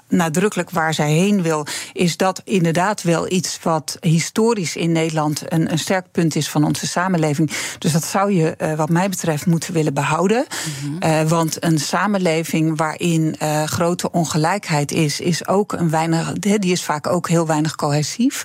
nadrukkelijk 0.09 0.71
waar 0.71 0.95
zij 0.95 1.11
heen 1.11 1.43
wil, 1.43 1.67
is 1.93 2.17
dat 2.17 2.43
inderdaad 2.45 3.03
wel 3.03 3.31
iets 3.33 3.59
wat 3.63 3.86
historisch 4.01 4.77
in 4.77 4.93
Nederland 4.93 5.43
een, 5.53 5.73
een 5.73 5.79
sterk 5.79 6.07
punt 6.13 6.37
is 6.37 6.49
van 6.49 6.65
onze 6.65 6.87
samenleving. 6.87 7.51
Dus 7.79 7.93
dat 7.93 8.05
zou 8.05 8.33
je, 8.33 8.55
uh, 8.59 8.75
wat 8.75 8.89
mij 8.89 9.09
betreft, 9.09 9.47
moeten 9.47 9.73
willen 9.73 9.95
behouden. 9.95 10.47
Mm 10.83 10.99
-hmm. 11.01 11.11
uh, 11.11 11.29
want 11.29 11.65
een 11.65 11.79
samenleving 11.79 12.77
waarin 12.77 13.37
uh, 13.43 13.63
grote 13.63 14.11
ongelijkheid 14.11 14.93
is, 14.93 15.21
is 15.21 15.47
ook 15.47 15.73
een 15.73 15.91
weinig. 15.91 16.33
Die 16.33 16.73
is 16.73 16.83
vaak 16.83 17.07
ook 17.07 17.29
heel 17.29 17.47
weinig 17.47 17.75
cohesief. 17.75 18.43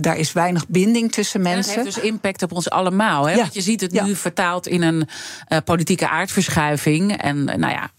daar 0.00 0.16
is 0.16 0.32
weinig 0.32 0.68
binding 0.68 1.12
tussen 1.12 1.42
mensen. 1.42 1.74
dat 1.74 1.84
heeft 1.84 1.96
dus 1.96 2.04
impact 2.04 2.42
op 2.42 2.52
ons 2.52 2.70
allemaal. 2.70 3.24
Hè? 3.24 3.32
Ja. 3.32 3.40
Want 3.40 3.54
je 3.54 3.60
ziet 3.60 3.80
het 3.80 3.92
ja. 3.92 4.04
nu 4.04 4.16
vertaald 4.16 4.66
in 4.66 4.82
een 4.82 5.08
politieke 5.64 6.08
aardverschuiving. 6.08 7.16
En 7.16 7.44
nou 7.44 7.72
ja, 7.72 7.90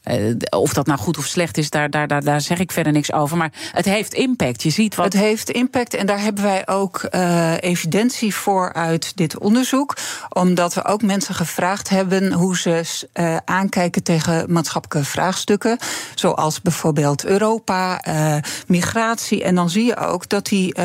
of 0.50 0.74
dat 0.74 0.86
nou 0.86 1.00
goed 1.00 1.18
of 1.18 1.26
slecht 1.26 1.58
is, 1.58 1.70
daar, 1.70 1.90
daar, 1.90 2.08
daar, 2.08 2.24
daar 2.24 2.42
zeg 2.42 2.60
ik 2.60 2.72
verder 2.72 2.94
niks 2.94 3.12
over. 3.12 3.38
Maar 3.38 3.52
het 3.72 3.86
heeft 3.86 4.14
impact. 4.14 4.64
Je 4.64 4.70
ziet 4.70 4.96
wat. 4.96 5.06
Het 5.06 5.22
heeft 5.22 5.50
impact 5.50 5.94
en 5.94 6.06
daar 6.06 6.22
hebben 6.22 6.41
hebben 6.42 6.66
wij 6.66 6.76
ook 6.76 7.08
uh, 7.12 7.54
evidentie 7.60 8.36
voor 8.36 8.74
uit 8.74 9.18
dit 9.18 9.38
onderzoek. 9.38 9.98
Omdat 10.30 10.74
we 10.74 10.86
ook 10.86 11.02
mensen 11.02 11.36
gevraagd 11.36 11.90
hebben 11.90 12.34
hoe 12.34 12.58
ze 12.58 13.08
uh, 13.14 13.38
aankijken 13.46 14.04
tegen 14.04 14.52
maatschappelijke 14.54 15.10
vraagstukken. 15.10 15.78
Zoals 16.16 16.62
bijvoorbeeld 16.62 17.26
Europa, 17.26 18.06
uh, 18.08 18.38
migratie. 18.68 19.44
En 19.44 19.56
dan 19.56 19.70
zie 19.70 19.86
je 19.86 19.98
ook 19.98 20.30
dat 20.30 20.46
die 20.46 20.76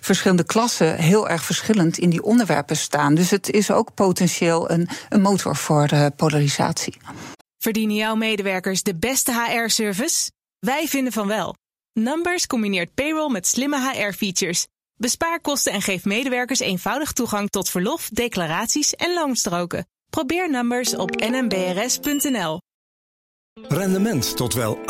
verschillende 0.00 0.44
klassen 0.44 0.96
heel 0.96 1.28
erg 1.28 1.44
verschillend 1.44 1.98
in 1.98 2.10
die 2.10 2.22
onderwerpen 2.22 2.76
staan. 2.76 3.14
Dus 3.14 3.30
het 3.30 3.50
is 3.50 3.70
ook 3.70 3.94
potentieel 3.94 4.70
een, 4.70 4.88
een 5.08 5.20
motor 5.20 5.56
voor 5.56 5.88
polarisatie. 6.16 6.96
Verdienen 7.58 7.96
jouw 7.96 8.14
medewerkers 8.14 8.82
de 8.82 8.94
beste 8.94 9.32
HR-service? 9.32 10.30
Wij 10.58 10.88
vinden 10.88 11.12
van 11.12 11.26
wel. 11.26 11.54
Numbers 11.92 12.46
combineert 12.46 12.94
payroll 12.94 13.30
met 13.30 13.46
slimme 13.46 13.90
HR-features 13.90 14.66
Bespaar 14.96 15.40
kosten 15.40 15.72
en 15.72 15.82
geef 15.82 16.04
medewerkers 16.04 16.60
eenvoudig 16.60 17.12
toegang 17.12 17.50
tot 17.50 17.70
verlof, 17.70 18.08
declaraties 18.08 18.94
en 18.94 19.14
loonstroken. 19.14 19.86
Probeer 20.10 20.50
Numbers 20.50 20.96
op 20.96 21.16
nmbrs.nl. 21.16 22.60
Rendement 23.68 24.36
tot 24.36 24.54
wel 24.54 24.78
8%. 24.78 24.80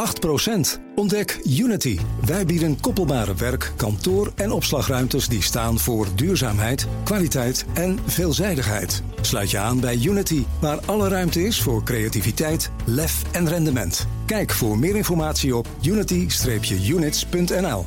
Ontdek 0.95 1.41
Unity. 1.45 1.99
Wij 2.25 2.47
bieden 2.47 2.81
koppelbare 2.81 3.35
werk, 3.35 3.73
kantoor 3.77 4.33
en 4.37 4.53
opslagruimtes 4.53 5.29
die 5.29 5.43
staan 5.43 5.79
voor 5.79 6.07
duurzaamheid, 6.15 6.87
kwaliteit 7.05 7.65
en 7.75 7.99
veelzijdigheid. 8.07 9.03
Sluit 9.21 9.51
je 9.51 9.59
aan 9.59 9.81
bij 9.81 9.99
Unity, 10.05 10.45
waar 10.61 10.81
alle 10.87 11.09
ruimte 11.09 11.43
is 11.43 11.63
voor 11.63 11.83
creativiteit, 11.83 12.71
lef 12.85 13.23
en 13.33 13.49
rendement. 13.49 14.07
Kijk 14.27 14.51
voor 14.51 14.79
meer 14.79 14.97
informatie 14.97 15.57
op 15.57 15.69
unity-units.nl. 15.83 17.87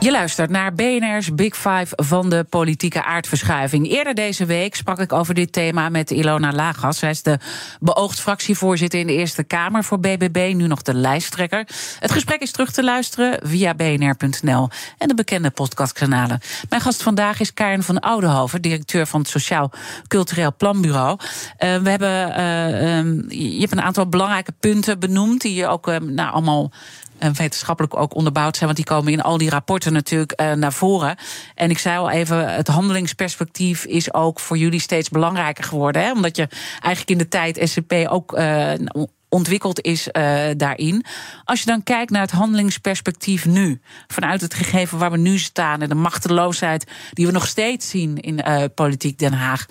Je 0.00 0.10
luistert 0.10 0.50
naar 0.50 0.74
BNR's 0.74 1.34
Big 1.34 1.56
Five 1.56 1.86
van 1.88 2.30
de 2.30 2.44
politieke 2.48 3.04
aardverschuiving. 3.04 3.90
Eerder 3.90 4.14
deze 4.14 4.44
week 4.44 4.74
sprak 4.74 4.98
ik 4.98 5.12
over 5.12 5.34
dit 5.34 5.52
thema 5.52 5.88
met 5.88 6.10
Ilona 6.10 6.52
Lagas. 6.52 6.98
Zij 6.98 7.10
is 7.10 7.22
de 7.22 7.38
beoogd 7.80 8.20
fractievoorzitter 8.20 9.00
in 9.00 9.06
de 9.06 9.12
Eerste 9.12 9.44
Kamer 9.44 9.84
voor 9.84 10.00
BBB, 10.00 10.52
nu 10.56 10.66
nog 10.66 10.82
de 10.82 10.94
lijsttrekker. 10.94 11.66
Het 11.98 12.12
gesprek 12.12 12.40
is 12.40 12.50
terug 12.50 12.72
te 12.72 12.84
luisteren 12.84 13.40
via 13.42 13.74
bnr.nl 13.74 14.68
en 14.98 15.08
de 15.08 15.14
bekende 15.14 15.50
podcastkanalen. 15.50 16.40
Mijn 16.68 16.82
gast 16.82 17.02
vandaag 17.02 17.40
is 17.40 17.54
Karen 17.54 17.82
van 17.82 18.00
Oudenhoven, 18.00 18.62
directeur 18.62 19.06
van 19.06 19.20
het 19.20 19.28
Sociaal 19.28 19.70
Cultureel 20.06 20.54
Planbureau. 20.56 21.18
Uh, 21.20 21.76
we 21.76 21.90
hebben, 21.90 22.28
uh, 22.38 22.98
um, 22.98 23.24
je 23.28 23.60
hebt 23.60 23.72
een 23.72 23.82
aantal 23.82 24.08
belangrijke 24.08 24.52
punten 24.60 24.98
benoemd 24.98 25.40
die 25.40 25.54
je 25.54 25.66
ook 25.66 25.88
uh, 25.88 25.96
nou, 25.96 26.32
allemaal 26.32 26.72
en 27.20 27.34
wetenschappelijk 27.34 27.96
ook 27.96 28.14
onderbouwd 28.14 28.56
zijn. 28.56 28.64
Want 28.64 28.86
die 28.86 28.94
komen 28.94 29.12
in 29.12 29.22
al 29.22 29.38
die 29.38 29.50
rapporten 29.50 29.92
natuurlijk 29.92 30.40
uh, 30.40 30.52
naar 30.52 30.72
voren. 30.72 31.16
En 31.54 31.70
ik 31.70 31.78
zei 31.78 31.98
al 31.98 32.10
even, 32.10 32.54
het 32.54 32.68
handelingsperspectief 32.68 33.84
is 33.84 34.14
ook 34.14 34.40
voor 34.40 34.58
jullie 34.58 34.80
steeds 34.80 35.08
belangrijker 35.08 35.64
geworden. 35.64 36.02
Hè? 36.02 36.12
Omdat 36.12 36.36
je 36.36 36.48
eigenlijk 36.70 37.10
in 37.10 37.18
de 37.18 37.28
tijd 37.28 37.60
SCP 37.62 37.92
ook. 38.08 38.38
Uh, 38.38 38.72
ontwikkeld 39.32 39.80
is 39.80 40.08
uh, 40.12 40.44
daarin. 40.56 41.04
Als 41.44 41.60
je 41.60 41.66
dan 41.66 41.82
kijkt 41.82 42.10
naar 42.10 42.20
het 42.20 42.30
handelingsperspectief 42.30 43.46
nu, 43.46 43.80
vanuit 44.06 44.40
het 44.40 44.54
gegeven 44.54 44.98
waar 44.98 45.10
we 45.10 45.16
nu 45.16 45.38
staan 45.38 45.82
en 45.82 45.88
de 45.88 45.94
machteloosheid 45.94 46.90
die 47.12 47.26
we 47.26 47.32
nog 47.32 47.46
steeds 47.46 47.88
zien 47.88 48.18
in 48.18 48.42
politiek 48.74 49.18
Den 49.18 49.32
Haag, 49.32 49.66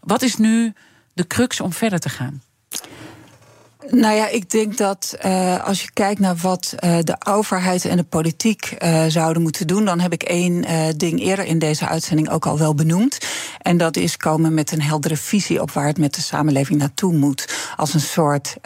wat 0.00 0.22
is 0.22 0.36
nu 0.36 0.72
de 1.14 1.26
crux 1.26 1.60
om 1.60 1.72
verder 1.72 1.98
te 1.98 2.08
gaan? 2.08 2.42
Nou 3.90 4.14
ja, 4.14 4.28
ik 4.28 4.50
denk 4.50 4.76
dat 4.76 5.16
uh, 5.24 5.64
als 5.64 5.82
je 5.82 5.90
kijkt 5.92 6.20
naar 6.20 6.36
wat 6.36 6.74
uh, 6.84 6.98
de 7.00 7.16
overheid 7.26 7.84
en 7.84 7.96
de 7.96 8.04
politiek 8.04 8.76
uh, 8.78 9.04
zouden 9.08 9.42
moeten 9.42 9.66
doen, 9.66 9.84
dan 9.84 10.00
heb 10.00 10.12
ik 10.12 10.22
één 10.22 10.64
ding 10.96 11.20
eerder 11.20 11.44
in 11.44 11.58
deze 11.58 11.88
uitzending 11.88 12.30
ook 12.30 12.46
al 12.46 12.58
wel 12.58 12.74
benoemd. 12.74 13.18
En 13.62 13.76
dat 13.76 13.96
is 13.96 14.16
komen 14.16 14.54
met 14.54 14.72
een 14.72 14.82
heldere 14.82 15.16
visie 15.16 15.62
op 15.62 15.70
waar 15.70 15.86
het 15.86 15.98
met 15.98 16.14
de 16.14 16.20
samenleving 16.20 16.78
naartoe 16.78 17.12
moet. 17.14 17.72
Als 17.76 17.94
een 17.94 18.00
soort 18.00 18.56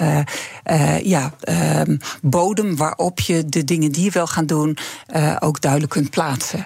ja, 1.02 1.32
ehm, 1.40 1.96
bodem 2.22 2.76
waarop 2.76 3.20
je 3.20 3.46
de 3.46 3.64
dingen 3.64 3.92
die 3.92 4.04
je 4.04 4.10
wil 4.10 4.26
gaan 4.26 4.46
doen 4.46 4.76
ook 5.38 5.60
duidelijk 5.60 5.92
kunt 5.92 6.10
plaatsen. 6.10 6.64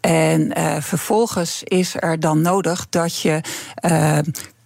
En 0.00 0.52
vervolgens 0.82 1.62
is 1.64 1.94
er 1.98 2.20
dan 2.20 2.40
nodig 2.40 2.86
dat 2.88 3.20
je 3.20 3.40
uh, 3.84 4.18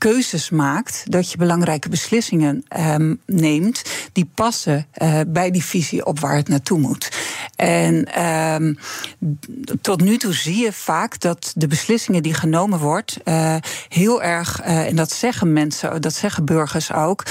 keuzes 0.02 0.50
maakt, 0.50 1.02
dat 1.04 1.30
je 1.30 1.36
belangrijke 1.36 1.88
beslissingen 1.88 2.64
um, 2.78 3.20
neemt 3.26 3.82
die 4.12 4.30
passen 4.34 4.86
uh, 5.02 5.20
bij 5.26 5.50
die 5.50 5.64
visie 5.64 6.06
op 6.06 6.20
waar 6.20 6.36
het 6.36 6.48
naartoe 6.48 6.78
moet. 6.78 7.10
En 7.56 8.24
um, 8.24 8.78
tot 9.80 10.00
nu 10.00 10.16
toe 10.16 10.34
zie 10.34 10.56
je 10.56 10.72
vaak 10.72 11.20
dat 11.20 11.52
de 11.56 11.66
beslissingen 11.66 12.22
die 12.22 12.34
genomen 12.34 12.78
wordt 12.78 13.16
uh, 13.24 13.56
heel 13.88 14.22
erg, 14.22 14.60
uh, 14.60 14.86
en 14.86 14.96
dat 14.96 15.12
zeggen 15.12 15.52
mensen, 15.52 16.02
dat 16.02 16.14
zeggen 16.14 16.44
burgers 16.44 16.92
ook, 16.92 17.22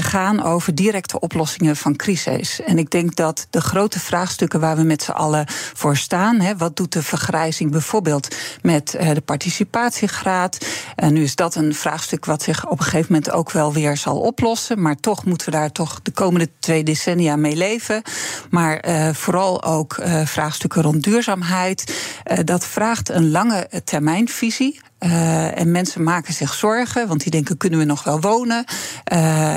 gaan 0.00 0.42
over 0.42 0.74
directe 0.74 1.20
oplossingen 1.20 1.76
van 1.76 1.96
crises. 1.96 2.60
En 2.60 2.78
ik 2.78 2.90
denk 2.90 3.16
dat 3.16 3.46
de 3.50 3.60
grote 3.60 4.00
vraagstukken 4.00 4.60
waar 4.60 4.76
we 4.76 4.82
met 4.82 5.02
z'n 5.02 5.10
allen 5.10 5.44
voor 5.48 5.96
staan, 5.96 6.56
wat 6.58 6.76
doet 6.76 6.92
de 6.92 7.02
vergrijzing 7.02 7.70
bijvoorbeeld 7.70 8.36
met 8.62 8.90
de 8.90 9.22
participatiegraad? 9.24 10.58
Nu 11.08 11.22
is 11.22 11.34
dat 11.34 11.54
een 11.54 11.74
vraag 11.74 11.99
vraagstuk 12.00 12.24
wat 12.24 12.42
zich 12.42 12.66
op 12.66 12.78
een 12.78 12.84
gegeven 12.84 13.12
moment 13.12 13.30
ook 13.30 13.50
wel 13.50 13.72
weer 13.72 13.96
zal 13.96 14.20
oplossen. 14.20 14.82
Maar 14.82 14.96
toch 14.96 15.24
moeten 15.24 15.46
we 15.46 15.52
daar 15.52 15.72
toch 15.72 16.02
de 16.02 16.10
komende 16.10 16.48
twee 16.58 16.82
decennia 16.82 17.36
mee 17.36 17.56
leven. 17.56 18.02
Maar 18.50 18.88
uh, 18.88 19.08
vooral 19.14 19.62
ook 19.62 19.96
uh, 19.96 20.26
vraagstukken 20.26 20.82
rond 20.82 21.02
duurzaamheid. 21.02 22.02
Uh, 22.24 22.38
dat 22.44 22.66
vraagt 22.66 23.08
een 23.08 23.30
lange 23.30 23.68
termijnvisie. 23.84 24.80
Uh, 25.00 25.58
en 25.58 25.70
mensen 25.70 26.02
maken 26.02 26.34
zich 26.34 26.54
zorgen, 26.54 27.08
want 27.08 27.22
die 27.22 27.30
denken: 27.30 27.56
kunnen 27.56 27.78
we 27.78 27.84
nog 27.84 28.04
wel 28.04 28.20
wonen? 28.20 28.64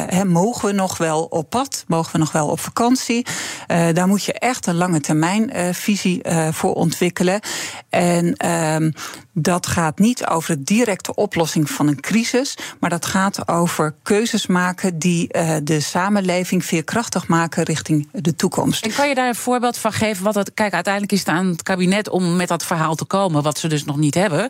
He, 0.08 0.26
mogen 0.26 0.68
we 0.68 0.74
nog 0.74 0.98
wel 0.98 1.24
op 1.24 1.50
pad? 1.50 1.84
Mogen 1.88 2.12
we 2.12 2.18
nog 2.18 2.32
wel 2.32 2.48
op 2.48 2.60
vakantie? 2.60 3.26
Uh, 3.68 3.88
daar 3.94 4.08
moet 4.08 4.24
je 4.24 4.34
echt 4.34 4.66
een 4.66 4.76
lange 4.76 5.00
termijn 5.00 5.74
visie 5.76 6.22
voor 6.52 6.74
ontwikkelen. 6.74 7.39
En 7.89 8.36
ehm, 8.36 8.91
dat 9.34 9.68
gaat 9.68 10.00
niet 10.00 10.26
over 10.26 10.56
de 10.56 10.64
directe 10.64 11.16
oplossing 11.16 11.70
van 11.70 11.88
een 11.88 12.00
crisis, 12.00 12.58
maar 12.80 12.89
dat 12.89 13.06
gaat 13.06 13.48
over 13.48 13.96
keuzes 14.04 14.48
maken 14.48 15.00
die 15.00 15.28
de 15.64 15.80
samenleving 15.80 16.66
veerkrachtig 16.66 17.28
maken 17.28 17.64
richting 17.64 18.10
de 18.12 18.36
toekomst. 18.36 18.86
En 18.86 18.94
kan 18.94 19.10
je 19.10 19.16
daar 19.16 19.28
een 19.28 19.36
voorbeeld 19.36 19.78
van 19.78 19.94
geven? 19.94 20.24
Wat 20.24 20.36
het, 20.36 20.54
kijk, 20.54 20.74
uiteindelijk 20.74 21.14
is 21.14 21.20
het 21.20 21.28
aan 21.28 21.48
het 21.48 21.64
kabinet 21.64 22.10
om 22.10 22.36
met 22.36 22.48
dat 22.48 22.66
verhaal 22.66 22.96
te 22.96 23.06
komen, 23.06 23.44
wat 23.44 23.58
ze 23.58 23.68
dus 23.68 23.84
nog 23.84 23.98
niet 23.98 24.16
hebben. 24.16 24.50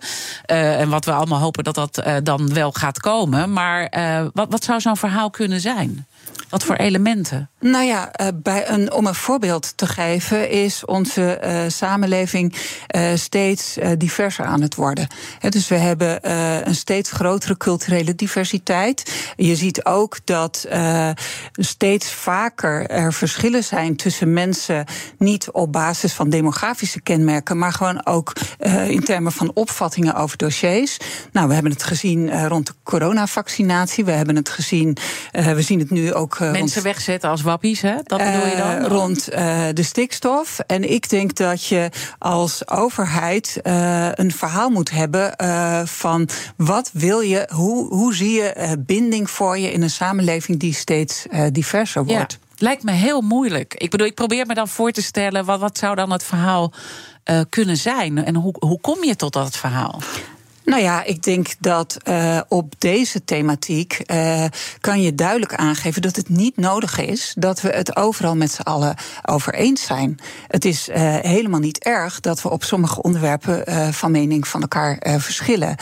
En 0.83 0.89
wat 0.89 1.05
we 1.05 1.11
allemaal 1.11 1.39
hopen 1.39 1.63
dat 1.63 1.75
dat 1.75 2.03
uh, 2.05 2.15
dan 2.23 2.53
wel 2.53 2.71
gaat 2.71 2.99
komen. 2.99 3.53
Maar 3.53 3.97
uh, 3.97 4.25
wat, 4.33 4.47
wat 4.49 4.63
zou 4.63 4.79
zo'n 4.79 4.97
verhaal 4.97 5.29
kunnen 5.29 5.61
zijn? 5.61 6.07
Wat 6.49 6.63
voor 6.63 6.75
elementen? 6.75 7.49
Nou 7.59 7.85
ja, 7.85 8.11
uh, 8.21 8.27
bij 8.35 8.69
een, 8.69 8.91
om 8.91 9.07
een 9.07 9.15
voorbeeld 9.15 9.73
te 9.77 9.87
geven, 9.87 10.49
is 10.49 10.85
onze 10.85 11.41
uh, 11.43 11.61
samenleving 11.67 12.55
uh, 12.95 13.11
steeds 13.15 13.77
diverser 13.97 14.45
aan 14.45 14.61
het 14.61 14.75
worden. 14.75 15.07
Dus 15.49 15.67
we 15.67 15.75
hebben 15.75 16.29
een 16.67 16.75
steeds 16.75 17.11
grotere 17.11 17.57
culturele 17.57 18.15
diversiteit. 18.15 19.31
Je 19.35 19.55
ziet 19.55 19.85
ook 19.85 20.17
dat 20.23 20.67
steeds 21.51 22.11
vaker 22.11 22.87
er 22.87 23.13
verschillen 23.13 23.63
zijn 23.63 23.95
tussen 23.95 24.33
mensen, 24.33 24.85
niet 25.17 25.51
op 25.51 25.71
basis 25.71 26.13
van 26.13 26.29
demografische 26.29 27.01
kenmerken, 27.01 27.57
maar 27.57 27.73
gewoon 27.73 28.05
ook 28.05 28.33
in 28.87 29.03
termen 29.03 29.31
van 29.31 29.51
opvattingen 29.53 30.15
over 30.15 30.37
dossiers. 30.37 30.97
Nou, 31.31 31.47
we 31.47 31.53
hebben 31.53 31.71
het 31.71 31.83
gezien 31.83 32.47
rond 32.47 32.67
de 32.67 32.73
coronavaccinatie. 32.83 34.05
We 34.05 34.11
hebben 34.11 34.35
het 34.35 34.49
gezien, 34.49 34.97
we 35.31 35.61
zien 35.61 35.79
het 35.79 35.89
nu 35.89 36.12
ook 36.13 36.39
Mensen 36.39 36.59
rond, 36.59 36.81
wegzetten 36.81 37.29
als 37.29 37.41
wappies, 37.41 37.81
hè? 37.81 37.95
Dat 38.03 38.17
bedoel 38.17 38.47
je 38.47 38.55
dan? 38.57 38.81
Uh, 38.81 38.87
rond 38.87 39.33
uh, 39.33 39.65
de 39.73 39.83
stikstof. 39.83 40.59
En 40.59 40.91
ik 40.91 41.09
denk 41.09 41.35
dat 41.35 41.65
je 41.65 41.89
als 42.17 42.69
overheid 42.69 43.59
een 44.13 44.31
verhaal 44.31 44.69
moet 44.69 44.91
hebben 44.91 45.35
van 45.87 46.29
wat 46.57 46.89
wil 46.93 47.19
je, 47.19 47.49
hoe, 47.53 47.93
hoe 47.93 48.15
zie 48.15 48.31
je 48.31 48.77
binding 48.79 49.29
voor 49.29 49.57
je 49.57 49.71
in 49.71 49.81
een 49.81 49.89
samenleving 49.89 50.59
die 50.59 50.73
steeds 50.73 51.25
diverser 51.51 52.05
wordt. 52.05 52.31
Ja. 52.31 52.37
Lijkt 52.57 52.83
me 52.83 52.91
heel 52.91 53.21
moeilijk. 53.21 53.73
Ik 53.73 53.89
bedoel, 53.89 54.07
ik 54.07 54.15
probeer 54.15 54.45
me 54.45 54.53
dan 54.53 54.67
voor 54.67 54.91
te 54.91 55.01
stellen, 55.01 55.45
wat, 55.45 55.59
wat 55.59 55.77
zou 55.77 55.95
dan 55.95 56.11
het 56.11 56.23
verhaal 56.23 56.73
uh, 57.25 57.41
kunnen 57.49 57.77
zijn? 57.77 58.25
En 58.25 58.35
hoe, 58.35 58.55
hoe 58.59 58.81
kom 58.81 59.03
je 59.03 59.15
tot 59.15 59.33
dat 59.33 59.57
verhaal? 59.57 60.01
Nou 60.65 60.81
ja, 60.81 61.03
ik 61.03 61.23
denk 61.23 61.47
dat 61.59 61.97
uh, 62.03 62.41
op 62.47 62.73
deze 62.77 63.23
thematiek 63.23 64.01
uh, 64.05 64.45
kan 64.79 65.01
je 65.01 65.15
duidelijk 65.15 65.55
aangeven 65.55 66.01
dat 66.01 66.15
het 66.15 66.29
niet 66.29 66.57
nodig 66.57 66.99
is 66.99 67.33
dat 67.37 67.61
we 67.61 67.69
het 67.69 67.95
overal 67.95 68.35
met 68.35 68.51
z'n 68.51 68.61
allen 68.61 68.95
over 69.25 69.53
eens 69.53 69.85
zijn. 69.85 70.19
Het 70.47 70.65
is 70.65 70.89
uh, 70.89 70.95
helemaal 71.15 71.59
niet 71.59 71.83
erg 71.83 72.19
dat 72.19 72.41
we 72.41 72.49
op 72.49 72.63
sommige 72.63 73.01
onderwerpen 73.01 73.93
van 73.93 74.11
mening 74.11 74.47
van 74.47 74.61
elkaar 74.61 75.19
verschillen. 75.19 75.75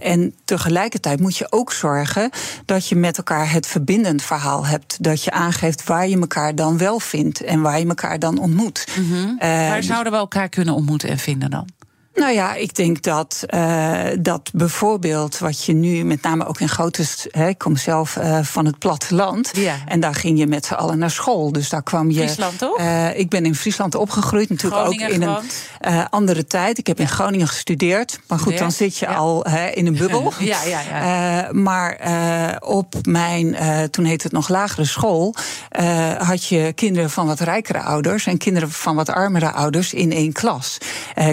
en 0.00 0.34
tegelijkertijd 0.44 1.20
moet 1.20 1.36
je 1.36 1.52
ook 1.52 1.72
zorgen 1.72 2.30
dat 2.64 2.88
je 2.88 2.96
met 2.96 3.16
elkaar 3.16 3.50
het 3.50 3.66
verbindend 3.66 4.22
verhaal 4.22 4.66
hebt. 4.66 5.02
Dat 5.02 5.24
je 5.24 5.30
aangeeft 5.30 5.84
waar 5.84 6.08
je 6.08 6.18
elkaar 6.20 6.54
dan 6.54 6.78
wel 6.78 7.00
vindt 7.00 7.44
en 7.44 7.60
waar 7.60 7.78
je 7.78 7.86
elkaar 7.86 8.18
dan 8.18 8.38
ontmoet. 8.38 8.86
Mm 8.98 9.10
-hmm. 9.10 9.36
waar 9.38 9.82
zouden 9.82 10.12
we 10.12 10.18
elkaar 10.18 10.48
kunnen 10.48 10.74
ontmoeten 10.74 11.08
en 11.08 11.18
vinden 11.18 11.50
dan? 11.50 11.85
Nou 12.16 12.32
ja, 12.32 12.54
ik 12.54 12.74
denk 12.74 13.02
dat, 13.02 13.44
uh, 13.54 14.04
dat 14.20 14.50
bijvoorbeeld 14.52 15.38
wat 15.38 15.64
je 15.64 15.72
nu 15.72 16.04
met 16.04 16.22
name 16.22 16.46
ook 16.46 16.60
in 16.60 16.68
grote. 16.68 17.04
Hè, 17.30 17.48
ik 17.48 17.58
kom 17.58 17.76
zelf 17.76 18.16
uh, 18.16 18.38
van 18.42 18.66
het 18.66 18.78
platteland. 18.78 19.50
Ja. 19.52 19.74
En 19.86 20.00
daar 20.00 20.14
ging 20.14 20.38
je 20.38 20.46
met 20.46 20.66
z'n 20.66 20.74
allen 20.74 20.98
naar 20.98 21.10
school. 21.10 21.52
Dus 21.52 21.68
daar 21.68 21.82
kwam 21.82 22.10
je. 22.10 22.18
Friesland 22.18 22.58
toch? 22.58 22.78
Uh, 22.78 23.18
ik 23.18 23.28
ben 23.28 23.44
in 23.44 23.54
Friesland 23.54 23.94
opgegroeid, 23.94 24.48
natuurlijk 24.48 24.82
Groningen 24.82 25.06
ook 25.06 25.14
in 25.14 25.22
een 25.80 26.08
andere 26.08 26.46
tijd. 26.46 26.78
Ik 26.78 26.86
heb 26.86 26.98
ja. 26.98 27.04
in 27.04 27.10
Groningen 27.10 27.48
gestudeerd. 27.48 28.20
Maar 28.26 28.38
goed, 28.38 28.58
dan 28.58 28.72
zit 28.72 28.98
je 28.98 29.06
ja. 29.06 29.14
al 29.14 29.44
hè, 29.44 29.66
in 29.66 29.86
een 29.86 29.96
bubbel. 30.02 30.32
ja, 30.38 30.62
ja, 30.62 30.80
ja. 30.80 31.52
maar 31.52 31.98
op 32.64 32.94
mijn, 33.02 33.56
toen 33.90 34.04
heette 34.04 34.24
het 34.24 34.32
nog 34.32 34.48
lagere 34.48 34.84
school, 34.84 35.34
had 36.18 36.44
je 36.44 36.72
kinderen 36.74 37.10
van 37.10 37.26
wat 37.26 37.40
rijkere 37.40 37.80
ouders 37.80 38.26
en 38.26 38.38
kinderen 38.38 38.70
van 38.70 38.94
wat 38.94 39.10
armere 39.10 39.52
ouders 39.52 39.94
in 39.94 40.12
één 40.12 40.32
klas. 40.32 40.78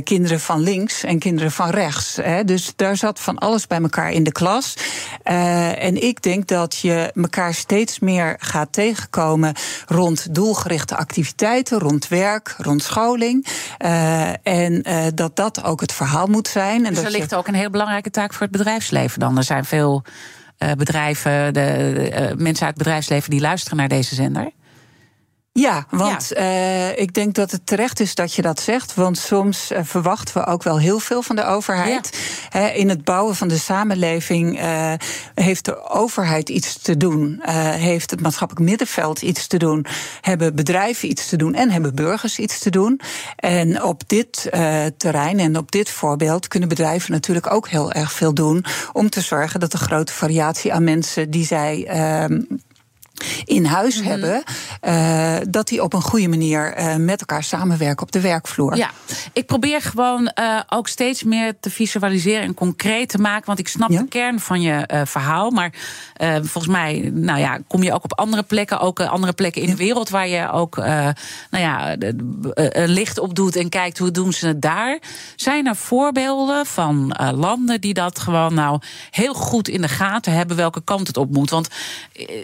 kinderen 0.04 0.40
van 0.40 0.62
links 0.74 1.04
en 1.04 1.20
kinderen 1.20 1.52
van 1.52 1.70
rechts. 1.70 2.16
Hè. 2.16 2.44
Dus 2.44 2.74
daar 2.76 2.98
zat 2.98 3.20
van 3.20 3.38
alles 3.38 3.68
bij 3.68 3.82
elkaar 3.82 4.12
in 4.12 4.24
de 4.24 4.32
klas. 4.32 4.78
Uh, 5.26 5.84
en 5.84 6.04
ik 6.04 6.22
denk 6.22 6.48
dat 6.48 6.78
je 6.78 7.12
elkaar 7.16 7.54
steeds 7.54 8.00
meer 8.00 8.36
gaat 8.40 8.72
tegenkomen 8.72 9.54
rond 9.86 10.36
doelgerichte 10.36 10.96
activiteiten, 10.96 11.80
rond 11.80 12.08
werk, 12.08 12.56
rond 12.58 12.84
scholing. 12.84 13.48
Uh, 13.80 14.48
en 14.48 14.90
uh, 14.90 15.06
dat 15.16 15.36
dat 15.36 15.64
ook 15.64 15.82
het 15.82 15.94
verhaal 15.94 16.28
moet 16.28 16.48
zijn. 16.48 16.86
En 16.86 16.94
dus 16.94 16.96
dat 16.96 17.06
er 17.06 17.18
ligt 17.20 17.30
je... 17.30 17.36
ook 17.36 17.48
een 17.48 17.54
heel 17.54 17.70
belangrijke 17.70 18.10
taak 18.10 18.34
voor 18.34 18.42
het 18.42 18.52
bedrijfsleven 18.52 19.20
dan. 19.20 19.38
Er 19.38 19.44
zijn 19.44 19.66
veel 19.66 20.04
bedrijven, 20.78 21.54
de, 21.54 22.34
mensen 22.38 22.66
uit 22.66 22.76
het 22.76 22.84
bedrijfsleven 22.84 23.30
die 23.30 23.42
luisteren 23.42 23.78
naar 23.78 23.88
deze 23.88 24.16
zender? 24.16 24.52
Ja, 25.60 25.86
want 25.90 26.32
Uh, 26.38 26.98
ik 26.98 27.14
denk 27.14 27.36
dat 27.36 27.52
het 27.52 27.66
terecht 27.66 28.00
is 28.00 28.16
dat 28.16 28.34
je 28.34 28.42
dat 28.42 28.60
zegt. 28.60 28.94
Want 28.94 29.18
soms 29.18 29.72
uh, 29.72 29.80
verwachten 29.84 30.38
we 30.38 30.46
ook 30.46 30.64
wel 30.64 30.80
heel 30.80 31.00
veel 31.00 31.22
van 31.22 31.36
de 31.36 31.46
overheid. 31.46 32.18
Ja. 32.52 32.70
in 32.70 32.90
het 32.90 33.04
bouwen 33.04 33.36
van 33.36 33.48
de 33.48 33.58
samenleving 33.58 34.60
uh, 34.60 34.94
heeft 35.36 35.66
de 35.66 35.90
overheid 35.90 36.50
iets 36.50 36.78
te 36.78 36.98
doen. 36.98 37.42
heeft 37.46 38.12
het 38.12 38.22
maatschappelijk 38.22 38.66
middenveld 38.66 39.22
iets 39.22 39.48
te 39.48 39.58
doen. 39.58 39.86
Hebben 40.22 40.56
bedrijven 40.56 41.10
iets 41.10 41.30
te 41.30 41.36
doen. 41.36 41.54
En 41.54 41.72
hebben 41.72 41.96
burgers 41.96 42.40
iets 42.40 42.60
te 42.60 42.70
doen. 42.70 43.00
En 43.36 43.84
op 43.84 44.02
dit 44.08 44.50
terrein 44.98 45.40
en 45.40 45.58
op 45.58 45.72
dit 45.72 45.90
voorbeeld 45.90 46.48
kunnen 46.48 46.70
bedrijven 46.70 47.12
natuurlijk 47.12 47.52
ook 47.52 47.68
heel 47.68 47.92
erg 47.92 48.12
veel 48.12 48.34
doen. 48.34 48.66
Om 48.94 49.10
te 49.10 49.22
zorgen 49.22 49.60
dat 49.60 49.72
de 49.72 49.78
grote 49.78 50.14
variatie 50.14 50.74
aan 50.74 50.84
mensen 50.84 51.30
die 51.30 51.46
zij 51.46 51.86
ehm, 51.88 52.42
in 53.46 53.66
huis 53.66 54.00
mhm. 54.00 54.08
hebben, 54.10 54.44
uh, 54.82 55.36
dat 55.50 55.68
die 55.68 55.84
op 55.84 55.94
een 55.94 56.02
goede 56.02 56.28
manier 56.28 56.80
uh, 56.80 56.96
met 56.96 57.20
elkaar 57.20 57.44
samenwerken 57.44 58.06
op 58.06 58.12
de 58.12 58.22
werkvloer. 58.22 58.76
Ja, 58.76 58.92
ik 59.34 59.46
probeer 59.46 59.82
gewoon 59.82 60.32
uh, 60.40 60.60
ook 60.70 60.88
steeds 60.88 61.24
meer 61.24 61.54
te 61.60 61.70
visualiseren 61.70 62.42
en 62.42 62.54
concreet 62.54 63.10
te 63.10 63.18
maken, 63.18 63.46
want 63.46 63.60
ik 63.60 63.68
snap 63.68 63.90
ja? 63.90 64.02
de 64.02 64.08
kern 64.08 64.40
van 64.40 64.62
je 64.62 65.04
verhaal, 65.06 65.50
maar 65.52 65.74
volgens 66.42 66.68
mij, 66.68 67.12
nou 67.14 67.40
ja, 67.40 67.60
kom 67.68 67.84
je 67.84 67.94
ook 67.94 68.04
op 68.04 68.20
andere 68.20 68.44
plekken, 68.44 68.80
ook 68.80 69.00
andere 69.00 69.34
plekken 69.34 69.62
in 69.62 69.68
ja. 69.68 69.74
de 69.74 69.84
wereld 69.84 70.10
waar 70.10 70.28
je 70.28 70.52
ook, 70.52 70.76
nou 70.76 71.16
ja, 71.50 71.96
licht 72.86 73.20
op 73.20 73.36
doet 73.36 73.56
en 73.56 73.70
kijkt 73.70 73.98
hoe 73.98 74.12
doen 74.12 74.34
ze 74.34 74.48
het 74.48 74.62
daar. 74.62 75.00
Zijn 75.36 75.68
er 75.68 75.76
voorbeelden 75.76 76.66
van 76.66 77.16
landen 77.36 77.82
die 77.82 77.94
dat 77.94 78.20
gewoon 78.20 78.54
nou 78.54 78.80
heel 79.10 79.34
goed 79.34 79.68
in 79.68 79.82
de 79.82 79.88
gaten 79.88 80.34
hebben 80.34 80.58
welke 80.58 80.84
kant 80.84 81.08
het 81.08 81.18
op 81.18 81.32
moet? 81.32 81.50
Want 81.50 81.68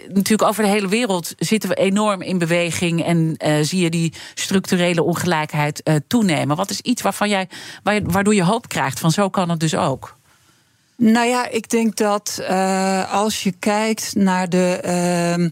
natuurlijk 0.08 0.48
over 0.48 0.59
de 0.62 0.68
hele 0.68 0.88
wereld 0.88 1.34
zitten 1.38 1.68
we 1.68 1.74
enorm 1.74 2.22
in 2.22 2.38
beweging 2.38 3.04
en 3.04 3.34
uh, 3.46 3.54
zie 3.62 3.82
je 3.82 3.90
die 3.90 4.12
structurele 4.34 5.02
ongelijkheid 5.02 5.80
uh, 5.84 5.94
toenemen. 6.06 6.56
Wat 6.56 6.70
is 6.70 6.80
iets 6.80 7.02
waarvan 7.02 7.28
jij, 7.28 7.48
waardoor 8.04 8.34
je 8.34 8.44
hoop 8.44 8.68
krijgt 8.68 9.00
van 9.00 9.10
zo 9.10 9.28
kan 9.28 9.50
het 9.50 9.60
dus 9.60 9.74
ook? 9.74 10.18
Nou 11.02 11.26
ja, 11.26 11.48
ik 11.48 11.70
denk 11.70 11.96
dat 11.96 12.38
uh, 12.40 13.12
als 13.12 13.42
je 13.42 13.52
kijkt 13.58 14.14
naar 14.14 14.48
de 14.48 14.80
uh, 14.84 15.48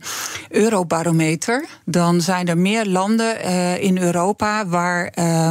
eurobarometer, 0.62 1.66
dan 1.84 2.20
zijn 2.20 2.48
er 2.48 2.58
meer 2.58 2.86
landen 2.86 3.36
uh, 3.44 3.82
in 3.82 3.98
Europa 3.98 4.66
waar 4.66 5.12
uh, 5.18 5.50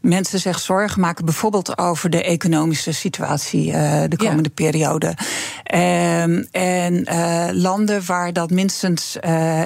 mensen 0.00 0.38
zich 0.38 0.58
zorgen 0.58 1.00
maken, 1.00 1.24
bijvoorbeeld 1.24 1.78
over 1.78 2.10
de 2.10 2.22
economische 2.22 2.92
situatie 2.92 3.72
de 4.08 4.16
komende 4.16 4.50
ja. 4.54 4.70
periode. 4.70 5.06
Um, 5.74 6.46
en 6.50 7.04
landen 7.52 8.06
waar 8.06 8.32
dat 8.32 8.50
minstens 8.50 9.16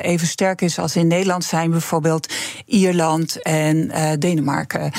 even 0.03 0.27
sterk 0.27 0.61
is 0.61 0.79
als 0.79 0.97
in 0.97 1.07
Nederland 1.07 1.45
zijn 1.45 1.71
bijvoorbeeld 1.71 2.33
Ierland 2.67 3.43
en 3.43 3.91
Denemarken. 4.19 4.91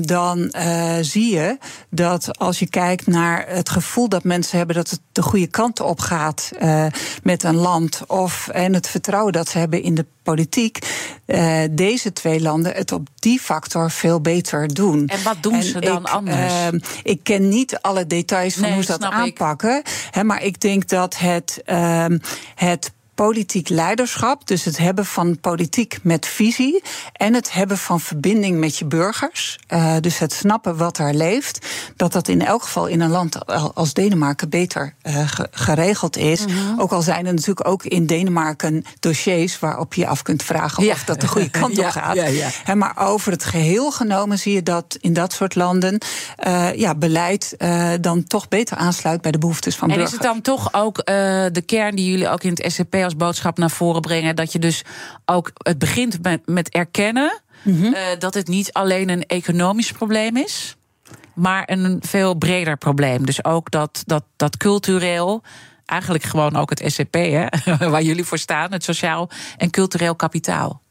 Dan 0.00 0.52
zie 1.00 1.34
je 1.34 1.58
dat 1.90 2.38
als 2.38 2.58
je 2.58 2.68
kijkt 2.68 3.06
naar 3.06 3.57
het 3.58 3.68
gevoel 3.68 4.08
dat 4.08 4.24
mensen 4.24 4.58
hebben 4.58 4.76
dat 4.76 4.90
het 4.90 5.00
de 5.12 5.22
goede 5.22 5.46
kant 5.46 5.80
op 5.80 6.00
gaat 6.00 6.50
uh, 6.62 6.86
met 7.22 7.42
een 7.42 7.56
land. 7.56 8.02
Of, 8.06 8.48
en 8.48 8.74
het 8.74 8.88
vertrouwen 8.88 9.32
dat 9.32 9.48
ze 9.48 9.58
hebben 9.58 9.82
in 9.82 9.94
de 9.94 10.06
politiek. 10.22 10.78
Uh, 11.26 11.60
deze 11.70 12.12
twee 12.12 12.40
landen 12.40 12.74
het 12.74 12.92
op 12.92 13.08
die 13.14 13.40
factor 13.40 13.90
veel 13.90 14.20
beter 14.20 14.74
doen. 14.74 15.06
En 15.06 15.22
wat 15.22 15.42
doen 15.42 15.54
en 15.54 15.62
ze 15.62 15.80
dan 15.80 16.02
ik, 16.02 16.08
anders? 16.08 16.52
Uh, 16.52 16.80
ik 17.02 17.20
ken 17.22 17.48
niet 17.48 17.78
alle 17.80 18.06
details 18.06 18.54
van 18.54 18.62
nee, 18.62 18.72
hoe 18.72 18.82
ze 18.82 18.98
dat 18.98 19.10
aanpakken. 19.10 19.82
Hè, 20.10 20.24
maar 20.24 20.42
ik 20.42 20.60
denk 20.60 20.88
dat 20.88 21.16
het, 21.18 21.62
het 22.54 22.92
politiek 23.24 23.68
leiderschap, 23.68 24.46
dus 24.46 24.64
het 24.64 24.78
hebben 24.78 25.06
van 25.06 25.40
politiek 25.40 25.98
met 26.02 26.26
visie 26.26 26.82
en 27.12 27.34
het 27.34 27.52
hebben 27.52 27.78
van 27.78 28.00
verbinding 28.00 28.58
met 28.58 28.76
je 28.76 28.84
burgers, 28.84 29.58
uh, 29.68 29.96
dus 30.00 30.18
het 30.18 30.32
snappen 30.32 30.76
wat 30.76 30.98
er 30.98 31.14
leeft, 31.14 31.66
dat 31.96 32.12
dat 32.12 32.28
in 32.28 32.44
elk 32.44 32.62
geval 32.62 32.86
in 32.86 33.00
een 33.00 33.10
land 33.10 33.46
als 33.74 33.92
Denemarken 33.92 34.48
beter 34.48 34.94
uh, 35.02 35.28
geregeld 35.50 36.16
is. 36.16 36.46
Mm 36.46 36.52
-hmm. 36.52 36.80
Ook 36.80 36.92
al 36.92 37.02
zijn 37.02 37.26
er 37.26 37.34
natuurlijk 37.34 37.68
ook 37.68 37.84
in 37.84 38.06
Denemarken 38.06 38.84
dossiers 39.00 39.58
waarop 39.58 39.94
je 39.94 40.06
af 40.06 40.22
kunt 40.22 40.42
vragen 40.42 40.84
ja. 40.84 40.92
of 40.92 41.04
dat 41.04 41.20
de 41.20 41.28
goede 41.28 41.50
kant 41.50 41.76
ja, 41.76 41.86
op 41.86 41.90
gaat. 41.92 42.16
Ja, 42.64 42.74
maar 42.74 42.94
over 42.96 43.32
het 43.32 43.44
geheel 43.44 43.90
genomen 43.90 44.38
zie 44.38 44.54
je 44.54 44.62
dat 44.62 44.96
in 45.00 45.12
dat 45.12 45.32
soort 45.32 45.54
landen 45.54 45.98
uh, 46.46 46.74
ja, 46.74 46.94
beleid 46.94 47.56
dan 48.00 48.24
toch 48.24 48.48
beter 48.48 48.76
aansluit 48.76 49.20
bij 49.20 49.30
de 49.30 49.38
behoeftes 49.38 49.76
van 49.76 49.90
en 49.90 49.94
burgers. 49.94 50.18
En 50.18 50.20
is 50.20 50.26
het 50.26 50.34
dan 50.34 50.54
toch 50.54 50.74
ook 50.74 50.96
de 51.52 51.62
kern 51.66 51.96
die 51.96 52.10
jullie 52.10 52.28
ook 52.28 52.42
in 52.42 52.50
het 52.50 52.72
SCP 52.72 53.07
als 53.08 53.16
boodschap 53.16 53.58
naar 53.58 53.70
voren 53.70 54.00
brengen. 54.00 54.36
Dat 54.36 54.52
je 54.52 54.58
dus 54.58 54.82
ook 55.24 55.50
het 55.62 55.78
begint 55.78 56.22
met, 56.22 56.40
met 56.44 56.68
erkennen 56.68 57.42
mm 57.62 57.80
-hmm. 57.80 57.94
uh, 57.94 58.00
dat 58.18 58.34
het 58.34 58.48
niet 58.48 58.72
alleen 58.72 59.08
een 59.08 59.26
economisch 59.26 59.92
probleem 59.92 60.36
is, 60.36 60.76
maar 61.34 61.62
een 61.66 61.98
veel 62.00 62.34
breder 62.34 62.76
probleem. 62.76 63.26
Dus 63.26 63.44
ook 63.44 63.70
dat, 63.70 64.02
dat, 64.06 64.24
dat 64.36 64.56
cultureel. 64.56 65.42
Eigenlijk 65.84 66.24
gewoon 66.24 66.56
ook 66.56 66.70
het 66.70 66.82
SCP, 66.86 67.14
hè, 67.14 67.46
waar 67.90 68.02
jullie 68.02 68.24
voor 68.24 68.38
staan, 68.38 68.72
het 68.72 68.84
sociaal 68.84 69.30
en 69.56 69.70
cultureel 69.70 70.14
kapitaal. 70.14 70.82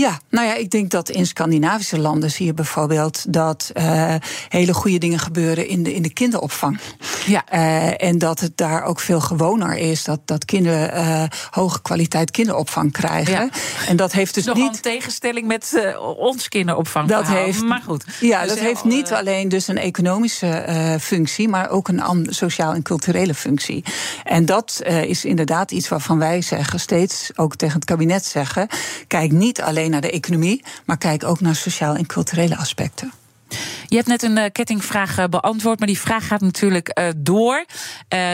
Ja, 0.00 0.18
nou 0.30 0.46
ja, 0.46 0.54
ik 0.54 0.70
denk 0.70 0.90
dat 0.90 1.08
in 1.08 1.26
Scandinavische 1.26 1.98
landen 1.98 2.30
zie 2.30 2.46
je 2.46 2.54
bijvoorbeeld 2.54 3.32
dat 3.32 3.70
uh, 3.74 4.14
hele 4.48 4.74
goede 4.74 4.98
dingen 4.98 5.18
gebeuren 5.18 5.68
in 5.68 5.82
de, 5.82 5.94
in 5.94 6.02
de 6.02 6.12
kinderopvang. 6.12 6.80
Ja. 7.26 7.44
Uh, 7.52 8.02
en 8.02 8.18
dat 8.18 8.40
het 8.40 8.56
daar 8.56 8.82
ook 8.82 9.00
veel 9.00 9.20
gewoner 9.20 9.76
is 9.76 10.04
dat, 10.04 10.20
dat 10.24 10.44
kinderen 10.44 10.94
uh, 10.94 11.24
hoge 11.50 11.82
kwaliteit 11.82 12.30
kinderopvang 12.30 12.92
krijgen. 12.92 13.32
Ja. 13.32 13.48
En 13.88 13.96
dat 13.96 14.12
heeft 14.12 14.34
dus 14.34 14.44
Nog 14.44 14.56
niet. 14.56 14.76
een 14.76 14.80
tegenstelling 14.80 15.46
met 15.46 15.94
ons 16.16 16.48
kinderopvang. 16.48 17.08
Dat 17.08 17.26
heeft, 17.26 17.62
maar 17.62 17.82
goed. 17.84 18.04
Ja, 18.20 18.40
dus 18.40 18.48
dat 18.48 18.58
heeft 18.58 18.84
niet 18.84 19.12
alleen 19.12 19.48
dus 19.48 19.68
een 19.68 19.78
economische 19.78 20.98
functie, 21.00 21.48
maar 21.48 21.70
ook 21.70 21.88
een 21.88 22.26
sociaal 22.30 22.72
en 22.72 22.82
culturele 22.82 23.34
functie. 23.34 23.84
En 24.24 24.46
dat 24.46 24.82
is 25.06 25.24
inderdaad 25.24 25.70
iets 25.70 25.88
waarvan 25.88 26.18
wij 26.18 26.42
zeggen, 26.42 26.80
steeds 26.80 27.30
ook 27.34 27.56
tegen 27.56 27.74
het 27.74 27.84
kabinet 27.84 28.24
zeggen: 28.24 28.68
kijk 29.06 29.32
niet 29.32 29.62
alleen 29.62 29.82
naar 29.88 30.00
de 30.00 30.10
economie, 30.10 30.64
maar 30.84 30.98
kijk 30.98 31.24
ook 31.24 31.40
naar 31.40 31.54
sociaal 31.54 31.94
en 31.94 32.06
culturele 32.06 32.56
aspecten. 32.56 33.12
Je 33.88 33.96
hebt 33.96 34.08
net 34.08 34.22
een 34.22 34.36
uh, 34.36 34.44
kettingvraag 34.52 35.18
uh, 35.18 35.24
beantwoord, 35.24 35.78
maar 35.78 35.88
die 35.88 35.98
vraag 35.98 36.26
gaat 36.26 36.40
natuurlijk 36.40 36.98
uh, 36.98 37.08
door. 37.16 37.64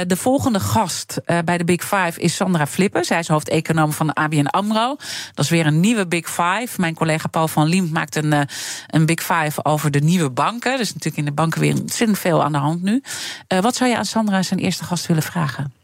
de 0.07 0.17
volgende 0.17 0.61
gast 0.61 1.21
bij 1.45 1.59
de 1.59 1.65
Big 1.65 1.83
Five 1.83 2.21
is 2.21 2.35
Sandra 2.35 2.67
Flippen. 2.67 3.05
Zij 3.05 3.19
is 3.19 3.29
hoofdeconoom 3.29 3.93
van 3.93 4.07
de 4.07 4.15
ABN 4.15 4.47
AMRO. 4.47 4.97
Dat 5.35 5.45
is 5.45 5.51
weer 5.51 5.67
een 5.67 5.81
nieuwe 5.81 6.07
Big 6.07 6.27
Five. 6.27 6.69
Mijn 6.77 6.95
collega 6.95 7.29
Paul 7.29 7.49
van 7.49 7.67
Liemt 7.67 7.93
maakt 7.93 8.17
een, 8.17 8.49
een 8.87 9.07
Big 9.07 9.21
Five 9.21 9.65
over 9.65 9.91
de 9.91 10.01
nieuwe 10.01 10.31
banken. 10.31 10.73
Is 10.81 10.89
natuurlijk 10.89 11.17
in 11.17 11.25
de 11.25 11.33
banken 11.33 11.61
weer 11.61 11.75
ontzettend 11.81 12.19
veel 12.19 12.45
aan 12.45 12.53
de 12.53 12.59
hand 12.59 12.83
nu. 12.83 13.03
wat 13.61 13.77
zou 13.77 13.91
je 13.91 13.97
aan 13.97 14.05
Sandra 14.05 14.43
zijn 14.43 14.61
eerste 14.61 14.85
gast 14.85 15.07
willen 15.07 15.23
vragen? 15.23 15.80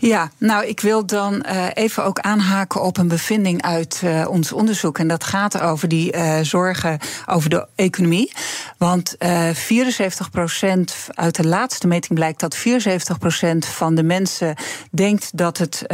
Ja, 0.00 0.30
nou, 0.38 0.66
ik 0.66 0.80
wil 0.80 1.06
dan 1.06 1.44
uh, 1.46 1.66
even 1.74 2.04
ook 2.04 2.18
aanhaken 2.18 2.82
op 2.82 2.96
een 2.96 3.08
bevinding 3.08 3.62
uit 3.62 4.00
uh, 4.04 4.28
ons 4.28 4.52
onderzoek. 4.52 4.98
En 4.98 5.08
dat 5.08 5.24
gaat 5.24 5.60
over 5.60 5.88
die 5.88 6.16
uh, 6.16 6.38
zorgen 6.42 6.98
over 7.26 7.50
de 7.50 7.66
economie. 7.74 8.32
Want 8.76 9.16
74 9.52 10.30
procent 10.30 10.94
uit 11.08 11.36
de 11.36 11.46
laatste 11.46 11.86
meting 11.86 12.14
blijkt 12.14 12.40
dat 12.40 12.56
74 12.56 13.18
procent 13.18 13.66
van 13.66 13.94
de 13.94 14.02
mensen 14.02 14.54
denkt 14.90 15.36
dat 15.36 15.58
het 15.58 15.84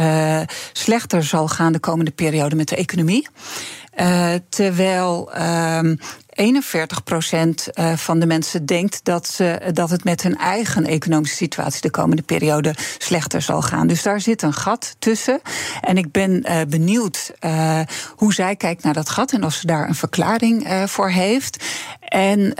slechter 0.73 1.23
zal 1.23 1.47
gaan 1.47 1.71
de 1.71 1.79
komende 1.79 2.11
periode 2.11 2.55
met 2.55 2.67
de 2.67 2.75
economie. 2.75 3.27
Terwijl 4.49 5.31
uh, 5.37 5.79
41 6.35 7.03
procent 7.03 7.73
eh, 7.73 7.93
van 7.93 8.19
de 8.19 8.25
mensen 8.25 8.65
denkt 8.65 8.99
dat, 9.03 9.27
ze, 9.27 9.71
dat 9.73 9.89
het 9.89 10.03
met 10.03 10.23
hun 10.23 10.37
eigen 10.37 10.85
economische 10.85 11.35
situatie 11.35 11.81
de 11.81 11.89
komende 11.89 12.21
periode 12.21 12.75
slechter 12.97 13.41
zal 13.41 13.61
gaan. 13.61 13.87
Dus 13.87 14.03
daar 14.03 14.21
zit 14.21 14.41
een 14.41 14.53
gat 14.53 14.95
tussen. 14.99 15.41
En 15.81 15.97
ik 15.97 16.11
ben 16.11 16.45
uh, 16.45 16.61
benieuwd 16.67 17.31
uh, 17.39 17.79
hoe 18.15 18.33
zij 18.33 18.55
kijkt 18.55 18.83
naar 18.83 18.93
dat 18.93 19.09
gat 19.09 19.31
en 19.31 19.43
of 19.43 19.53
ze 19.53 19.67
daar 19.67 19.87
een 19.87 19.95
verklaring 19.95 20.83
voor 20.85 21.09
heeft. 21.09 21.63
En 21.99 22.53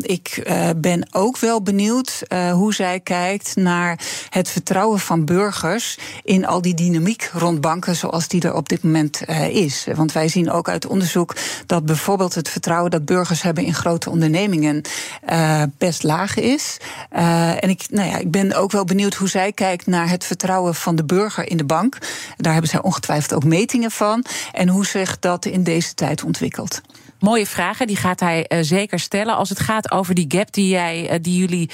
ik 0.00 0.52
ben 0.76 1.08
ook 1.12 1.38
wel 1.38 1.62
benieuwd 1.62 2.22
hoe 2.52 2.74
zij 2.74 3.00
kijkt 3.00 3.56
naar 3.56 3.98
het 4.28 4.48
vertrouwen 4.48 5.00
van 5.00 5.24
burgers 5.24 5.98
in 6.22 6.46
al 6.46 6.62
die 6.62 6.74
dynamiek 6.74 7.30
rond 7.32 7.60
banken 7.60 7.96
zoals 7.96 8.28
die 8.28 8.42
er 8.42 8.54
op 8.54 8.68
dit 8.68 8.82
moment 8.82 9.20
is. 9.50 9.86
Want 9.94 10.12
wij 10.12 10.28
zien 10.28 10.50
ook 10.50 10.68
uit 10.68 10.86
onderzoek 10.86 11.36
dat 11.66 11.84
bijvoorbeeld 11.84 12.34
het 12.34 12.48
vertrouwen 12.48 12.90
dat 12.90 13.01
burgers 13.02 13.42
hebben 13.42 13.64
in 13.64 13.74
grote 13.74 14.10
ondernemingen 14.10 14.82
uh, 15.30 15.62
best 15.78 16.02
laag 16.02 16.36
is. 16.36 16.76
Uh, 17.16 17.64
en 17.64 17.70
ik, 17.70 17.86
nou 17.90 18.08
ja, 18.08 18.18
ik 18.18 18.30
ben 18.30 18.54
ook 18.54 18.72
wel 18.72 18.84
benieuwd 18.84 19.14
hoe 19.14 19.28
zij 19.28 19.52
kijkt 19.52 19.86
naar 19.86 20.08
het 20.08 20.24
vertrouwen 20.24 20.74
van 20.74 20.96
de 20.96 21.04
burger 21.04 21.50
in 21.50 21.56
de 21.56 21.64
bank. 21.64 21.98
Daar 22.36 22.52
hebben 22.52 22.70
zij 22.70 22.82
ongetwijfeld 22.82 23.34
ook 23.34 23.44
metingen 23.44 23.90
van. 23.90 24.24
En 24.52 24.68
hoe 24.68 24.86
zich 24.86 25.18
dat 25.18 25.44
in 25.44 25.62
deze 25.62 25.94
tijd 25.94 26.24
ontwikkelt. 26.24 26.80
Mooie 27.18 27.46
vragen, 27.46 27.86
die 27.86 27.96
gaat 27.96 28.20
hij 28.20 28.46
uh, 28.48 28.58
zeker 28.62 28.98
stellen. 28.98 29.36
Als 29.36 29.48
het 29.48 29.60
gaat 29.60 29.90
over 29.90 30.14
die 30.14 30.24
gap 30.28 30.52
die, 30.52 30.68
jij, 30.68 31.18
die 31.20 31.36
jullie 31.38 31.70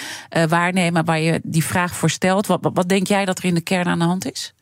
waarnemen, 0.49 1.05
waar 1.05 1.21
je 1.21 1.41
die 1.43 1.65
vraag 1.65 1.97
voor 1.97 2.11
stelt, 2.11 2.47
wat, 2.47 2.71
wat 2.75 2.89
denk 2.89 3.07
jij 3.07 3.25
dat 3.25 3.39
er 3.39 3.45
in 3.45 3.55
de 3.55 3.61
kern 3.61 3.87
aan 3.87 3.99
de 3.99 4.05
hand 4.05 4.33
is? 4.33 4.53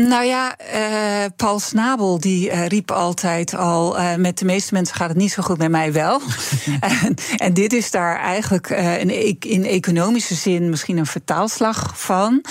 Nou 0.00 0.24
ja, 0.24 0.56
uh, 0.74 1.24
Paul 1.36 1.58
Snabel 1.58 2.20
die 2.20 2.50
uh, 2.50 2.66
riep 2.66 2.90
altijd 2.90 3.54
al: 3.54 3.98
uh, 3.98 4.14
met 4.14 4.38
de 4.38 4.44
meeste 4.44 4.74
mensen 4.74 4.96
gaat 4.96 5.08
het 5.08 5.16
niet 5.16 5.32
zo 5.32 5.42
goed, 5.42 5.58
met 5.58 5.70
mij 5.70 5.92
wel. 5.92 6.20
en, 6.80 7.14
en, 7.36 7.54
dit 7.54 7.72
is 7.72 7.90
daar 7.90 8.18
eigenlijk 8.20 8.70
in, 8.70 9.40
in 9.40 9.64
economische 9.64 10.34
zin 10.34 10.70
misschien 10.70 10.96
een 10.96 11.06
vertaalslag 11.06 12.00
van. 12.00 12.44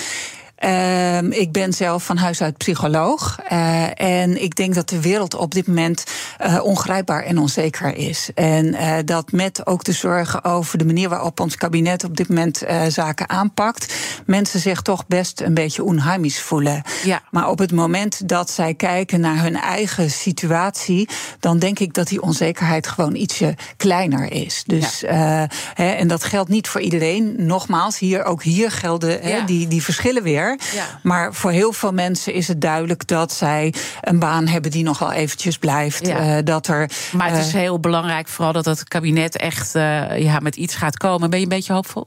Uh, 0.64 1.22
ik 1.22 1.52
ben 1.52 1.72
zelf 1.72 2.04
van 2.04 2.16
huis 2.16 2.42
uit 2.42 2.56
psycholoog. 2.56 3.38
Uh, 3.52 4.00
en 4.00 4.42
ik 4.42 4.56
denk 4.56 4.74
dat 4.74 4.88
de 4.88 5.00
wereld 5.00 5.34
op 5.34 5.54
dit 5.54 5.66
moment 5.66 6.04
uh, 6.46 6.64
ongrijpbaar 6.64 7.22
en 7.22 7.38
onzeker 7.38 7.96
is. 7.96 8.30
En 8.34 8.66
uh, 8.66 8.96
dat 9.04 9.32
met 9.32 9.66
ook 9.66 9.84
de 9.84 9.92
zorgen 9.92 10.44
over 10.44 10.78
de 10.78 10.84
manier 10.84 11.08
waarop 11.08 11.40
ons 11.40 11.56
kabinet 11.56 12.04
op 12.04 12.16
dit 12.16 12.28
moment 12.28 12.62
zaken 12.88 13.28
aanpakt, 13.28 13.94
mensen 14.26 14.60
zich 14.60 14.82
toch 14.82 15.06
best 15.06 15.40
een 15.40 15.54
beetje 15.54 15.84
onheimisch 15.84 16.40
voelen. 16.40 16.82
Ja. 17.04 17.22
Maar 17.30 17.48
op 17.48 17.58
het 17.58 17.72
moment 17.72 18.28
dat 18.28 18.50
zij 18.50 18.74
kijken 18.74 19.20
naar 19.20 19.42
hun 19.42 19.56
eigen 19.56 20.10
situatie, 20.10 21.08
dan 21.40 21.58
denk 21.58 21.78
ik 21.78 21.94
dat 21.94 22.08
die 22.08 22.22
onzekerheid 22.22 22.86
gewoon 22.86 23.14
ietsje 23.14 23.54
kleiner 23.76 24.32
is. 24.32 24.62
Dus, 24.66 25.00
ja. 25.00 25.48
hè, 25.74 25.90
en 25.90 26.08
dat 26.08 26.24
geldt 26.24 26.50
niet 26.50 26.68
voor 26.68 26.80
iedereen. 26.80 27.34
Nogmaals, 27.38 27.98
hier, 27.98 28.24
ook 28.24 28.42
hier 28.42 28.70
gelden 28.70 29.10
ja. 29.10 29.18
hè, 29.18 29.44
die, 29.44 29.68
die 29.68 29.82
verschillen 29.82 30.22
weer. 30.22 30.45
Ja. 30.50 31.00
Maar 31.02 31.34
voor 31.34 31.50
heel 31.50 31.72
veel 31.72 31.92
mensen 31.92 32.32
is 32.32 32.48
het 32.48 32.60
duidelijk 32.60 33.06
dat 33.06 33.32
zij 33.32 33.74
een 34.00 34.18
baan 34.18 34.46
hebben 34.46 34.70
die 34.70 34.84
nog 34.84 34.98
wel 34.98 35.12
eventjes 35.12 35.58
blijft. 35.58 36.06
Ja. 36.06 36.36
Uh, 36.36 36.42
dat 36.44 36.66
er, 36.66 36.90
maar 37.12 37.30
het 37.30 37.46
is 37.46 37.54
uh, 37.54 37.60
heel 37.60 37.80
belangrijk, 37.80 38.28
vooral 38.28 38.52
dat 38.52 38.64
het 38.64 38.88
kabinet 38.88 39.36
echt 39.36 39.74
uh, 39.74 40.18
ja, 40.18 40.38
met 40.38 40.56
iets 40.56 40.74
gaat 40.74 40.96
komen. 40.96 41.30
Ben 41.30 41.38
je 41.38 41.44
een 41.44 41.50
beetje 41.50 41.72
hoopvol? 41.72 42.06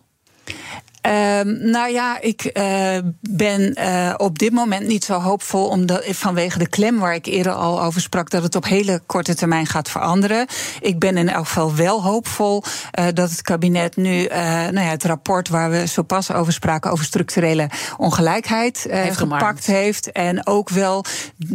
Uh, 1.07 1.41
nou 1.71 1.91
ja, 1.91 2.21
ik 2.21 2.51
uh, 2.53 2.97
ben 3.21 3.75
uh, 3.79 4.13
op 4.17 4.39
dit 4.39 4.51
moment 4.51 4.87
niet 4.87 5.03
zo 5.03 5.19
hoopvol, 5.19 5.67
omdat, 5.67 6.05
vanwege 6.05 6.59
de 6.59 6.67
klem 6.67 6.99
waar 6.99 7.13
ik 7.13 7.25
eerder 7.25 7.51
al 7.51 7.81
over 7.81 8.01
sprak, 8.01 8.29
dat 8.29 8.43
het 8.43 8.55
op 8.55 8.65
hele 8.65 9.01
korte 9.05 9.35
termijn 9.35 9.65
gaat 9.65 9.89
veranderen. 9.89 10.47
Ik 10.81 10.99
ben 10.99 11.17
in 11.17 11.29
elk 11.29 11.45
geval 11.45 11.75
wel 11.75 12.03
hoopvol 12.03 12.63
uh, 12.99 13.05
dat 13.13 13.29
het 13.29 13.41
kabinet 13.41 13.95
nu 13.95 14.27
nou 14.27 14.79
ja, 14.79 14.89
het 14.89 15.03
rapport 15.03 15.49
waar 15.49 15.69
we 15.69 15.87
zo 15.87 16.01
pas 16.01 16.31
over 16.31 16.53
spraken, 16.53 16.91
over 16.91 17.05
structurele 17.05 17.69
ongelijkheid, 17.97 18.85
heeft 18.89 19.17
gepakt 19.17 19.65
heeft. 19.65 20.11
En 20.11 20.47
ook 20.47 20.69
wel 20.69 21.05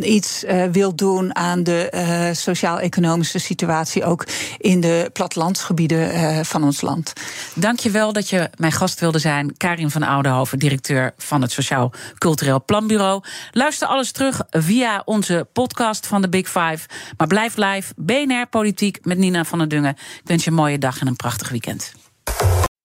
iets 0.00 0.44
wil 0.72 0.94
doen 0.94 1.36
aan 1.36 1.62
de 1.62 2.30
sociaal-economische 2.32 3.38
situatie, 3.38 4.04
ook 4.04 4.26
in 4.58 4.80
de 4.80 5.10
plattelandsgebieden 5.12 6.44
van 6.44 6.64
ons 6.64 6.80
land. 6.80 7.12
Dank 7.54 7.78
je 7.78 7.90
wel 7.90 8.12
dat 8.12 8.28
je 8.28 8.50
mijn 8.56 8.72
gast 8.72 9.00
wilde 9.00 9.18
Karin 9.56 9.90
van 9.90 10.02
Oudenhoven, 10.02 10.58
directeur 10.58 11.14
van 11.16 11.42
het 11.42 11.52
Sociaal 11.52 11.92
Cultureel 12.18 12.64
Planbureau. 12.64 13.22
Luister 13.50 13.88
alles 13.88 14.12
terug 14.12 14.42
via 14.50 15.02
onze 15.04 15.48
podcast 15.52 16.06
van 16.06 16.22
de 16.22 16.28
Big 16.28 16.46
Five. 16.46 16.78
Maar 17.16 17.26
blijf 17.26 17.56
live. 17.56 17.92
BNR 17.96 18.46
Politiek 18.46 19.04
met 19.04 19.18
Nina 19.18 19.44
van 19.44 19.58
der 19.58 19.68
Dungen. 19.68 19.90
Ik 19.90 20.20
wens 20.24 20.44
je 20.44 20.50
een 20.50 20.56
mooie 20.56 20.78
dag 20.78 21.00
en 21.00 21.06
een 21.06 21.16
prachtig 21.16 21.48
weekend. 21.48 21.92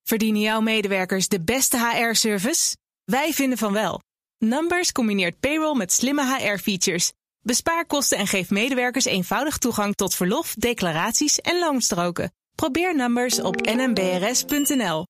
Verdienen 0.04 0.42
jouw 0.42 0.62
medewerkers 0.62 1.28
de 1.28 1.42
beste 1.42 1.78
HR-service? 1.78 2.76
Wij 3.04 3.34
vinden 3.34 3.58
van 3.58 3.74
wel. 3.74 4.00
Numbers 4.38 4.92
combineert 4.92 5.40
payroll 5.40 5.78
met 5.78 5.94
slimme 5.94 6.36
HR-features. 6.36 7.12
Bespaar 7.42 7.86
kosten 7.86 8.18
en 8.18 8.28
geef 8.28 8.50
medewerkers 8.50 9.06
eenvoudig 9.06 9.58
toegang 9.58 9.96
tot 9.96 10.16
verlof, 10.16 10.54
declaraties 10.54 11.40
en 11.40 11.60
loonstroken. 11.60 12.32
Probeer 12.56 12.96
Numbers 12.96 13.42
op 13.42 13.56
nmbrs.nl. 13.62 15.06